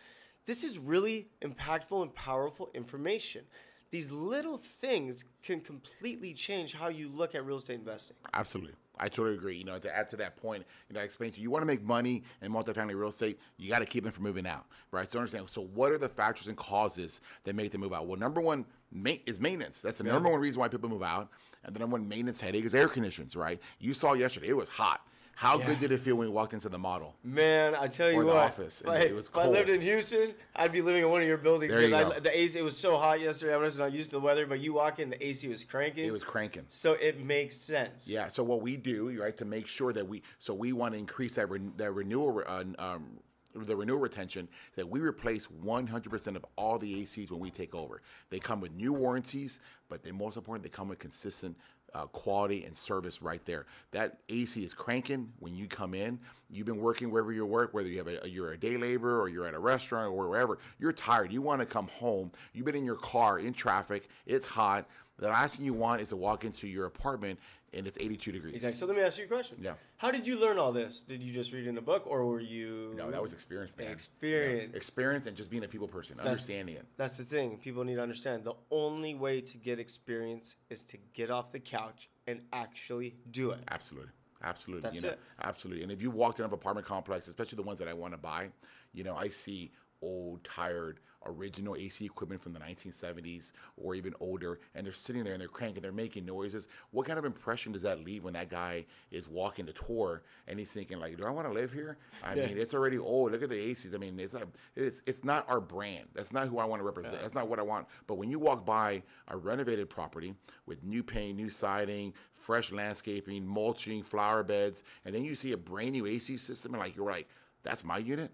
this 0.46 0.64
is 0.64 0.78
really 0.78 1.28
impactful 1.42 2.02
and 2.02 2.14
powerful 2.14 2.70
information. 2.74 3.44
These 3.92 4.12
little 4.12 4.58
things 4.58 5.26
can 5.42 5.62
completely 5.62 6.34
change 6.34 6.74
how 6.74 6.90
you 6.90 7.10
look 7.10 7.34
at 7.34 7.46
real 7.46 7.58
estate 7.58 7.80
investing. 7.80 8.18
Absolutely. 8.34 8.74
I 9.00 9.08
totally 9.08 9.36
agree. 9.36 9.56
You 9.56 9.64
know, 9.64 9.80
to 9.80 9.96
add 9.96 10.10
to 10.10 10.18
that 10.18 10.36
point, 10.36 10.66
you 10.90 10.94
know, 10.94 11.02
I 11.02 11.04
explained 11.04 11.34
to 11.34 11.40
you, 11.40 11.44
you 11.44 11.52
want 11.52 11.62
to 11.62 11.66
make 11.66 11.82
money 11.82 12.24
in 12.42 12.52
multifamily 12.52 13.00
real 13.00 13.10
estate, 13.10 13.40
you 13.58 13.70
got 13.70 13.80
to 13.80 13.86
keep 13.86 14.04
them 14.04 14.12
from 14.12 14.24
moving 14.24 14.46
out, 14.46 14.66
right? 14.92 15.08
So 15.08 15.20
understand. 15.20 15.50
So 15.50 15.62
what 15.74 15.92
are 15.92 15.98
the 15.98 16.10
factors 16.10 16.48
and 16.48 16.58
causes 16.58 17.22
that 17.46 17.56
make 17.56 17.72
them 17.72 17.82
move 17.82 17.94
out? 17.94 18.08
Well, 18.08 18.20
number 18.20 18.42
one 18.42 18.66
ma- 18.92 19.14
is 19.26 19.40
maintenance. 19.40 19.82
That's 19.82 20.00
the 20.00 20.04
number 20.04 20.30
one 20.30 20.40
reason 20.40 20.60
why 20.60 20.68
people 20.68 20.90
move 20.90 21.04
out. 21.04 21.30
And 21.64 21.74
the 21.74 21.80
number 21.80 21.94
one 21.94 22.08
maintenance 22.08 22.42
headache 22.42 22.66
is 22.66 22.76
air 22.76 22.88
conditions, 22.88 23.36
right? 23.36 23.60
You 23.80 23.94
saw 23.94 24.14
yesterday, 24.14 24.50
it 24.50 24.58
was 24.58 24.70
hot. 24.70 25.02
How 25.40 25.58
good 25.58 25.80
did 25.80 25.94
it 25.94 26.02
feel 26.02 26.18
when 26.18 26.28
you 26.28 26.34
walked 26.34 26.54
into 26.54 26.68
the 26.68 26.78
model? 26.78 27.16
Man, 27.24 27.74
I 27.74 27.88
tell 27.88 28.12
you 28.12 28.18
Or 28.18 28.24
the 28.26 28.28
what, 28.28 28.38
office, 28.40 28.82
if 28.82 28.90
I, 28.90 28.98
it 28.98 29.16
was 29.16 29.30
if 29.30 29.38
I 29.38 29.48
lived 29.48 29.70
in 29.70 29.80
Houston, 29.80 30.34
I'd 30.54 30.74
be 30.74 30.82
living 30.82 31.02
in 31.02 31.10
one 31.10 31.22
of 31.22 31.30
your 31.30 31.38
buildings. 31.38 31.72
There 31.72 31.82
you 31.82 31.92
go. 31.92 32.12
I, 32.12 32.20
the 32.20 32.38
AC, 32.38 32.60
it 32.60 32.62
was 32.62 32.78
so 32.78 32.98
hot 32.98 33.22
yesterday. 33.22 33.54
I 33.54 33.58
was 33.58 33.80
not 33.80 33.94
used 33.94 34.10
to 34.10 34.18
the 34.18 34.20
weather, 34.20 34.46
but 34.46 34.60
you 34.60 34.74
walk 34.74 35.00
in, 35.00 35.10
the 35.10 35.26
AC 35.26 35.48
was 35.48 35.64
cranking. 35.64 36.04
It 36.04 36.12
was 36.12 36.26
cranking. 36.26 36.66
so 36.68 36.92
it 36.96 37.24
makes 37.24 37.56
sense. 37.56 38.06
Yeah. 38.06 38.28
So 38.28 38.44
what 38.44 38.62
we 38.62 38.76
do, 38.76 39.18
right, 39.18 39.38
to 39.38 39.46
make 39.46 39.66
sure 39.66 39.94
that 39.94 40.06
we, 40.06 40.24
so 40.40 40.54
we 40.54 40.74
want 40.74 40.94
to 40.94 41.00
increase 41.00 41.36
that 41.36 41.50
ren- 41.50 41.72
that 41.78 41.94
renewal, 41.94 42.44
uh, 42.46 42.66
um, 42.78 43.20
the 43.56 43.78
renewal 43.78 44.00
retention, 44.00 44.50
is 44.72 44.76
that 44.76 44.90
we 44.90 45.00
replace 45.00 45.48
100% 45.48 46.36
of 46.36 46.46
all 46.58 46.78
the 46.78 47.02
ACs 47.02 47.32
when 47.32 47.40
we 47.40 47.50
take 47.50 47.74
over. 47.74 48.02
They 48.30 48.40
come 48.40 48.60
with 48.60 48.74
new 48.74 48.92
warranties, 48.92 49.62
but 49.88 50.04
they 50.04 50.12
most 50.12 50.36
important, 50.36 50.64
they 50.64 50.70
come 50.70 50.90
with 50.90 51.00
consistent. 51.00 51.56
Uh, 51.94 52.06
quality 52.08 52.66
and 52.66 52.76
service 52.76 53.22
right 53.22 53.44
there. 53.46 53.66
That 53.92 54.20
AC 54.30 54.64
is 54.64 54.74
cranking 54.74 55.32
when 55.40 55.56
you 55.56 55.68
come 55.68 55.94
in. 55.94 56.20
You've 56.50 56.66
been 56.66 56.80
working 56.80 57.12
wherever 57.12 57.32
you 57.32 57.46
work, 57.46 57.74
whether 57.74 57.90
you 57.90 57.98
have 57.98 58.08
a, 58.08 58.30
you're 58.30 58.52
a 58.52 58.58
day 58.58 58.78
laborer 58.78 59.20
or 59.20 59.30
you're 59.30 59.48
at 59.48 59.54
a 59.54 59.60
restaurant 59.60 60.12
or 60.14 60.30
wherever. 60.30 60.60
You're 60.80 60.94
tired. 60.94 61.32
You 61.32 61.42
want 61.42 61.62
to 61.62 61.66
come 61.66 61.88
home. 61.88 62.32
You've 62.54 62.66
been 62.66 62.76
in 62.76 62.86
your 62.86 62.96
car 62.96 63.40
in 63.40 63.54
traffic. 63.54 64.08
It's 64.26 64.46
hot. 64.46 64.88
The 65.20 65.28
last 65.28 65.58
thing 65.58 65.66
you 65.66 65.74
want 65.74 66.02
is 66.02 66.10
to 66.10 66.16
walk 66.16 66.46
into 66.46 66.68
your 66.68 66.86
apartment 66.86 67.40
and 67.74 67.86
it's 67.86 67.98
82 68.00 68.32
degrees. 68.32 68.56
Exactly. 68.56 68.78
So 68.78 68.86
let 68.86 68.96
me 68.96 69.04
ask 69.04 69.18
you 69.20 69.26
a 69.26 69.28
question. 69.28 69.58
Yeah. 69.62 69.74
How 69.98 70.12
did 70.12 70.26
you 70.26 70.40
learn 70.40 70.58
all 70.58 70.72
this? 70.72 71.04
Did 71.04 71.22
you 71.22 71.32
just 71.32 71.54
read 71.54 71.68
in 71.68 71.78
a 71.78 71.82
book, 71.82 72.04
or 72.08 72.26
were 72.26 72.40
you? 72.40 72.94
No, 72.96 73.12
that 73.12 73.22
was 73.22 73.34
experience, 73.34 73.78
man. 73.78 73.92
Experience. 73.92 74.72
Yeah. 74.72 74.78
Experience 74.78 75.26
and 75.28 75.38
just 75.38 75.52
being 75.52 75.64
a 75.64 75.68
people 75.68 75.88
person, 75.88 76.20
understanding 76.20 76.76
it. 76.76 76.86
That's 76.98 77.18
the 77.18 77.24
thing. 77.24 77.58
People 77.58 77.84
need 77.84 77.96
to 77.96 78.02
understand. 78.02 78.44
The 78.44 78.56
only 78.72 79.14
way 79.14 79.42
to 79.42 79.58
get 79.58 79.80
experience 79.80 80.56
is 80.70 80.84
to 80.86 80.98
get 81.14 81.30
off 81.30 81.52
the 81.52 81.60
couch 81.60 82.10
and 82.26 82.42
actually 82.54 83.16
do 83.30 83.52
it. 83.52 83.60
Absolutely. 83.70 84.10
Absolutely. 84.42 84.84
That's 84.84 84.96
you 84.96 85.02
know, 85.02 85.14
it. 85.14 85.20
Absolutely. 85.44 85.84
And 85.84 85.92
if 85.92 86.02
you 86.02 86.10
walked 86.12 86.40
in 86.40 86.46
an 86.46 86.54
apartment 86.54 86.88
complex, 86.88 87.28
especially 87.28 87.58
the 87.58 87.64
ones 87.64 87.80
that 87.80 87.88
I 87.88 87.94
want 87.94 88.14
to 88.14 88.18
buy, 88.18 88.50
you 88.94 89.04
know, 89.04 89.16
I 89.16 89.28
see 89.28 89.72
old, 90.02 90.44
tired, 90.46 91.02
original 91.26 91.76
AC 91.76 92.06
equipment 92.06 92.42
from 92.42 92.54
the 92.54 92.60
1970s 92.60 93.52
or 93.78 93.96
even 93.96 94.14
older, 94.20 94.60
and 94.76 94.86
they're 94.86 94.94
sitting 94.94 95.24
there 95.24 95.34
and 95.34 95.42
they're 95.42 95.48
cranking, 95.48 95.82
they're 95.82 95.92
making 95.92 96.26
noises. 96.26 96.68
What 96.92 97.06
kind 97.06 97.20
of 97.20 97.26
impression 97.26 97.72
does 97.72 97.82
that 97.82 98.04
leave 98.04 98.24
when 98.24 98.34
that 98.34 98.50
guy 98.50 98.86
is 99.12 99.28
walking 99.28 99.66
the 99.66 99.74
tour 99.74 100.24
and 100.48 100.60
he's 100.60 100.74
thinking 100.74 101.00
like, 101.00 101.18
"Do 101.18 101.26
I 101.26 101.30
want 101.30 101.48
to 101.48 101.54
live 101.54 101.72
here?" 101.72 101.98
I 102.24 102.36
mean, 102.36 102.58
it's 102.58 102.74
already 102.74 102.98
old. 102.98 103.32
Look 103.32 103.44
at 103.44 103.50
the 103.50 103.56
ACs. 103.56 103.94
I 103.94 103.98
mean, 103.98 104.20
it's 104.20 104.34
like, 104.34 104.48
it's 104.76 105.02
it's 105.06 105.24
not 105.24 105.50
our 105.50 105.60
brand. 105.60 106.08
That's 106.14 106.32
not 106.32 106.48
who 106.48 106.60
I 106.60 106.66
want 106.66 106.80
to 106.80 106.86
represent. 106.86 107.22
That's 107.22 107.36
not 107.36 107.48
what 107.48 107.60
I 107.60 107.64
want. 107.64 107.88
But 108.08 108.18
when 108.18 108.30
you 108.30 108.40
walk 108.40 108.66
by 108.66 109.04
a 109.28 109.38
renovated 109.38 109.90
property 109.90 110.34
with 110.66 110.84
new 110.84 111.04
paint, 111.04 111.38
new 111.38 111.50
siding, 111.50 112.14
fresh 112.34 112.72
landscaping, 112.72 113.46
mulching, 113.46 114.04
flower 114.04 114.44
beds, 114.44 114.84
and 115.06 115.14
then 115.14 115.24
you 115.24 115.36
see 115.36 115.52
a 115.52 115.58
brand 115.58 115.92
new 115.92 116.06
AC 116.06 116.38
system, 116.38 116.74
and 116.74 116.82
like 116.82 116.96
you're 116.96 117.12
like, 117.12 117.28
"That's 117.64 117.84
my 117.84 117.98
unit." 117.98 118.32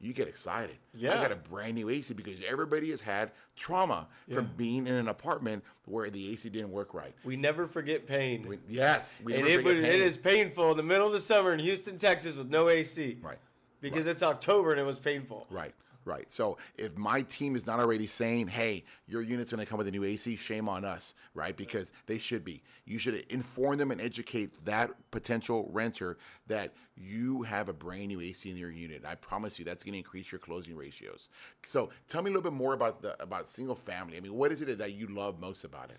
You 0.00 0.12
get 0.12 0.28
excited. 0.28 0.76
Yeah. 0.94 1.18
I 1.18 1.22
got 1.22 1.32
a 1.32 1.36
brand 1.36 1.74
new 1.74 1.88
AC 1.88 2.12
because 2.14 2.36
everybody 2.46 2.90
has 2.90 3.00
had 3.00 3.30
trauma 3.56 4.06
from 4.30 4.50
being 4.56 4.86
in 4.86 4.94
an 4.94 5.08
apartment 5.08 5.64
where 5.86 6.10
the 6.10 6.32
AC 6.32 6.48
didn't 6.50 6.70
work 6.70 6.92
right. 6.92 7.14
We 7.24 7.36
never 7.36 7.66
forget 7.66 8.06
pain. 8.06 8.46
We- 8.46 8.58
yes, 8.68 9.20
we 9.24 9.34
and 9.34 9.44
never 9.44 9.60
it, 9.60 9.64
would, 9.64 9.76
it 9.78 10.00
is 10.00 10.16
painful 10.16 10.72
in 10.72 10.76
the 10.76 10.82
middle 10.82 11.06
of 11.06 11.12
the 11.12 11.20
summer 11.20 11.52
in 11.52 11.60
Houston, 11.60 11.96
Texas, 11.96 12.36
with 12.36 12.50
no 12.50 12.68
AC. 12.68 13.18
Right. 13.22 13.38
Because 13.80 14.06
it's 14.06 14.22
October 14.22 14.72
and 14.72 14.80
it 14.80 14.84
was 14.84 14.98
painful. 14.98 15.46
Right, 15.50 15.72
right. 16.06 16.30
So 16.32 16.56
if 16.76 16.96
my 16.96 17.22
team 17.22 17.54
is 17.56 17.66
not 17.66 17.80
already 17.80 18.06
saying, 18.06 18.48
"Hey, 18.48 18.84
your 19.06 19.22
unit's 19.22 19.52
going 19.52 19.64
to 19.64 19.68
come 19.68 19.78
with 19.78 19.88
a 19.88 19.90
new 19.90 20.04
AC," 20.04 20.36
shame 20.36 20.68
on 20.68 20.84
us, 20.84 21.14
right? 21.34 21.56
Because 21.56 21.92
they 22.06 22.18
should 22.18 22.44
be. 22.44 22.62
You 22.84 22.98
should 22.98 23.14
inform 23.30 23.78
them 23.78 23.90
and 23.90 24.00
educate 24.00 24.64
that 24.64 24.90
potential 25.10 25.68
renter 25.72 26.18
that 26.46 26.74
you 26.96 27.42
have 27.42 27.68
a 27.68 27.72
brand 27.72 28.08
new 28.08 28.20
AC 28.20 28.48
in 28.48 28.56
your 28.56 28.70
unit. 28.70 29.04
I 29.04 29.16
promise 29.16 29.58
you, 29.58 29.64
that's 29.64 29.82
going 29.82 29.92
to 29.92 29.98
increase 29.98 30.32
your 30.32 30.38
closing 30.38 30.76
ratios. 30.76 31.28
So 31.64 31.90
tell 32.08 32.22
me 32.22 32.30
a 32.30 32.34
little 32.34 32.50
bit 32.50 32.56
more 32.56 32.72
about 32.72 33.02
the 33.02 33.20
about 33.22 33.46
single 33.46 33.74
family. 33.76 34.16
I 34.16 34.20
mean, 34.20 34.34
what 34.34 34.52
is 34.52 34.62
it 34.62 34.78
that 34.78 34.94
you 34.94 35.08
love 35.08 35.40
most 35.40 35.64
about 35.64 35.90
it? 35.90 35.98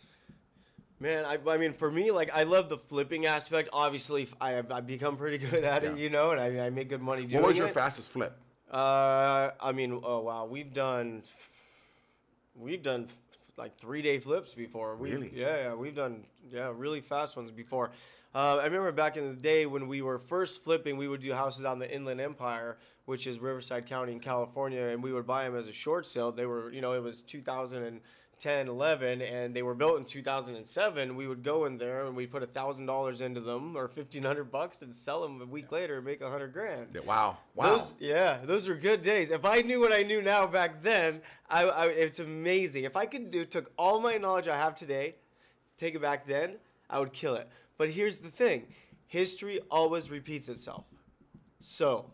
Man, 1.00 1.26
I, 1.26 1.38
I 1.48 1.58
mean, 1.58 1.74
for 1.74 1.92
me, 1.92 2.10
like, 2.10 2.36
I 2.36 2.42
love 2.42 2.70
the 2.70 2.78
flipping 2.78 3.28
aspect. 3.28 3.70
Obviously, 3.72 4.28
I 4.42 4.54
have 4.54 4.72
I've 4.72 4.88
become 4.88 5.16
pretty 5.16 5.38
good 5.50 5.64
at 5.64 5.84
it, 5.84 5.98
you 5.98 6.10
know, 6.10 6.32
and 6.32 6.42
I, 6.42 6.66
I 6.66 6.70
make 6.72 6.90
good 6.90 7.02
money 7.02 7.22
doing 7.22 7.36
it. 7.36 7.42
What 7.42 7.50
was 7.50 7.58
your 7.58 7.68
it. 7.68 7.74
fastest 7.74 8.10
flip? 8.10 8.36
Uh, 8.72 9.52
I 9.62 9.72
mean, 9.72 10.00
oh 10.04 10.20
wow, 10.20 10.46
we've 10.46 10.74
done, 10.74 11.24
we've 12.56 12.82
done 12.82 13.04
f- 13.06 13.16
like 13.58 13.78
three 13.78 14.02
day 14.02 14.20
flips 14.20 14.54
before. 14.54 14.96
We've, 14.96 15.14
Really? 15.14 15.32
Yeah, 15.34 15.56
yeah, 15.64 15.74
we've 15.74 15.96
done 15.96 16.26
yeah 16.52 16.72
really 16.76 17.02
fast 17.02 17.38
ones 17.38 17.52
before. 17.52 17.92
Uh, 18.36 18.58
I 18.58 18.66
remember 18.66 18.92
back 18.92 19.18
in 19.18 19.30
the 19.36 19.42
day 19.42 19.66
when 19.66 19.88
we 19.88 20.02
were 20.02 20.20
first 20.20 20.64
flipping, 20.64 20.98
we 20.98 21.08
would 21.08 21.22
do 21.22 21.34
houses 21.34 21.66
on 21.66 21.80
the 21.80 21.92
Inland 21.92 22.22
Empire, 22.22 22.78
which 23.06 23.26
is 23.26 23.40
Riverside 23.40 23.86
County 23.86 24.12
in 24.12 24.20
California, 24.20 24.82
and 24.88 25.02
we 25.02 25.14
would 25.14 25.26
buy 25.26 25.46
them 25.46 25.56
as 25.56 25.70
a 25.70 25.74
short 25.74 26.06
sale. 26.06 26.32
They 26.32 26.46
were, 26.46 26.72
you 26.72 26.82
know, 26.82 26.94
it 26.94 27.02
was 27.02 27.24
2010, 28.40 28.68
11, 28.68 29.22
and 29.22 29.56
they 29.56 29.64
were 29.64 29.74
built 29.74 29.98
in 29.98 30.06
2007. 30.06 31.16
We 31.16 31.28
would 31.28 31.44
go 31.44 31.66
in 31.66 31.78
there 31.78 32.06
and 32.06 32.16
we 32.16 32.28
put 32.28 32.44
a 32.44 32.48
thousand 32.48 32.86
dollars 32.86 33.22
into 33.22 33.42
them 33.42 33.76
or 33.76 33.84
1500 33.84 34.52
bucks 34.52 34.82
and 34.82 34.94
sell 34.94 35.22
them 35.22 35.42
a 35.42 35.46
week 35.46 35.72
later 35.72 35.98
and 35.98 36.06
make 36.06 36.22
a 36.22 36.30
hundred 36.30 36.54
grand. 36.54 36.88
Yeah, 36.94 37.02
Wow, 37.02 37.38
wow. 37.56 37.78
Those, 37.78 37.96
yeah, 38.00 38.40
those 38.44 38.68
were 38.68 38.76
good 38.76 39.02
days. 39.02 39.32
If 39.32 39.46
I 39.46 39.62
knew 39.62 39.80
what 39.80 39.92
I 39.92 40.04
knew 40.04 40.22
now 40.22 40.46
back 40.48 40.84
then, 40.84 41.22
I, 41.50 41.64
I, 41.64 41.86
it's 41.88 42.20
amazing. 42.20 42.84
If 42.84 42.96
I 42.96 43.06
could 43.06 43.32
do 43.32 43.46
took 43.46 43.72
all 43.78 44.00
my 44.00 44.18
knowledge 44.18 44.48
I 44.48 44.58
have 44.58 44.76
today, 44.76 45.16
take 45.78 45.96
it 45.96 46.02
back 46.02 46.28
then, 46.28 46.56
I 46.90 47.00
would 47.00 47.14
kill 47.14 47.36
it. 47.36 47.48
But 47.78 47.90
here's 47.90 48.20
the 48.20 48.30
thing: 48.30 48.68
history 49.08 49.60
always 49.72 50.12
repeats 50.12 50.50
itself. 50.50 50.86
So, 51.60 52.12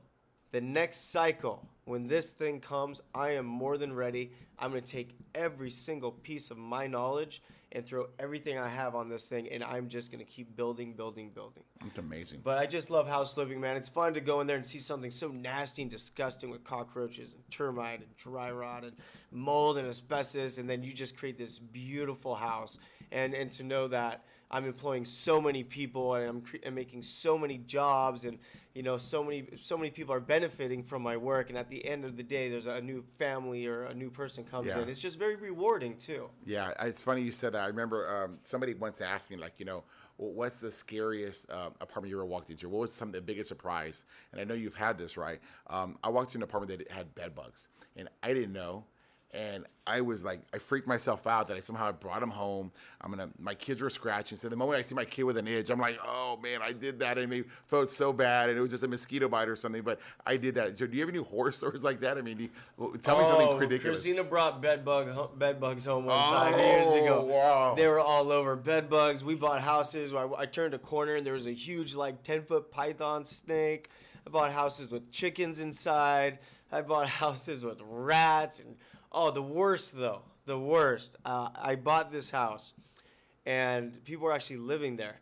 the 0.52 0.62
next 0.62 1.12
cycle, 1.12 1.68
when 1.86 2.08
this 2.08 2.32
thing 2.32 2.60
comes, 2.60 3.02
I 3.14 3.32
am 3.32 3.46
more 3.46 3.78
than 3.78 3.94
ready. 3.94 4.32
I'm 4.58 4.72
going 4.72 4.84
to 4.84 4.92
take 4.92 5.18
every 5.36 5.70
single 5.70 6.12
piece 6.12 6.52
of 6.52 6.58
my 6.58 6.88
knowledge 6.88 7.42
and 7.74 7.86
throw 7.86 8.08
everything 8.20 8.58
I 8.58 8.70
have 8.70 8.94
on 8.94 9.10
this 9.10 9.28
thing, 9.28 9.48
and 9.50 9.64
I'm 9.64 9.90
just 9.90 10.12
going 10.12 10.24
to 10.24 10.32
keep 10.32 10.56
building, 10.56 10.94
building, 10.94 11.32
building. 11.32 11.64
It's 11.86 11.98
amazing. 11.98 12.42
But 12.44 12.60
I 12.60 12.68
just 12.68 12.92
love 12.92 13.08
house 13.08 13.34
flipping, 13.34 13.60
man. 13.60 13.76
It's 13.76 13.90
fun 13.90 14.14
to 14.14 14.22
go 14.22 14.42
in 14.42 14.48
there 14.48 14.56
and 14.56 14.66
see 14.66 14.78
something 14.78 15.10
so 15.10 15.30
nasty 15.30 15.82
and 15.82 15.90
disgusting 15.90 16.52
with 16.52 16.64
cockroaches 16.64 17.34
and 17.34 17.44
termite 17.50 18.00
and 18.02 18.16
dry 18.16 18.52
rot 18.52 18.84
and 18.84 18.94
mold 19.32 19.78
and 19.80 19.88
asbestos, 19.88 20.60
and 20.60 20.70
then 20.70 20.84
you 20.84 20.94
just 20.94 21.18
create 21.18 21.38
this 21.38 21.58
beautiful 21.58 22.36
house. 22.36 22.78
And 23.12 23.34
and 23.34 23.52
to 23.54 23.64
know 23.64 23.88
that 23.90 24.24
I'm 24.54 24.66
employing 24.66 25.04
so 25.04 25.42
many 25.42 25.64
people 25.64 26.14
and 26.14 26.30
I'm, 26.30 26.42
cre- 26.42 26.58
I'm 26.66 26.76
making 26.76 27.02
so 27.02 27.38
many 27.40 27.58
jobs, 27.58 28.24
and 28.24 28.38
you 28.76 28.84
know 28.84 28.98
so 29.00 29.24
many 29.24 29.48
so 29.60 29.76
many 29.76 29.90
people 29.90 30.14
are 30.14 30.20
benefiting 30.20 30.84
from 30.84 31.02
my 31.02 31.18
work. 31.18 31.50
And 31.50 31.58
at 31.58 31.70
the 31.72 31.84
end 31.84 32.06
of 32.06 32.16
the 32.16 32.22
day, 32.24 32.50
there's 32.50 32.68
a 32.68 32.80
new 32.80 33.04
family 33.18 33.66
or 33.66 33.86
a 33.86 33.94
new 33.96 34.12
person 34.12 34.44
comes 34.44 34.68
Yeah. 34.68 34.80
in. 34.80 34.90
It's 34.90 35.00
just 35.00 35.18
very 35.18 35.36
rewarding 35.36 35.98
too. 35.98 36.30
Yeah, 36.46 36.72
it's 36.82 37.02
funny 37.02 37.24
you 37.24 37.32
said 37.32 37.54
that. 37.54 37.64
I 37.64 37.68
remember 37.68 38.08
um, 38.26 38.38
somebody 38.44 38.76
once 38.76 39.02
asked 39.02 39.32
me, 39.32 39.38
like, 39.38 39.54
you 39.58 39.66
know, 39.66 39.84
what's 40.18 40.58
the 40.58 40.70
scariest 40.70 41.50
uh, 41.50 41.72
apartment 41.82 42.12
you 42.12 42.18
ever 42.18 42.26
walked 42.26 42.52
into? 42.52 42.70
What 42.70 42.82
was 42.82 42.94
some 42.94 43.12
the 43.12 43.22
biggest 43.22 43.50
surprise? 43.50 44.06
And 44.32 44.40
I 44.40 44.44
know 44.44 44.54
you've 44.54 44.76
had 44.76 45.00
this, 45.00 45.18
right? 45.18 45.42
Um, 45.68 45.98
I 46.04 46.10
walked 46.10 46.30
into 46.30 46.38
an 46.38 46.44
apartment 46.44 46.78
that 46.78 46.92
had 46.92 47.16
bed 47.16 47.34
bugs, 47.34 47.70
and 47.96 48.08
I 48.22 48.36
didn't 48.36 48.54
know. 48.54 48.86
And 49.34 49.66
I 49.88 50.02
was 50.02 50.24
like, 50.24 50.42
I 50.54 50.60
freaked 50.60 50.88
myself 50.88 51.26
out 51.26 51.48
that 51.48 51.58
I 51.58 51.60
somehow 51.60 51.92
brought 51.92 52.22
him 52.22 52.30
home. 52.30 52.72
I'm 53.02 53.10
gonna, 53.10 53.30
my 53.40 53.56
kids 53.56 53.82
were 53.82 53.90
scratching. 53.90 54.38
So 54.38 54.48
the 54.48 54.56
moment 54.56 54.78
I 54.78 54.82
see 54.82 54.94
my 54.94 55.06
kid 55.06 55.24
with 55.24 55.38
an 55.38 55.48
itch, 55.48 55.70
I'm 55.70 55.80
like, 55.80 55.98
oh 56.06 56.38
man, 56.42 56.60
I 56.62 56.72
did 56.72 57.00
that, 57.00 57.18
and 57.18 57.34
it 57.34 57.48
felt 57.66 57.90
so 57.90 58.14
bad, 58.14 58.50
and 58.50 58.58
it 58.58 58.62
was 58.62 58.70
just 58.70 58.84
a 58.84 58.88
mosquito 58.88 59.28
bite 59.28 59.50
or 59.50 59.56
something. 59.56 59.82
But 59.82 60.00
I 60.26 60.38
did 60.38 60.56
that. 60.56 60.78
So 60.78 60.86
do 60.86 60.96
you 60.96 61.02
have 61.02 61.10
any 61.10 61.24
horror 61.24 61.52
stories 61.54 61.84
like 61.84 62.00
that? 62.02 62.18
I 62.18 62.22
mean, 62.22 62.40
you, 62.40 62.50
tell 63.02 63.18
me 63.18 63.26
something 63.26 63.48
oh, 63.48 63.58
ridiculous. 63.58 63.84
Oh, 63.84 64.04
Christina 64.04 64.24
brought 64.24 64.62
bed 64.62 64.86
bug 64.86 65.38
bed 65.40 65.60
bugs 65.60 65.86
home 65.86 66.06
one 66.06 66.18
time 66.18 66.54
oh, 66.54 66.58
years 66.58 66.88
ago. 66.88 67.28
Oh, 67.28 67.34
wow. 67.34 67.74
They 67.76 67.88
were 67.88 68.00
all 68.00 68.32
over 68.32 68.56
bed 68.56 68.90
bugs. 68.90 69.24
We 69.24 69.36
bought 69.36 69.62
houses. 69.62 70.14
I, 70.14 70.30
I 70.38 70.46
turned 70.46 70.76
a 70.76 70.80
corner 70.80 71.16
and 71.16 71.26
there 71.26 71.34
was 71.34 71.48
a 71.48 71.54
huge 71.54 71.96
like 71.96 72.22
ten 72.22 72.44
foot 72.44 72.70
python 72.70 73.26
snake. 73.26 73.90
I 74.26 74.30
bought 74.30 74.52
houses 74.52 74.92
with 74.92 75.12
chickens 75.12 75.60
inside. 75.60 76.40
I 76.72 76.82
bought 76.82 77.08
houses 77.22 77.64
with 77.64 77.82
rats 77.84 78.60
and 78.60 78.76
oh, 79.14 79.32
the 79.32 79.42
worst 79.42 79.98
though, 79.98 80.22
the 80.46 80.60
worst. 80.60 81.16
Uh, 81.26 81.50
I 81.56 81.76
bought 81.76 82.12
this 82.12 82.32
house, 82.32 82.74
and 83.46 84.04
people 84.06 84.26
were 84.26 84.32
actually 84.34 84.58
living 84.58 84.96
there. 84.98 85.20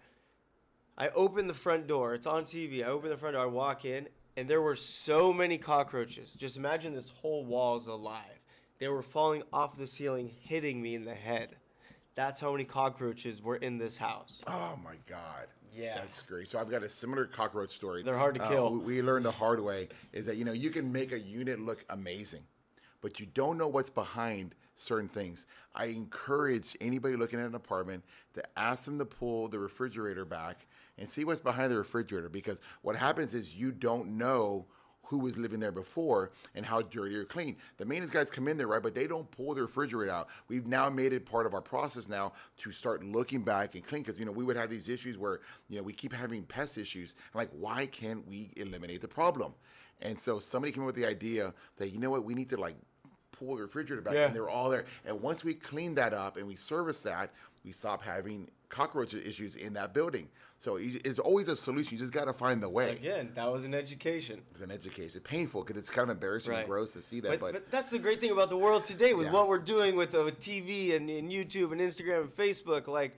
I 0.98 1.10
opened 1.10 1.50
the 1.50 1.54
front 1.56 1.88
door. 1.88 2.14
It's 2.14 2.28
on 2.28 2.44
TV. 2.44 2.84
I 2.84 2.88
open 2.90 3.10
the 3.10 3.18
front 3.18 3.36
door. 3.36 3.44
I 3.44 3.48
walk 3.48 3.86
in, 3.86 4.08
and 4.38 4.48
there 4.48 4.62
were 4.62 4.76
so 4.76 5.34
many 5.34 5.58
cockroaches. 5.58 6.36
Just 6.36 6.58
imagine 6.58 6.94
this 6.94 7.10
whole 7.10 7.44
wall 7.46 7.78
is 7.78 7.88
alive. 7.88 8.40
They 8.78 8.88
were 8.88 9.02
falling 9.02 9.44
off 9.54 9.78
the 9.78 9.88
ceiling, 9.88 10.32
hitting 10.42 10.82
me 10.82 10.96
in 10.96 11.06
the 11.06 11.14
head. 11.16 11.56
That's 12.16 12.40
how 12.40 12.52
many 12.52 12.66
cockroaches 12.66 13.42
were 13.42 13.56
in 13.56 13.78
this 13.78 13.96
house. 13.98 14.42
Oh 14.48 14.78
my 14.84 14.96
God. 15.08 15.48
Yeah. 15.74 15.96
That's 15.96 16.22
great. 16.24 16.48
So 16.50 16.60
I've 16.60 16.70
got 16.70 16.84
a 16.84 16.90
similar 16.90 17.26
cockroach 17.26 17.70
story. 17.70 18.04
They're 18.04 18.18
hard 18.18 18.36
to 18.36 18.44
Uh, 18.44 18.50
kill. 18.50 18.76
we 18.76 19.02
learned 19.02 19.24
the 19.26 19.32
hard 19.32 19.62
way 19.62 19.88
is 20.12 20.26
that 20.26 20.36
you 20.36 20.44
know 20.44 20.52
you 20.52 20.70
can 20.72 20.92
make 20.92 21.14
a 21.14 21.20
unit 21.20 21.60
look 21.62 21.86
amazing, 21.90 22.42
but 23.02 23.20
you 23.20 23.26
don't 23.26 23.58
know 23.58 23.68
what's 23.68 23.90
behind 23.90 24.56
certain 24.76 25.10
things. 25.10 25.48
I 25.76 25.86
encourage 25.86 26.76
anybody 26.82 27.16
looking 27.16 27.40
at 27.40 27.46
an 27.46 27.56
apartment 27.56 28.04
to 28.34 28.44
ask 28.58 28.86
them 28.86 28.98
to 29.00 29.06
pull 29.06 29.48
the 29.48 29.60
refrigerator 29.60 30.26
back 30.26 30.66
and 30.98 31.10
see 31.10 31.24
what's 31.24 31.40
behind 31.40 31.72
the 31.72 31.78
refrigerator 31.78 32.30
because 32.30 32.60
what 32.82 32.96
happens 32.96 33.34
is 33.34 33.56
you 33.56 33.72
don't 33.72 34.18
know 34.18 34.66
who 35.12 35.20
was 35.20 35.38
living 35.38 35.60
there 35.60 35.74
before 35.74 36.32
and 36.56 36.66
how 36.66 36.82
dirty 36.82 37.14
or 37.18 37.26
clean. 37.26 37.58
The 37.76 37.86
maintenance 37.86 38.12
guys 38.12 38.32
come 38.32 38.48
in 38.48 38.56
there, 38.56 38.68
right, 38.68 38.82
but 38.82 38.96
they 38.96 39.08
don't 39.08 39.30
pull 39.30 39.54
the 39.54 39.62
refrigerator 39.62 40.10
out. 40.10 40.30
We've 40.48 40.66
now 40.66 40.90
made 40.90 41.12
it 41.12 41.26
part 41.26 41.46
of 41.46 41.54
our 41.54 41.62
process 41.62 42.08
now 42.08 42.32
to 42.60 42.72
start 42.72 43.04
looking 43.04 43.42
back 43.42 43.76
and 43.76 43.86
clean 43.86 44.04
because 44.04 44.18
you 44.18 44.24
know 44.26 44.32
we 44.32 44.46
would 44.46 44.56
have 44.56 44.70
these 44.70 44.88
issues 44.88 45.18
where 45.18 45.42
you 45.68 45.76
know 45.76 45.84
we 45.84 45.92
keep 45.92 46.14
having 46.14 46.44
pest 46.44 46.78
issues. 46.78 47.14
I'm 47.34 47.40
like, 47.40 47.50
why 47.52 47.88
can't 47.88 48.26
we 48.26 48.52
eliminate 48.56 49.02
the 49.02 49.10
problem? 49.10 49.54
And 50.02 50.18
so 50.18 50.40
somebody 50.40 50.72
came 50.72 50.84
up 50.84 50.88
with 50.88 50.96
the 50.96 51.06
idea 51.06 51.54
that 51.76 51.90
you 51.90 52.00
know 52.00 52.10
what, 52.10 52.24
we 52.24 52.34
need 52.34 52.50
to 52.50 52.58
like 52.58 52.76
pull 53.46 53.56
the 53.56 53.62
refrigerator 53.64 54.02
back, 54.02 54.14
Yeah. 54.14 54.28
and 54.28 54.36
they 54.36 54.40
were 54.40 54.50
all 54.50 54.70
there. 54.70 54.86
And 55.06 55.22
once 55.22 55.44
we 55.44 55.54
clean 55.54 55.96
that 55.96 56.14
up 56.14 56.38
and 56.38 56.48
we 56.48 56.56
service 56.56 57.02
that, 57.04 57.32
we 57.64 57.72
stop 57.72 58.02
having 58.02 58.50
cockroach 58.70 59.14
issues 59.14 59.56
in 59.56 59.74
that 59.74 59.94
building. 59.94 60.30
So 60.58 60.78
it's 60.80 61.18
always 61.18 61.48
a 61.48 61.56
solution. 61.56 61.96
You 61.96 62.00
just 62.00 62.14
got 62.14 62.26
to 62.26 62.34
find 62.34 62.62
the 62.62 62.70
way. 62.70 62.92
Again, 62.92 63.32
that 63.34 63.52
was 63.52 63.64
an 63.66 63.74
education. 63.74 64.42
It's 64.52 64.62
an 64.62 64.70
education. 64.72 65.20
It's 65.20 65.28
painful 65.30 65.64
because 65.64 65.76
it's 65.78 65.90
kind 65.90 66.10
of 66.10 66.18
embarrassing 66.18 66.52
Right. 66.54 66.60
and 66.60 66.70
gross 66.70 66.94
to 66.94 67.02
see 67.02 67.20
that. 67.22 67.30
But, 67.32 67.40
But, 67.40 67.54
but 67.54 67.72
that's 67.72 67.90
the 67.90 67.98
great 68.00 68.20
thing 68.22 68.30
about 68.32 68.50
the 68.50 68.58
world 68.58 68.86
today 68.86 69.14
with 69.16 69.28
Yeah. 69.28 69.34
what 69.34 69.48
we're 69.48 69.58
doing 69.58 69.96
with, 69.96 70.14
uh, 70.14 70.24
with 70.24 70.40
TV 70.40 70.96
and, 70.96 71.10
and 71.10 71.32
YouTube 71.32 71.72
and 71.72 71.82
Instagram 71.82 72.22
and 72.22 72.30
Facebook. 72.32 72.88
Like, 72.88 73.18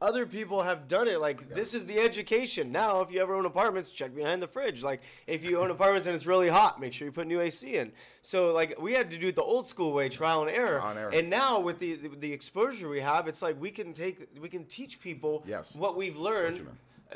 other 0.00 0.26
people 0.26 0.62
have 0.62 0.86
done 0.88 1.08
it. 1.08 1.20
Like, 1.20 1.48
this 1.50 1.74
is 1.74 1.86
the 1.86 1.98
education. 1.98 2.70
Now, 2.72 3.00
if 3.00 3.10
you 3.12 3.20
ever 3.22 3.34
own 3.34 3.46
apartments, 3.46 3.90
check 3.90 4.14
behind 4.14 4.42
the 4.42 4.46
fridge. 4.48 4.82
Like, 4.82 5.00
if 5.26 5.44
you 5.44 5.58
own 5.60 5.70
apartments 5.70 6.06
and 6.06 6.14
it's 6.14 6.26
really 6.26 6.48
hot, 6.48 6.80
make 6.80 6.92
sure 6.92 7.06
you 7.06 7.12
put 7.12 7.26
new 7.26 7.40
AC 7.40 7.76
in. 7.76 7.92
So, 8.20 8.52
like, 8.52 8.78
we 8.80 8.92
had 8.92 9.10
to 9.12 9.18
do 9.18 9.28
it 9.28 9.36
the 9.36 9.42
old 9.42 9.66
school 9.66 9.92
way, 9.92 10.08
trial 10.08 10.42
and 10.42 10.50
error. 10.50 10.78
Trial 10.80 10.90
and 10.90 10.98
error. 10.98 11.10
And 11.14 11.30
now 11.30 11.60
with 11.60 11.78
the, 11.78 11.94
the 12.18 12.32
exposure 12.32 12.88
we 12.88 13.00
have, 13.00 13.28
it's 13.28 13.40
like 13.40 13.60
we 13.60 13.70
can 13.70 13.92
take 13.92 14.28
we 14.40 14.48
can 14.48 14.64
teach 14.64 15.00
people 15.00 15.42
Yes. 15.46 15.74
what 15.76 15.96
we've 15.96 16.18
learned 16.18 16.66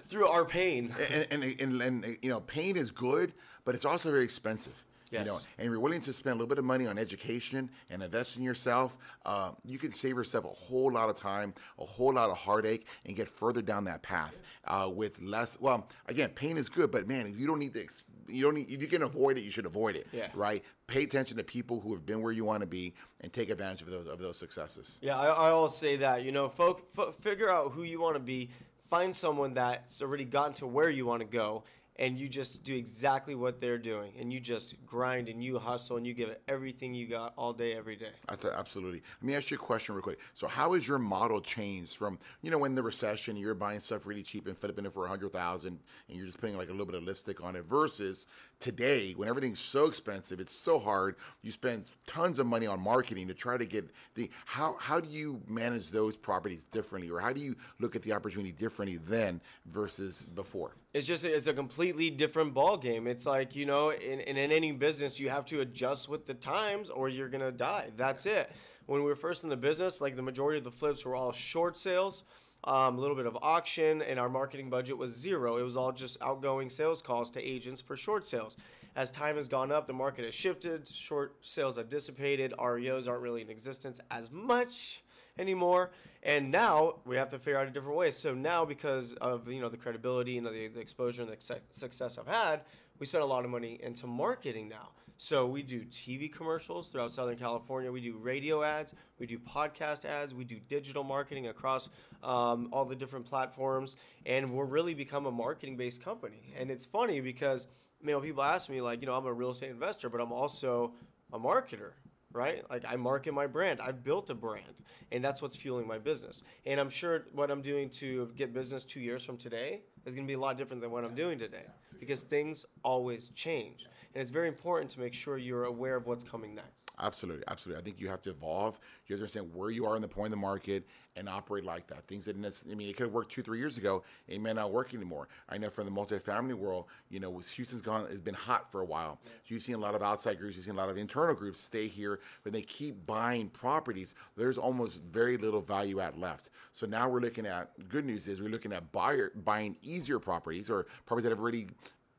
through 0.05 0.29
our 0.29 0.45
pain. 0.45 0.95
and, 1.11 1.27
and, 1.31 1.61
and, 1.61 1.83
and, 1.83 2.17
you 2.23 2.31
know, 2.31 2.41
pain 2.41 2.77
is 2.77 2.91
good, 2.91 3.33
but 3.65 3.75
it's 3.75 3.85
also 3.85 4.11
very 4.11 4.25
expensive. 4.25 4.85
You 5.11 5.19
know, 5.21 5.25
Yes. 5.35 5.47
and 5.59 5.71
you're 5.71 5.81
willing 5.81 6.01
to 6.03 6.13
spend 6.13 6.33
a 6.33 6.37
little 6.37 6.49
bit 6.49 6.59
of 6.59 6.65
money 6.65 6.87
on 6.87 6.99
education 6.99 7.71
and 7.91 8.03
invest 8.03 8.37
in 8.37 8.43
yourself, 8.43 8.99
uh, 9.25 9.53
you 9.65 9.79
can 9.79 9.91
save 9.91 10.17
yourself 10.17 10.45
a 10.45 10.49
whole 10.49 10.93
lot 10.93 11.09
of 11.09 11.17
time, 11.17 11.55
a 11.79 11.85
whole 11.85 12.13
lot 12.13 12.31
of 12.31 12.37
heartache, 12.37 12.87
and 13.07 13.17
get 13.17 13.29
further 13.29 13.63
down 13.63 13.85
that 13.85 14.03
path 14.03 14.43
uh, 14.67 14.91
with 14.93 15.21
less. 15.23 15.59
Well, 15.61 15.89
again, 16.07 16.31
pain 16.31 16.57
is 16.59 16.69
good, 16.69 16.91
but 16.91 17.07
man, 17.09 17.35
you 17.37 17.47
don't 17.47 17.59
need 17.59 17.75
to. 17.75 17.87
You 18.31 18.43
don't 18.43 18.55
need. 18.55 18.71
If 18.71 18.83
you 18.83 18.89
can 18.89 19.03
avoid 19.05 19.39
it, 19.39 19.41
you 19.41 19.51
should 19.51 19.65
avoid 19.65 19.97
it. 19.97 20.07
Yeah. 20.13 20.29
Right. 20.35 20.63
Pay 20.87 21.05
attention 21.05 21.39
to 21.39 21.45
people 21.45 21.81
who 21.81 21.95
have 21.95 22.05
been 22.05 22.21
where 22.21 22.33
you 22.33 22.45
want 22.45 22.61
to 22.61 22.67
be, 22.67 22.93
and 23.23 23.33
take 23.33 23.49
advantage 23.49 23.81
of 23.83 23.91
those 23.91 24.07
of 24.07 24.19
those 24.19 24.37
successes. 24.37 24.99
Yeah, 25.01 25.19
I, 25.19 25.27
I 25.29 25.51
always 25.51 25.73
say 25.75 25.97
that. 25.97 26.23
You 26.25 26.33
know, 26.33 26.49
folk, 26.51 26.93
fo- 26.93 27.13
figure 27.13 27.49
out 27.49 27.73
who 27.73 27.85
you 27.85 28.01
want 28.01 28.17
to 28.17 28.21
be. 28.21 28.51
Find 28.91 29.15
someone 29.15 29.53
that's 29.55 30.01
already 30.03 30.25
gotten 30.25 30.55
to 30.55 30.67
where 30.67 30.89
you 30.89 31.05
want 31.05 31.21
to 31.21 31.27
go, 31.27 31.65
and 31.99 32.19
you 32.19 32.29
just 32.29 32.63
do 32.63 32.77
exactly 32.77 33.35
what 33.35 33.61
they're 33.61 33.79
doing, 33.79 34.13
and 34.19 34.33
you 34.33 34.41
just 34.41 34.75
grind 34.87 35.29
and 35.29 35.43
you 35.43 35.59
hustle 35.59 35.97
and 35.97 36.07
you 36.07 36.15
give 36.15 36.29
it 36.29 36.43
everything 36.47 36.95
you 36.95 37.07
got 37.07 37.33
all 37.37 37.53
day, 37.53 37.75
every 37.75 37.97
day. 37.97 38.13
That's 38.29 38.45
a, 38.45 38.57
absolutely. 38.57 39.03
Let 39.21 39.27
me 39.27 39.35
ask 39.35 39.51
you 39.51 39.57
a 39.57 39.61
question 39.61 39.95
real 39.95 40.03
quick. 40.03 40.19
So, 40.33 40.47
how 40.47 40.75
has 40.75 40.87
your 40.87 40.99
model 40.99 41.41
changed 41.41 41.97
from 41.97 42.19
you 42.43 42.51
know 42.51 42.59
when 42.59 42.75
the 42.75 42.83
recession 42.83 43.37
you're 43.37 43.55
buying 43.55 43.81
stuff 43.81 44.07
really 44.07 44.23
cheap 44.23 44.47
and 44.47 44.57
flipping 44.57 44.87
it 44.87 44.93
for 44.93 45.07
a 45.07 45.09
hundred 45.09 45.33
thousand, 45.33 45.79
and 46.09 46.17
you're 46.17 46.27
just 46.27 46.41
putting 46.41 46.57
like 46.57 46.69
a 46.69 46.73
little 46.73 46.87
bit 46.87 46.95
of 46.95 47.03
lipstick 47.03 47.43
on 47.43 47.57
it, 47.57 47.65
versus 47.65 48.27
today 48.61 49.13
when 49.17 49.29
everything's 49.29 49.61
so 49.61 49.87
expensive, 49.87 50.41
it's 50.41 50.53
so 50.53 50.79
hard. 50.79 51.17
You 51.43 51.53
spend 51.53 51.85
tons 52.07 52.39
of 52.39 52.47
money 52.47 52.67
on 52.67 52.81
marketing 52.81 53.29
to 53.29 53.35
try 53.35 53.57
to 53.57 53.67
get 53.67 53.91
the 54.15 54.31
how 54.45 54.77
how 54.79 55.01
do 55.01 55.09
you 55.09 55.41
manage 55.47 55.91
those 55.91 56.17
properties 56.17 56.65
differently, 56.65 57.11
or 57.11 57.21
how 57.21 57.33
do 57.33 57.41
you 57.41 57.57
look 57.79 57.97
at 57.97 58.03
the 58.03 58.13
opportunity 58.13 58.53
differently 58.53 58.99
then 58.99 59.41
versus 59.67 60.27
before? 60.35 60.77
It's 60.95 61.07
just 61.07 61.25
it's 61.25 61.47
a 61.47 61.55
completely 61.55 62.11
different 62.11 62.55
ball 62.55 62.77
game. 62.77 63.07
It's 63.07 63.27
like 63.27 63.55
you 63.55 63.67
know, 63.67 63.91
in, 63.91 64.21
in 64.21 64.37
any 64.37 64.73
business, 64.73 65.21
you 65.21 65.29
have 65.29 65.45
to 65.47 65.61
adjust 65.61 66.09
with 66.09 66.27
the 66.27 66.35
times, 66.35 66.91
or 66.91 67.09
you're 67.09 67.29
gonna 67.29 67.53
die. 67.53 67.91
That's 67.97 68.27
it. 68.27 68.51
When 68.87 69.03
we 69.03 69.07
were 69.07 69.17
first 69.17 69.45
in 69.45 69.51
the 69.51 69.57
business, 69.57 70.01
like 70.01 70.17
the 70.17 70.23
majority 70.23 70.59
of 70.59 70.65
the 70.65 70.71
flips 70.71 71.05
were 71.05 71.15
all 71.15 71.33
short 71.33 71.77
sales, 71.77 72.25
um, 72.65 72.99
a 72.99 73.01
little 73.01 73.17
bit 73.17 73.27
of 73.27 73.39
auction, 73.41 74.03
and 74.03 74.19
our 74.19 74.29
marketing 74.29 74.71
budget 74.71 74.99
was 74.99 75.15
zero. 75.15 75.57
It 75.57 75.63
was 75.63 75.77
all 75.77 75.93
just 75.93 76.21
outgoing 76.21 76.71
sales 76.71 77.01
calls 77.01 77.31
to 77.31 77.43
agents 77.43 77.81
for 77.81 77.97
short 77.97 78.27
sales. 78.27 78.57
As 78.97 79.11
time 79.11 79.37
has 79.37 79.49
gone 79.49 79.71
up, 79.71 79.87
the 79.87 79.93
market 79.93 80.25
has 80.25 80.35
shifted. 80.35 80.89
Short 80.89 81.37
sales 81.43 81.77
have 81.77 81.89
dissipated. 81.89 82.53
REOs 82.59 83.07
aren't 83.07 83.23
really 83.23 83.43
in 83.43 83.51
existence 83.51 84.01
as 84.11 84.31
much 84.31 85.03
anymore. 85.39 85.93
And 86.23 86.51
now 86.51 86.97
we 87.05 87.17
have 87.17 87.31
to 87.31 87.39
figure 87.39 87.61
out 87.61 87.69
a 87.69 87.71
different 87.71 87.97
way. 87.97 88.11
So 88.11 88.35
now, 88.35 88.65
because 88.65 89.15
of 89.15 89.49
you 89.49 89.61
know 89.61 89.69
the 89.69 89.77
credibility 89.77 90.37
and 90.37 90.47
the, 90.47 90.69
the 90.69 90.81
exposure 90.81 91.23
and 91.23 91.31
the 91.31 91.61
success 91.71 92.19
I've 92.19 92.27
had, 92.27 92.63
we 92.99 93.07
spend 93.07 93.23
a 93.23 93.27
lot 93.27 93.45
of 93.45 93.51
money 93.51 93.79
into 93.83 94.07
marketing 94.07 94.69
now. 94.69 94.91
So 95.21 95.47
we 95.47 95.65
do 95.65 95.85
TV 95.85 96.33
commercials 96.33 96.91
throughout 96.91 97.11
Southern 97.11 97.37
California. 97.37 97.91
We 97.91 98.01
do 98.01 98.17
radio 98.17 98.63
ads. 98.63 98.95
We 99.19 99.27
do 99.27 99.37
podcast 99.37 100.05
ads. 100.05 100.33
We 100.33 100.45
do 100.45 100.61
digital 100.69 101.03
marketing 101.03 101.49
across 101.49 101.91
um, 102.23 102.69
all 102.73 102.85
the 102.85 102.95
different 102.95 103.27
platforms, 103.27 103.97
and 104.27 104.49
we're 104.49 104.65
really 104.65 104.95
become 104.95 105.27
a 105.27 105.33
marketing-based 105.33 106.05
company. 106.05 106.55
And 106.57 106.71
it's 106.71 106.87
funny 106.87 107.21
because 107.21 107.67
you 108.01 108.13
know 108.13 108.21
people 108.21 108.45
ask 108.45 108.71
me 108.71 108.81
like, 108.81 109.01
you 109.01 109.09
know, 109.09 109.15
I'm 109.15 109.27
a 109.27 109.33
real 109.33 109.51
estate 109.51 109.71
investor, 109.71 110.09
but 110.09 110.21
I'm 110.21 110.33
also 110.33 110.95
a 111.33 111.39
marketer 111.39 111.95
right? 112.31 112.63
Like 112.71 112.85
I 112.87 112.95
market 112.97 113.33
my 113.33 113.47
brand. 113.47 113.81
I've 113.81 114.05
built 114.05 114.29
a 114.29 114.35
brand, 114.35 114.75
and 115.11 115.25
that's 115.25 115.41
what's 115.41 115.57
fueling 115.57 115.89
my 115.89 115.99
business. 115.99 116.45
And 116.67 116.79
I'm 116.79 116.91
sure 116.91 117.25
what 117.33 117.51
I'm 117.51 117.63
doing 117.63 117.89
to 117.91 118.31
get 118.37 118.53
business 118.53 118.85
two 118.85 119.01
years 119.01 119.25
from 119.25 119.39
today 119.39 119.81
is 120.05 120.15
going 120.15 120.27
to 120.27 120.31
be 120.31 120.35
a 120.35 120.39
lot 120.39 120.59
different 120.59 120.83
than 120.83 120.91
what 120.91 121.05
I'm 121.05 121.15
doing 121.15 121.39
today 121.39 121.65
because 121.99 122.21
things 122.21 122.65
always 122.83 123.31
change. 123.31 123.87
And 124.15 124.23
it's 124.23 124.31
very 124.31 124.49
important 124.49 124.91
to 124.93 125.01
make 125.01 125.15
sure 125.15 125.39
you're 125.39 125.65
aware 125.65 125.97
of 125.97 126.07
what's 126.07 126.25
coming 126.25 126.55
next. 126.55 126.88
Absolutely, 127.01 127.45
absolutely. 127.47 127.81
I 127.81 127.85
think 127.85 128.01
you 128.01 128.09
have 128.09 128.21
to 128.23 128.31
evolve. 128.31 128.79
You 129.07 129.15
have 129.15 129.21
to 129.21 129.25
understand 129.25 129.55
where 129.55 129.71
you 129.71 129.87
are 129.87 129.95
in 129.95 130.03
the 130.03 130.09
point 130.09 130.27
of 130.27 130.31
the 130.33 130.37
market 130.37 130.85
and 131.17 131.29
operate 131.29 131.65
like 131.65 131.87
that. 131.89 132.07
Things 132.07 132.25
that 132.25 132.37
I 132.37 132.75
mean, 132.75 132.89
it 132.89 132.97
could 132.97 133.07
have 133.07 133.13
worked 133.13 133.31
two, 133.31 133.43
three 133.43 133.59
years 133.59 133.77
ago. 133.77 134.03
It 134.27 134.41
may 134.41 134.53
not 134.53 134.73
work 134.73 134.95
anymore. 134.95 135.29
I 135.49 135.59
know 135.59 135.71
from 135.71 135.85
the 135.85 135.93
multifamily 135.93 136.55
world, 136.55 136.87
you 137.11 137.21
know, 137.21 137.31
Houston's 137.39 137.83
gone 137.83 138.07
has 138.09 138.21
been 138.21 138.35
hot 138.35 138.71
for 138.71 138.81
a 138.81 138.85
while. 138.85 139.19
So 139.25 139.55
you've 139.55 139.63
seen 139.63 139.77
a 139.77 139.79
lot 139.79 139.95
of 139.95 140.03
outside 140.03 140.39
groups, 140.39 140.57
you've 140.57 140.65
seen 140.65 140.75
a 140.75 140.79
lot 140.79 140.89
of 140.89 140.97
internal 140.97 141.35
groups 141.35 141.61
stay 141.61 141.87
here, 141.87 142.21
but 142.43 142.53
they 142.53 142.63
keep 142.63 143.07
buying 143.07 143.49
properties. 143.49 144.15
There's 144.37 144.59
almost 144.59 145.03
very 145.05 145.37
little 145.37 145.61
value 145.61 146.01
add 146.01 146.17
left. 146.17 146.51
So 146.73 146.87
now 146.87 147.09
we're 147.09 147.21
looking 147.21 147.47
at 147.47 147.71
good 147.89 148.05
news 148.05 148.29
is 148.29 148.43
we're 148.43 148.49
looking 148.49 148.73
at 148.73 148.91
buyer 148.93 149.33
buying 149.45 149.77
easier 149.83 150.19
properties 150.19 150.71
or 150.71 150.87
properties 151.07 151.25
that 151.25 151.31
have 151.31 151.41
already 151.41 151.69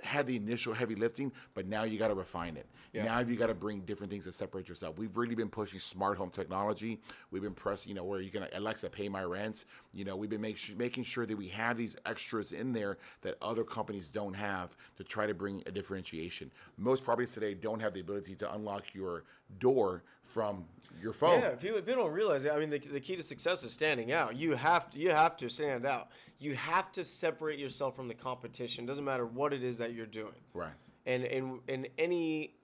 had 0.01 0.27
the 0.27 0.35
initial 0.35 0.73
heavy 0.73 0.95
lifting, 0.95 1.31
but 1.53 1.67
now 1.67 1.83
you 1.83 1.97
got 1.97 2.09
to 2.09 2.13
refine 2.13 2.57
it. 2.57 2.65
Now 2.93 3.19
you 3.19 3.35
got 3.35 3.47
to 3.47 3.53
bring 3.53 3.81
different 3.81 4.11
things 4.11 4.25
to 4.25 4.31
separate 4.31 4.67
yourself. 4.67 4.97
We've 4.97 5.15
really 5.15 5.35
been 5.35 5.49
pushing 5.49 5.79
smart 5.79 6.17
home 6.17 6.29
technology. 6.29 6.99
We've 7.31 7.41
been 7.41 7.53
pressing, 7.53 7.89
you 7.89 7.95
know, 7.95 8.03
where 8.03 8.19
are 8.19 8.21
you 8.21 8.31
can 8.31 8.47
Alexa 8.53 8.89
pay 8.89 9.09
my 9.09 9.23
rent. 9.23 9.65
You 9.93 10.05
know, 10.05 10.15
we've 10.15 10.29
been 10.29 10.41
make, 10.41 10.59
making 10.77 11.03
sure 11.03 11.25
that 11.25 11.37
we 11.37 11.47
have 11.49 11.77
these 11.77 11.97
extras 12.05 12.51
in 12.51 12.73
there 12.73 12.97
that 13.21 13.35
other 13.41 13.63
companies 13.63 14.09
don't 14.09 14.33
have 14.33 14.75
to 14.97 15.03
try 15.03 15.27
to 15.27 15.33
bring 15.33 15.63
a 15.65 15.71
differentiation. 15.71 16.51
Most 16.77 17.03
properties 17.03 17.33
today 17.33 17.53
don't 17.53 17.81
have 17.81 17.93
the 17.93 17.99
ability 17.99 18.35
to 18.35 18.53
unlock 18.53 18.93
your 18.93 19.23
door 19.59 20.03
from 20.29 20.65
your 21.01 21.13
phone. 21.13 21.41
Yeah, 21.41 21.49
people, 21.55 21.81
people 21.81 22.03
don't 22.03 22.13
realize 22.13 22.45
it. 22.45 22.51
I 22.51 22.59
mean, 22.59 22.69
the, 22.69 22.79
the 22.79 22.99
key 22.99 23.15
to 23.15 23.23
success 23.23 23.63
is 23.63 23.71
standing 23.71 24.11
out. 24.11 24.35
You 24.35 24.55
have 24.55 24.89
to 24.91 24.99
you 24.99 25.09
have 25.09 25.35
to 25.37 25.49
stand 25.49 25.85
out. 25.85 26.09
You 26.39 26.55
have 26.55 26.91
to 26.93 27.03
separate 27.03 27.59
yourself 27.59 27.95
from 27.95 28.07
the 28.07 28.13
competition. 28.13 28.85
Doesn't 28.85 29.05
matter 29.05 29.25
what 29.25 29.53
it 29.53 29.63
is 29.63 29.77
that 29.79 29.93
you're 29.93 30.05
doing. 30.05 30.33
Right. 30.53 30.73
And 31.05 31.23
in 31.25 31.59
in 31.67 31.87
any 31.97 32.55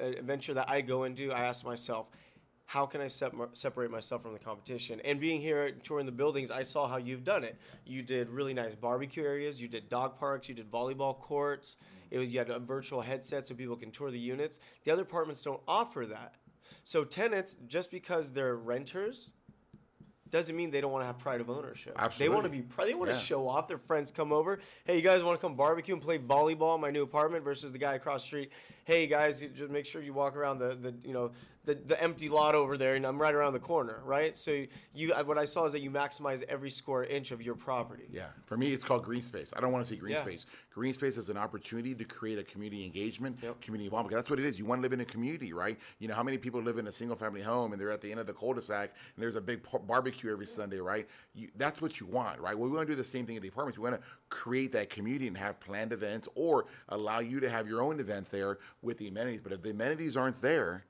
uh, 0.00 0.04
adventure 0.04 0.54
that 0.54 0.68
I 0.68 0.80
go 0.80 1.04
into, 1.04 1.32
I 1.32 1.44
ask 1.44 1.64
myself, 1.64 2.08
how 2.66 2.86
can 2.86 3.00
I 3.00 3.08
sep- 3.08 3.34
separate 3.52 3.90
myself 3.90 4.22
from 4.22 4.32
the 4.32 4.38
competition? 4.38 5.00
And 5.04 5.20
being 5.20 5.40
here 5.40 5.70
touring 5.70 6.06
the 6.06 6.12
buildings, 6.12 6.50
I 6.50 6.62
saw 6.62 6.88
how 6.88 6.96
you've 6.96 7.24
done 7.24 7.44
it. 7.44 7.56
You 7.84 8.02
did 8.02 8.28
really 8.28 8.54
nice 8.54 8.74
barbecue 8.74 9.24
areas. 9.24 9.60
You 9.60 9.68
did 9.68 9.88
dog 9.88 10.18
parks. 10.18 10.48
You 10.48 10.54
did 10.54 10.70
volleyball 10.70 11.18
courts. 11.18 11.76
It 12.10 12.18
was 12.18 12.30
you 12.30 12.38
had 12.38 12.50
a 12.50 12.58
virtual 12.58 13.00
headset 13.00 13.46
so 13.46 13.54
people 13.54 13.76
can 13.76 13.90
tour 13.90 14.10
the 14.10 14.18
units. 14.18 14.60
The 14.84 14.92
other 14.92 15.02
apartments 15.02 15.42
don't 15.42 15.60
offer 15.66 16.06
that. 16.06 16.34
So 16.84 17.04
tenants, 17.04 17.56
just 17.66 17.90
because 17.90 18.32
they're 18.32 18.56
renters, 18.56 19.32
doesn't 20.30 20.56
mean 20.56 20.70
they 20.70 20.80
don't 20.80 20.90
want 20.90 21.02
to 21.02 21.06
have 21.06 21.18
pride 21.18 21.40
of 21.40 21.48
ownership. 21.48 21.94
Absolutely. 21.96 22.24
They 22.26 22.34
want 22.34 22.44
to 22.44 22.50
be 22.50 22.62
proud. 22.62 22.88
They 22.88 22.94
want 22.94 23.10
Yeah. 23.10 23.16
to 23.16 23.22
show 23.22 23.46
off. 23.46 23.68
Their 23.68 23.78
friends 23.78 24.10
come 24.10 24.32
over. 24.32 24.58
Hey, 24.84 24.96
you 24.96 25.02
guys 25.02 25.22
want 25.22 25.38
to 25.38 25.46
come 25.46 25.54
barbecue 25.54 25.94
and 25.94 26.02
play 26.02 26.18
volleyball 26.18 26.74
in 26.74 26.80
my 26.80 26.90
new 26.90 27.02
apartment? 27.02 27.44
Versus 27.44 27.70
the 27.70 27.78
guy 27.78 27.94
across 27.94 28.22
the 28.22 28.26
street. 28.26 28.52
Hey, 28.84 29.06
guys, 29.06 29.42
you 29.42 29.48
just 29.48 29.70
make 29.70 29.86
sure 29.86 30.02
you 30.02 30.12
walk 30.12 30.36
around 30.36 30.58
the, 30.58 30.74
the 30.74 30.94
you 31.04 31.14
know 31.14 31.30
the, 31.64 31.74
the 31.74 32.00
empty 32.02 32.28
lot 32.28 32.54
over 32.54 32.76
there, 32.76 32.94
and 32.94 33.06
I'm 33.06 33.20
right 33.20 33.34
around 33.34 33.54
the 33.54 33.58
corner, 33.58 34.00
right? 34.04 34.36
So 34.36 34.64
you, 34.94 35.14
what 35.24 35.38
I 35.38 35.46
saw 35.46 35.64
is 35.64 35.72
that 35.72 35.80
you 35.80 35.90
maximize 35.90 36.42
every 36.48 36.70
square 36.70 37.04
inch 37.04 37.30
of 37.30 37.40
your 37.40 37.54
property. 37.54 38.04
Yeah, 38.12 38.26
for 38.44 38.56
me, 38.56 38.72
it's 38.74 38.84
called 38.84 39.02
green 39.04 39.22
space. 39.22 39.54
I 39.56 39.60
don't 39.60 39.72
want 39.72 39.84
to 39.86 39.90
see 39.90 39.98
green 39.98 40.12
Yeah. 40.14 40.22
space. 40.22 40.44
Green 40.74 40.92
space 40.92 41.16
is 41.16 41.30
an 41.30 41.38
opportunity 41.38 41.94
to 41.94 42.04
create 42.04 42.38
a 42.38 42.44
community 42.44 42.84
engagement, 42.84 43.38
Yep. 43.42 43.62
community 43.62 43.86
involvement. 43.86 44.14
That's 44.14 44.28
what 44.28 44.38
it 44.38 44.44
is. 44.44 44.58
You 44.58 44.66
want 44.66 44.80
to 44.80 44.82
live 44.82 44.92
in 44.92 45.00
a 45.00 45.04
community, 45.06 45.54
right? 45.54 45.78
You 46.00 46.08
know, 46.08 46.14
how 46.14 46.22
many 46.22 46.36
people 46.36 46.60
live 46.60 46.76
in 46.76 46.86
a 46.86 46.92
single 46.92 47.16
family 47.16 47.40
home 47.40 47.72
and 47.72 47.80
they're 47.80 47.90
at 47.92 48.02
the 48.02 48.10
end 48.10 48.20
of 48.20 48.26
the 48.26 48.34
cul-de-sac 48.34 48.90
and 49.14 49.22
there's 49.22 49.36
a 49.36 49.40
big 49.40 49.60
barbecue 49.86 50.30
every 50.30 50.46
Sunday, 50.46 50.80
right? 50.80 51.08
You, 51.34 51.48
that's 51.56 51.80
what 51.80 51.98
you 51.98 52.06
want, 52.06 52.40
right? 52.40 52.58
Well, 52.58 52.68
we 52.68 52.76
want 52.76 52.86
to 52.88 52.92
do 52.92 52.96
the 52.96 53.04
same 53.04 53.24
thing 53.24 53.36
at 53.36 53.42
the 53.42 53.48
apartments. 53.48 53.78
We 53.78 53.88
want 53.88 54.00
to 54.02 54.06
create 54.28 54.72
that 54.72 54.90
community 54.90 55.28
and 55.28 55.36
have 55.38 55.60
planned 55.60 55.92
events 55.92 56.28
or 56.34 56.66
allow 56.90 57.20
you 57.20 57.40
to 57.40 57.48
have 57.48 57.68
your 57.68 57.80
own 57.80 58.00
event 58.00 58.30
there 58.30 58.58
with 58.84 58.98
the 58.98 59.08
amenities. 59.08 59.40
But 59.40 59.52
if 59.52 59.62
the 59.62 59.70
amenities 59.70 60.16
aren't 60.16 60.40
there, 60.40 60.84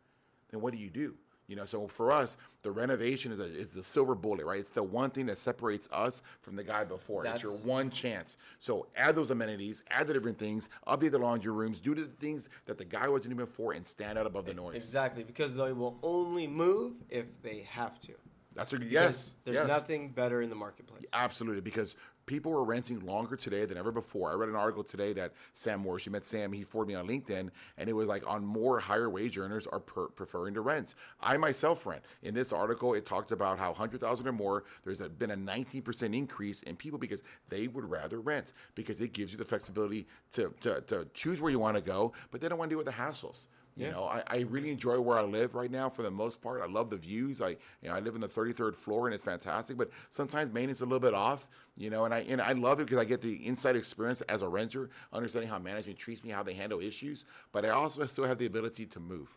then 0.51 0.61
what 0.61 0.73
do 0.73 0.79
you 0.79 0.91
do? 0.91 1.15
You 1.47 1.57
know, 1.57 1.67
so 1.67 1.87
for 1.87 2.11
us, 2.11 2.39
the 2.63 2.71
renovation 2.71 3.31
is, 3.31 3.39
a, 3.39 3.45
is 3.45 3.71
the 3.71 3.85
silver 3.85 4.15
bullet, 4.15 4.47
right? 4.47 4.61
It's 4.61 4.71
the 4.71 4.83
one 4.83 5.11
thing 5.11 5.27
that 5.27 5.37
separates 5.37 5.91
us 5.93 6.23
from 6.41 6.57
the 6.57 6.65
guy 6.65 6.85
before. 6.85 7.27
it's 7.27 7.43
your 7.43 7.53
one 7.59 7.91
chance. 7.91 8.39
So 8.59 8.87
add 8.97 9.15
those 9.15 9.31
amenities, 9.31 9.83
add 9.91 10.07
the 10.07 10.15
different 10.15 10.39
things, 10.39 10.71
update 10.87 11.11
the 11.11 11.19
laundry 11.19 11.53
rooms, 11.53 11.81
do 11.81 11.95
the 11.95 12.05
things 12.05 12.49
that 12.65 12.79
the 12.79 12.85
guy 12.87 13.11
wasn't 13.11 13.35
even 13.35 13.47
for, 13.47 13.73
and 13.73 13.87
stand 13.87 14.17
out 14.17 14.27
above 14.27 14.47
the 14.47 14.55
noise. 14.55 14.77
Exactly, 14.77 15.23
because 15.23 15.55
they 15.55 15.73
will 15.75 15.99
only 16.03 16.47
move 16.47 16.95
if 17.11 17.43
they 17.43 17.67
have 17.71 18.01
to. 18.01 18.13
That's 18.55 18.73
a 18.73 18.79
Because 18.79 18.93
yes. 18.93 19.35
There's 19.45 19.57
yes. 19.57 19.69
nothing 19.69 20.11
better 20.11 20.41
in 20.41 20.49
the 20.49 20.57
marketplace. 20.57 21.05
Absolutely, 21.13 21.61
because 21.61 21.97
people 22.27 22.53
are 22.53 22.65
renting 22.65 23.01
longer 23.01 23.37
today 23.37 23.65
than 23.65 23.77
ever 23.77 23.93
before. 23.93 24.31
I 24.31 24.35
read 24.35 24.49
an 24.49 24.57
article 24.57 24.85
today 24.85 25.13
that 25.15 25.33
Sam 25.53 25.81
Morris, 25.81 26.07
you 26.07 26.13
met 26.13 26.25
Sam, 26.25 26.53
he 26.53 26.65
forwarded 26.65 26.95
me 26.95 27.01
on 27.01 27.07
LinkedIn, 27.07 27.51
and 27.79 27.89
it 27.89 27.93
was 27.93 28.09
like 28.09 28.29
on 28.29 28.45
more 28.45 28.81
higher 28.81 29.11
wage 29.11 29.39
earners 29.39 29.67
are 29.67 29.81
per- 29.81 30.09
preferring 30.09 30.55
to 30.55 30.61
rent. 30.61 30.95
I 31.21 31.37
myself 31.37 31.87
rent. 31.87 32.03
In 32.23 32.35
this 32.35 32.53
article, 32.53 32.95
it 32.95 33.07
talked 33.07 33.33
about 33.33 33.59
how 33.59 33.71
100,000 33.71 34.27
or 34.27 34.33
more, 34.33 34.65
there's 34.85 35.01
a, 35.01 35.09
been 35.09 35.33
a 35.33 35.37
19% 35.37 36.17
increase 36.17 36.63
in 36.63 36.77
people 36.77 36.99
because 36.99 37.23
they 37.49 37.69
would 37.69 37.85
rather 37.85 38.21
rent 38.21 38.53
because 38.75 39.01
it 39.01 39.13
gives 39.13 39.33
you 39.33 39.39
the 39.39 39.45
flexibility 39.45 40.07
to, 40.33 40.53
to, 40.61 40.81
to 40.83 41.07
choose 41.15 41.41
where 41.41 41.51
you 41.51 41.59
want 41.59 41.77
to 41.77 41.83
go, 41.83 42.13
but 42.31 42.41
they 42.41 42.49
don't 42.49 42.59
want 42.59 42.71
to 42.71 42.75
deal 42.75 42.85
with 42.85 42.87
the 42.87 43.03
hassles. 43.03 43.47
You 43.77 43.87
Yeah. 43.87 43.93
know, 43.93 44.05
I, 44.05 44.23
I 44.27 44.41
really 44.43 44.71
enjoy 44.71 45.01
where 45.01 45.19
I 45.19 45.23
live 45.23 45.55
right 45.55 45.71
now 45.71 45.89
for 45.89 46.03
the 46.03 46.11
most 46.11 46.41
part. 46.41 46.63
I 46.63 46.67
love 46.67 46.91
the 46.91 46.97
views. 46.97 47.41
I 47.43 47.51
you 47.51 47.89
know 47.89 47.95
I 47.95 48.01
live 48.01 48.15
in 48.15 48.21
the 48.21 48.29
33rd 48.29 48.77
floor 48.77 49.07
and 49.07 49.15
it's 49.15 49.25
fantastic. 49.25 49.77
But 49.77 49.91
sometimes 50.11 50.53
maintenance 50.53 50.79
is 50.79 50.83
a 50.83 50.87
little 50.87 51.01
bit 51.01 51.15
off. 51.15 51.49
You 51.77 51.91
know, 51.91 52.05
and 52.05 52.15
I 52.15 52.21
and 52.21 52.41
I 52.41 52.53
love 52.53 52.79
it 52.81 52.85
because 52.85 52.99
I 52.99 53.05
get 53.05 53.21
the 53.21 53.47
inside 53.47 53.75
experience 53.77 54.21
as 54.23 54.43
a 54.43 54.49
renter, 54.49 54.91
understanding 55.13 55.51
how 55.51 55.59
management 55.59 55.99
treats 55.99 56.23
me, 56.23 56.31
how 56.31 56.43
they 56.45 56.55
handle 56.55 56.81
issues. 56.81 57.27
But 57.53 57.65
I 57.65 57.71
also 57.71 58.07
still 58.09 58.25
have 58.25 58.39
the 58.39 58.47
ability 58.47 58.87
to 58.87 59.01
move, 59.01 59.37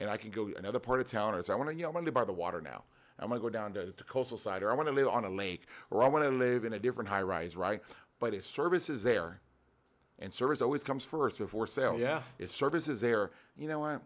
and 0.00 0.10
I 0.10 0.16
can 0.16 0.30
go 0.30 0.50
another 0.56 0.80
part 0.80 1.00
of 1.00 1.06
town 1.08 1.34
or 1.34 1.42
say 1.42 1.52
I 1.52 1.56
want 1.56 1.70
to 1.70 1.76
you 1.76 1.82
know 1.82 1.90
I 1.90 1.92
want 1.92 2.04
to 2.04 2.08
live 2.08 2.14
by 2.14 2.24
the 2.24 2.32
water 2.32 2.60
now. 2.60 2.84
I 3.18 3.24
want 3.24 3.40
to 3.40 3.42
go 3.42 3.50
down 3.50 3.72
to, 3.74 3.94
the 3.96 4.04
coastal 4.04 4.36
side, 4.36 4.62
or 4.62 4.70
I 4.70 4.74
want 4.74 4.88
to 4.88 4.94
live 4.94 5.08
on 5.08 5.24
a 5.24 5.30
lake, 5.30 5.66
or 5.90 6.02
I 6.02 6.08
want 6.08 6.24
to 6.24 6.30
live 6.30 6.64
in 6.64 6.74
a 6.74 6.78
different 6.78 7.08
high 7.08 7.22
rise, 7.22 7.56
right? 7.56 7.80
But 8.18 8.34
if 8.34 8.42
service 8.44 8.90
is 8.90 9.02
there, 9.04 9.40
and 10.18 10.32
service 10.32 10.60
always 10.62 10.82
comes 10.84 11.04
first 11.04 11.38
before 11.38 11.66
sales. 11.66 12.02
Yeah. 12.02 12.22
If 12.38 12.50
service 12.50 12.88
is 12.88 13.00
there, 13.00 13.30
you 13.56 13.68
know 13.68 13.80
what? 13.80 14.02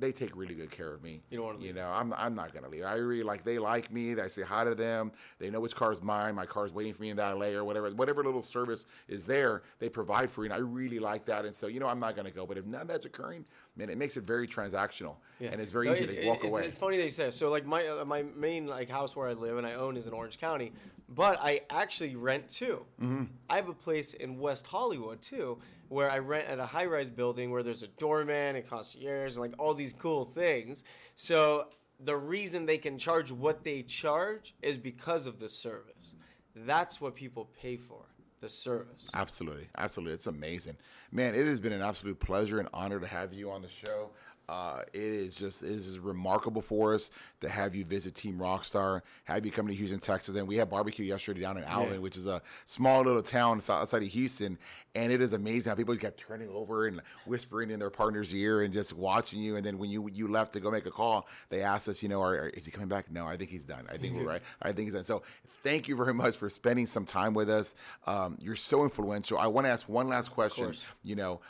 They 0.00 0.12
take 0.12 0.36
really 0.36 0.54
good 0.54 0.70
care 0.70 0.94
of 0.94 1.02
me. 1.02 1.22
You 1.28 1.38
don't 1.38 1.46
wanna 1.46 1.58
You 1.58 1.66
leave. 1.66 1.74
know, 1.74 1.88
I'm 1.90 2.12
I'm 2.12 2.32
not 2.36 2.54
gonna 2.54 2.68
leave. 2.68 2.84
I 2.84 2.94
really 2.94 3.24
like 3.24 3.42
they 3.42 3.58
like 3.58 3.92
me. 3.92 4.14
I 4.20 4.28
say 4.28 4.42
hi 4.42 4.62
to 4.62 4.76
them. 4.76 5.10
They 5.40 5.50
know 5.50 5.58
which 5.58 5.74
car 5.74 5.90
is 5.90 6.00
mine. 6.00 6.36
My 6.36 6.46
car's 6.46 6.72
waiting 6.72 6.94
for 6.94 7.02
me 7.02 7.10
in 7.10 7.16
valet 7.16 7.54
or 7.54 7.64
whatever. 7.64 7.90
Whatever 7.90 8.22
little 8.22 8.44
service 8.44 8.86
is 9.08 9.26
there, 9.26 9.62
they 9.80 9.88
provide 9.88 10.30
for 10.30 10.44
you. 10.44 10.52
And 10.52 10.54
I 10.54 10.58
really 10.64 11.00
like 11.00 11.24
that. 11.24 11.44
And 11.44 11.52
so, 11.52 11.66
you 11.66 11.80
know, 11.80 11.88
I'm 11.88 11.98
not 11.98 12.14
gonna 12.14 12.30
go. 12.30 12.46
But 12.46 12.58
if 12.58 12.64
none 12.64 12.82
of 12.82 12.86
that's 12.88 13.06
occurring, 13.06 13.44
man, 13.78 13.88
it 13.88 13.96
makes 13.96 14.16
it 14.16 14.24
very 14.24 14.46
transactional. 14.46 15.14
And 15.40 15.60
it's 15.60 15.70
very 15.70 15.86
No, 15.86 15.92
easy 15.92 16.04
it- 16.04 16.22
to 16.22 16.26
walk 16.26 16.38
it's, 16.38 16.46
away. 16.46 16.66
It's 16.66 16.76
funny 16.76 16.96
that 16.98 17.04
you 17.04 17.10
say 17.10 17.26
that. 17.26 17.32
So 17.32 17.48
like 17.48 17.64
my 17.64 17.86
uh, 17.86 18.04
my 18.04 18.22
main 18.36 18.66
like 18.66 18.90
house 18.90 19.14
where 19.14 19.28
I 19.28 19.32
live 19.34 19.56
and 19.56 19.66
I 19.66 19.74
own 19.74 19.96
is 19.96 20.06
in 20.08 20.12
Orange 20.12 20.38
County, 20.38 20.72
but 21.08 21.38
I 21.40 21.60
actually 21.70 22.16
rent 22.16 22.50
too. 22.50 22.84
Mm-hmm. 23.00 23.24
I 23.48 23.56
have 23.56 23.68
a 23.68 23.72
place 23.74 24.14
in 24.14 24.38
West 24.38 24.66
Hollywood 24.66 25.22
too, 25.22 25.58
where 25.88 26.10
I 26.10 26.18
rent 26.18 26.48
at 26.48 26.58
a 26.58 26.66
high 26.66 26.86
rise 26.86 27.08
building 27.08 27.52
where 27.52 27.62
there's 27.62 27.84
a 27.84 27.88
doorman 27.88 28.56
and 28.56 28.68
concierge 28.68 29.32
and 29.34 29.40
like 29.40 29.54
all 29.58 29.74
these 29.74 29.92
cool 29.92 30.24
things. 30.24 30.82
So 31.14 31.68
the 32.00 32.16
reason 32.16 32.66
they 32.66 32.78
can 32.78 32.98
charge 32.98 33.30
what 33.30 33.62
they 33.62 33.82
charge 33.82 34.54
is 34.60 34.76
because 34.76 35.26
of 35.28 35.38
the 35.38 35.48
service. 35.48 36.14
That's 36.56 37.00
what 37.00 37.14
people 37.14 37.48
pay 37.62 37.76
for. 37.76 38.06
The 38.40 38.48
service. 38.48 39.10
Absolutely, 39.14 39.68
absolutely. 39.76 40.14
It's 40.14 40.28
amazing, 40.28 40.76
man. 41.10 41.34
It 41.34 41.46
has 41.46 41.58
been 41.58 41.72
an 41.72 41.82
absolute 41.82 42.20
pleasure 42.20 42.60
and 42.60 42.68
honor 42.72 43.00
to 43.00 43.06
have 43.06 43.34
you 43.34 43.50
on 43.50 43.62
the 43.62 43.68
show. 43.68 44.10
Uh, 44.48 44.82
it 44.94 45.00
is 45.02 45.34
just 45.34 45.62
it 45.62 45.68
is 45.68 45.98
remarkable 45.98 46.62
for 46.62 46.94
us 46.94 47.10
to 47.40 47.48
have 47.48 47.74
you 47.74 47.84
visit 47.84 48.14
Team 48.14 48.38
Rockstar, 48.38 49.02
have 49.24 49.44
you 49.44 49.52
come 49.52 49.66
to 49.68 49.74
Houston, 49.74 49.98
Texas, 49.98 50.34
and 50.36 50.48
we 50.48 50.56
had 50.56 50.70
barbecue 50.70 51.04
yesterday 51.04 51.40
down 51.40 51.58
in 51.58 51.64
Alvin, 51.64 52.00
which 52.00 52.16
is 52.16 52.26
a 52.26 52.40
small 52.64 53.02
little 53.02 53.22
town 53.22 53.60
outside 53.68 54.02
of 54.02 54.08
Houston, 54.08 54.56
and 54.94 55.12
it 55.12 55.20
is 55.20 55.34
amazing 55.34 55.70
how 55.70 55.76
people 55.76 55.94
kept 55.96 56.18
turning 56.20 56.48
over 56.48 56.86
and 56.86 57.00
whispering 57.26 57.70
in 57.70 57.78
their 57.78 57.90
partner's 57.90 58.34
ear 58.34 58.62
and 58.62 58.72
just 58.72 58.94
watching 58.94 59.38
you. 59.40 59.56
And 59.56 59.64
then 59.66 59.76
when 59.76 59.90
you 59.90 60.08
you 60.12 60.28
left 60.28 60.54
to 60.54 60.60
go 60.60 60.70
make 60.70 60.86
a 60.86 60.90
call, 60.90 61.28
they 61.50 61.62
asked 61.62 61.88
us, 61.88 62.02
you 62.02 62.08
know, 62.08 62.22
are, 62.22 62.34
are- 62.34 62.48
is 62.48 62.64
he 62.64 62.72
coming 62.72 62.88
back? 62.88 63.10
No, 63.10 63.26
I 63.26 63.36
think 63.36 63.50
he's 63.50 63.64
done. 63.66 63.86
I 63.92 63.98
think 63.98 64.14
we're 64.16 64.24
right. 64.26 64.42
I 64.62 64.68
think 64.72 64.86
he's 64.86 64.94
done. 64.94 65.02
So 65.04 65.22
thank 65.62 65.88
you 65.88 65.94
very 65.96 66.14
much 66.14 66.36
for 66.36 66.48
spending 66.48 66.86
some 66.86 67.04
time 67.04 67.34
with 67.34 67.50
us. 67.50 67.74
Um, 68.06 68.38
you're 68.40 68.56
so 68.56 68.82
influential. 68.82 69.38
I 69.38 69.46
want 69.46 69.66
to 69.66 69.70
ask 69.70 69.88
one 69.88 70.08
last 70.08 70.30
question. 70.30 70.64
You 71.04 71.16
know, 71.16 71.40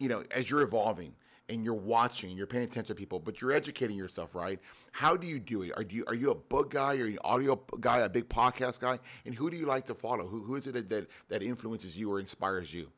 you 0.00 0.08
know, 0.08 0.24
as 0.34 0.50
you're 0.50 0.62
evolving 0.62 1.14
and 1.48 1.64
you're 1.64 1.74
watching, 1.74 2.36
you're 2.36 2.46
paying 2.46 2.64
attention 2.64 2.94
to 2.94 2.98
people, 2.98 3.18
but 3.18 3.40
you're 3.40 3.52
educating 3.52 3.96
yourself, 3.96 4.34
right? 4.34 4.60
How 4.92 5.16
do 5.16 5.26
you 5.26 5.38
do 5.38 5.62
it? 5.62 5.72
Are 5.76 5.84
you 5.88 6.04
are 6.06 6.14
you 6.14 6.30
a 6.30 6.34
book 6.34 6.70
guy? 6.70 6.92
Are 6.92 7.06
you 7.06 7.12
an 7.12 7.18
audio 7.24 7.60
guy? 7.80 8.00
A 8.00 8.08
big 8.08 8.28
podcast 8.28 8.80
guy? 8.80 8.98
And 9.24 9.34
who 9.34 9.50
do 9.50 9.56
you 9.56 9.66
like 9.66 9.86
to 9.86 9.94
follow? 9.94 10.26
Who 10.26 10.42
who 10.42 10.56
is 10.56 10.66
it 10.66 10.88
that 10.88 11.08
that, 11.28 11.42
influences 11.42 11.96
you 11.96 12.12
or 12.12 12.20
inspires 12.20 12.72
you? 12.74 12.90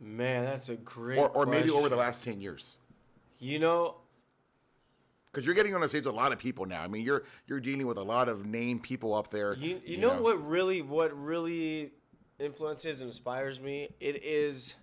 Man, 0.00 0.44
that's 0.44 0.68
a 0.68 0.76
great. 0.76 1.18
Or 1.18 1.28
or 1.30 1.46
maybe 1.46 1.70
over 1.70 1.88
the 1.88 1.96
last 1.96 2.24
ten 2.24 2.40
years? 2.40 2.78
You 3.38 3.58
know, 3.58 3.96
Because 5.26 5.44
you're 5.44 5.54
getting 5.54 5.74
on 5.74 5.80
the 5.80 5.88
stage 5.88 6.06
with 6.06 6.14
a 6.14 6.16
lot 6.16 6.32
of 6.32 6.38
people 6.38 6.64
now. 6.66 6.82
I 6.82 6.88
mean, 6.88 7.04
you're 7.04 7.24
you're 7.46 7.60
dealing 7.60 7.86
with 7.86 7.98
a 7.98 8.02
lot 8.02 8.28
of 8.28 8.46
named 8.46 8.82
people 8.82 9.14
up 9.14 9.30
there. 9.30 9.54
You, 9.54 9.80
you, 9.84 9.98
know, 9.98 10.20
what 10.20 10.44
really 10.46 10.82
what 10.82 11.16
really 11.16 11.92
influences 12.38 13.00
and 13.00 13.08
inspires 13.08 13.60
me? 13.60 13.90
It 14.00 14.24
is 14.24 14.76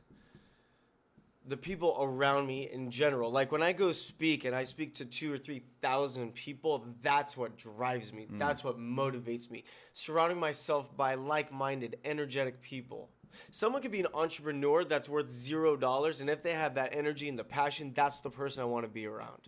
the 1.47 1.57
people 1.57 1.97
around 1.99 2.45
me 2.45 2.69
in 2.71 2.91
general. 2.91 3.31
Like 3.31 3.51
when 3.51 3.63
I 3.63 3.73
go 3.73 3.91
speak 3.91 4.45
and 4.45 4.55
I 4.55 4.63
speak 4.63 4.95
to 4.95 5.05
two 5.05 5.33
or 5.33 5.37
three 5.37 5.63
thousand 5.81 6.33
people, 6.33 6.85
that's 7.01 7.35
what 7.35 7.57
drives 7.57 8.13
me. 8.13 8.27
Mm. 8.31 8.39
That's 8.39 8.63
what 8.63 8.77
motivates 8.77 9.49
me. 9.49 9.63
Surrounding 9.93 10.39
myself 10.39 10.95
by 10.95 11.15
like-minded, 11.15 11.97
energetic 12.05 12.61
people. 12.61 13.09
Someone 13.49 13.81
could 13.81 13.91
be 13.91 14.01
an 14.01 14.07
entrepreneur 14.13 14.83
that's 14.83 15.07
worth 15.07 15.29
zero 15.29 15.77
dollars, 15.77 16.21
and 16.21 16.29
if 16.29 16.43
they 16.43 16.53
have 16.53 16.75
that 16.75 16.93
energy 16.93 17.29
and 17.29 17.39
the 17.39 17.43
passion, 17.43 17.91
that's 17.93 18.21
the 18.21 18.29
person 18.29 18.61
I 18.61 18.65
want 18.65 18.85
to 18.85 18.91
be 18.91 19.05
around. 19.05 19.47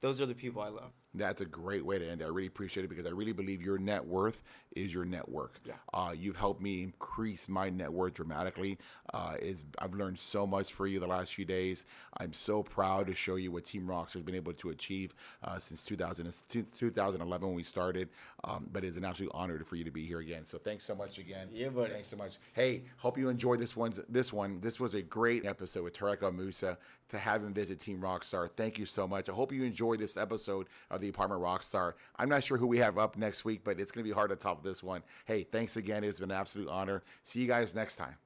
Those 0.00 0.20
are 0.20 0.26
the 0.26 0.34
people 0.34 0.60
I 0.60 0.68
love. 0.68 0.92
That's 1.14 1.40
a 1.40 1.46
great 1.46 1.84
way 1.84 1.98
to 1.98 2.10
end 2.10 2.20
it. 2.20 2.24
I 2.24 2.28
really 2.28 2.48
appreciate 2.48 2.84
it 2.84 2.88
because 2.88 3.06
I 3.06 3.10
really 3.10 3.32
believe 3.32 3.62
your 3.62 3.78
net 3.78 4.04
worth 4.04 4.42
is 4.74 4.92
your 4.92 5.04
network. 5.04 5.60
Yeah. 5.64 5.74
Uh, 5.92 6.12
you've 6.16 6.36
helped 6.36 6.60
me 6.60 6.82
increase 6.82 7.48
my 7.48 7.70
net 7.70 7.92
worth 7.92 8.14
dramatically. 8.14 8.78
Uh, 9.12 9.34
is 9.40 9.64
I've 9.78 9.94
learned 9.94 10.18
so 10.18 10.46
much 10.46 10.72
for 10.72 10.86
you 10.86 10.98
the 10.98 11.06
last 11.06 11.34
few 11.34 11.44
days. 11.44 11.86
I'm 12.18 12.32
so 12.32 12.62
proud 12.62 13.06
to 13.06 13.14
show 13.14 13.36
you 13.36 13.52
what 13.52 13.64
Team 13.64 13.86
Rockstar 13.86 14.14
has 14.14 14.22
been 14.22 14.34
able 14.34 14.52
to 14.54 14.70
achieve 14.70 15.14
uh, 15.42 15.58
since 15.58 15.84
2000, 15.84 16.26
2011 16.48 17.46
when 17.46 17.56
we 17.56 17.62
started. 17.62 18.08
Um, 18.44 18.68
but 18.72 18.84
it's 18.84 18.96
an 18.96 19.04
absolute 19.04 19.32
honor 19.34 19.58
for 19.64 19.76
you 19.76 19.84
to 19.84 19.90
be 19.90 20.04
here 20.04 20.20
again. 20.20 20.44
So 20.44 20.58
thanks 20.58 20.84
so 20.84 20.94
much 20.94 21.18
again. 21.18 21.48
Yeah, 21.52 21.68
buddy. 21.68 21.92
Thanks 21.92 22.08
so 22.08 22.16
much. 22.16 22.38
Hey, 22.52 22.82
hope 22.96 23.16
you 23.16 23.28
enjoyed 23.28 23.60
this 23.60 23.76
one's 23.76 24.00
this 24.08 24.32
one. 24.32 24.60
This 24.60 24.80
was 24.80 24.94
a 24.94 25.02
great 25.02 25.46
episode 25.46 25.84
with 25.84 25.96
Tarek 25.96 26.22
El 26.22 26.32
Moussa 26.32 26.76
to 27.08 27.18
have 27.18 27.42
him 27.42 27.52
visit 27.52 27.78
Team 27.78 28.00
Rockstar. 28.00 28.48
Thank 28.48 28.78
you 28.78 28.86
so 28.86 29.06
much. 29.06 29.28
I 29.28 29.32
hope 29.32 29.52
you 29.52 29.62
enjoyed 29.62 30.00
this 30.00 30.16
episode 30.16 30.68
of 30.90 31.00
the 31.00 31.08
Apartment 31.08 31.42
Rockstar. 31.42 31.94
I'm 32.16 32.28
not 32.28 32.44
sure 32.44 32.56
who 32.56 32.66
we 32.66 32.78
have 32.78 32.98
up 32.98 33.16
next 33.16 33.44
week, 33.44 33.62
but 33.64 33.78
it's 33.78 33.90
going 33.90 34.04
to 34.04 34.08
be 34.08 34.14
hard 34.14 34.30
to 34.30 34.36
top 34.36 34.62
this 34.62 34.82
one. 34.82 35.02
Hey, 35.24 35.42
thanks 35.42 35.76
again. 35.76 36.04
It's 36.04 36.20
been 36.20 36.30
an 36.30 36.36
absolute 36.36 36.68
honor. 36.68 37.02
See 37.22 37.40
you 37.40 37.46
guys 37.46 37.74
next 37.74 37.96
time. 37.96 38.16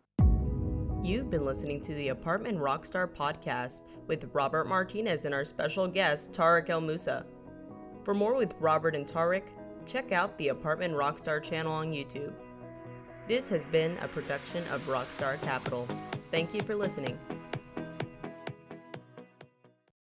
You've 1.02 1.30
been 1.30 1.44
listening 1.44 1.80
to 1.82 1.94
the 1.94 2.08
Apartment 2.08 2.58
Rockstar 2.58 3.08
podcast 3.08 3.82
with 4.06 4.28
Robert 4.32 4.66
Martinez 4.66 5.24
and 5.24 5.34
our 5.34 5.44
special 5.44 5.86
guest, 5.86 6.32
Tarek 6.32 6.70
El 6.70 6.80
Moussa. 6.80 7.24
For 8.04 8.14
more 8.14 8.34
with 8.34 8.54
Robert 8.58 8.94
and 8.94 9.06
Tarek, 9.06 9.44
check 9.86 10.12
out 10.12 10.36
the 10.38 10.48
Apartment 10.48 10.94
Rockstar 10.94 11.42
channel 11.42 11.72
on 11.72 11.92
YouTube. 11.92 12.32
This 13.28 13.48
has 13.50 13.64
been 13.66 13.96
a 13.98 14.08
production 14.08 14.66
of 14.68 14.82
Rockstar 14.82 15.40
Capital. 15.40 15.86
Thank 16.30 16.52
you 16.52 16.62
for 16.62 16.74
listening. 16.74 17.18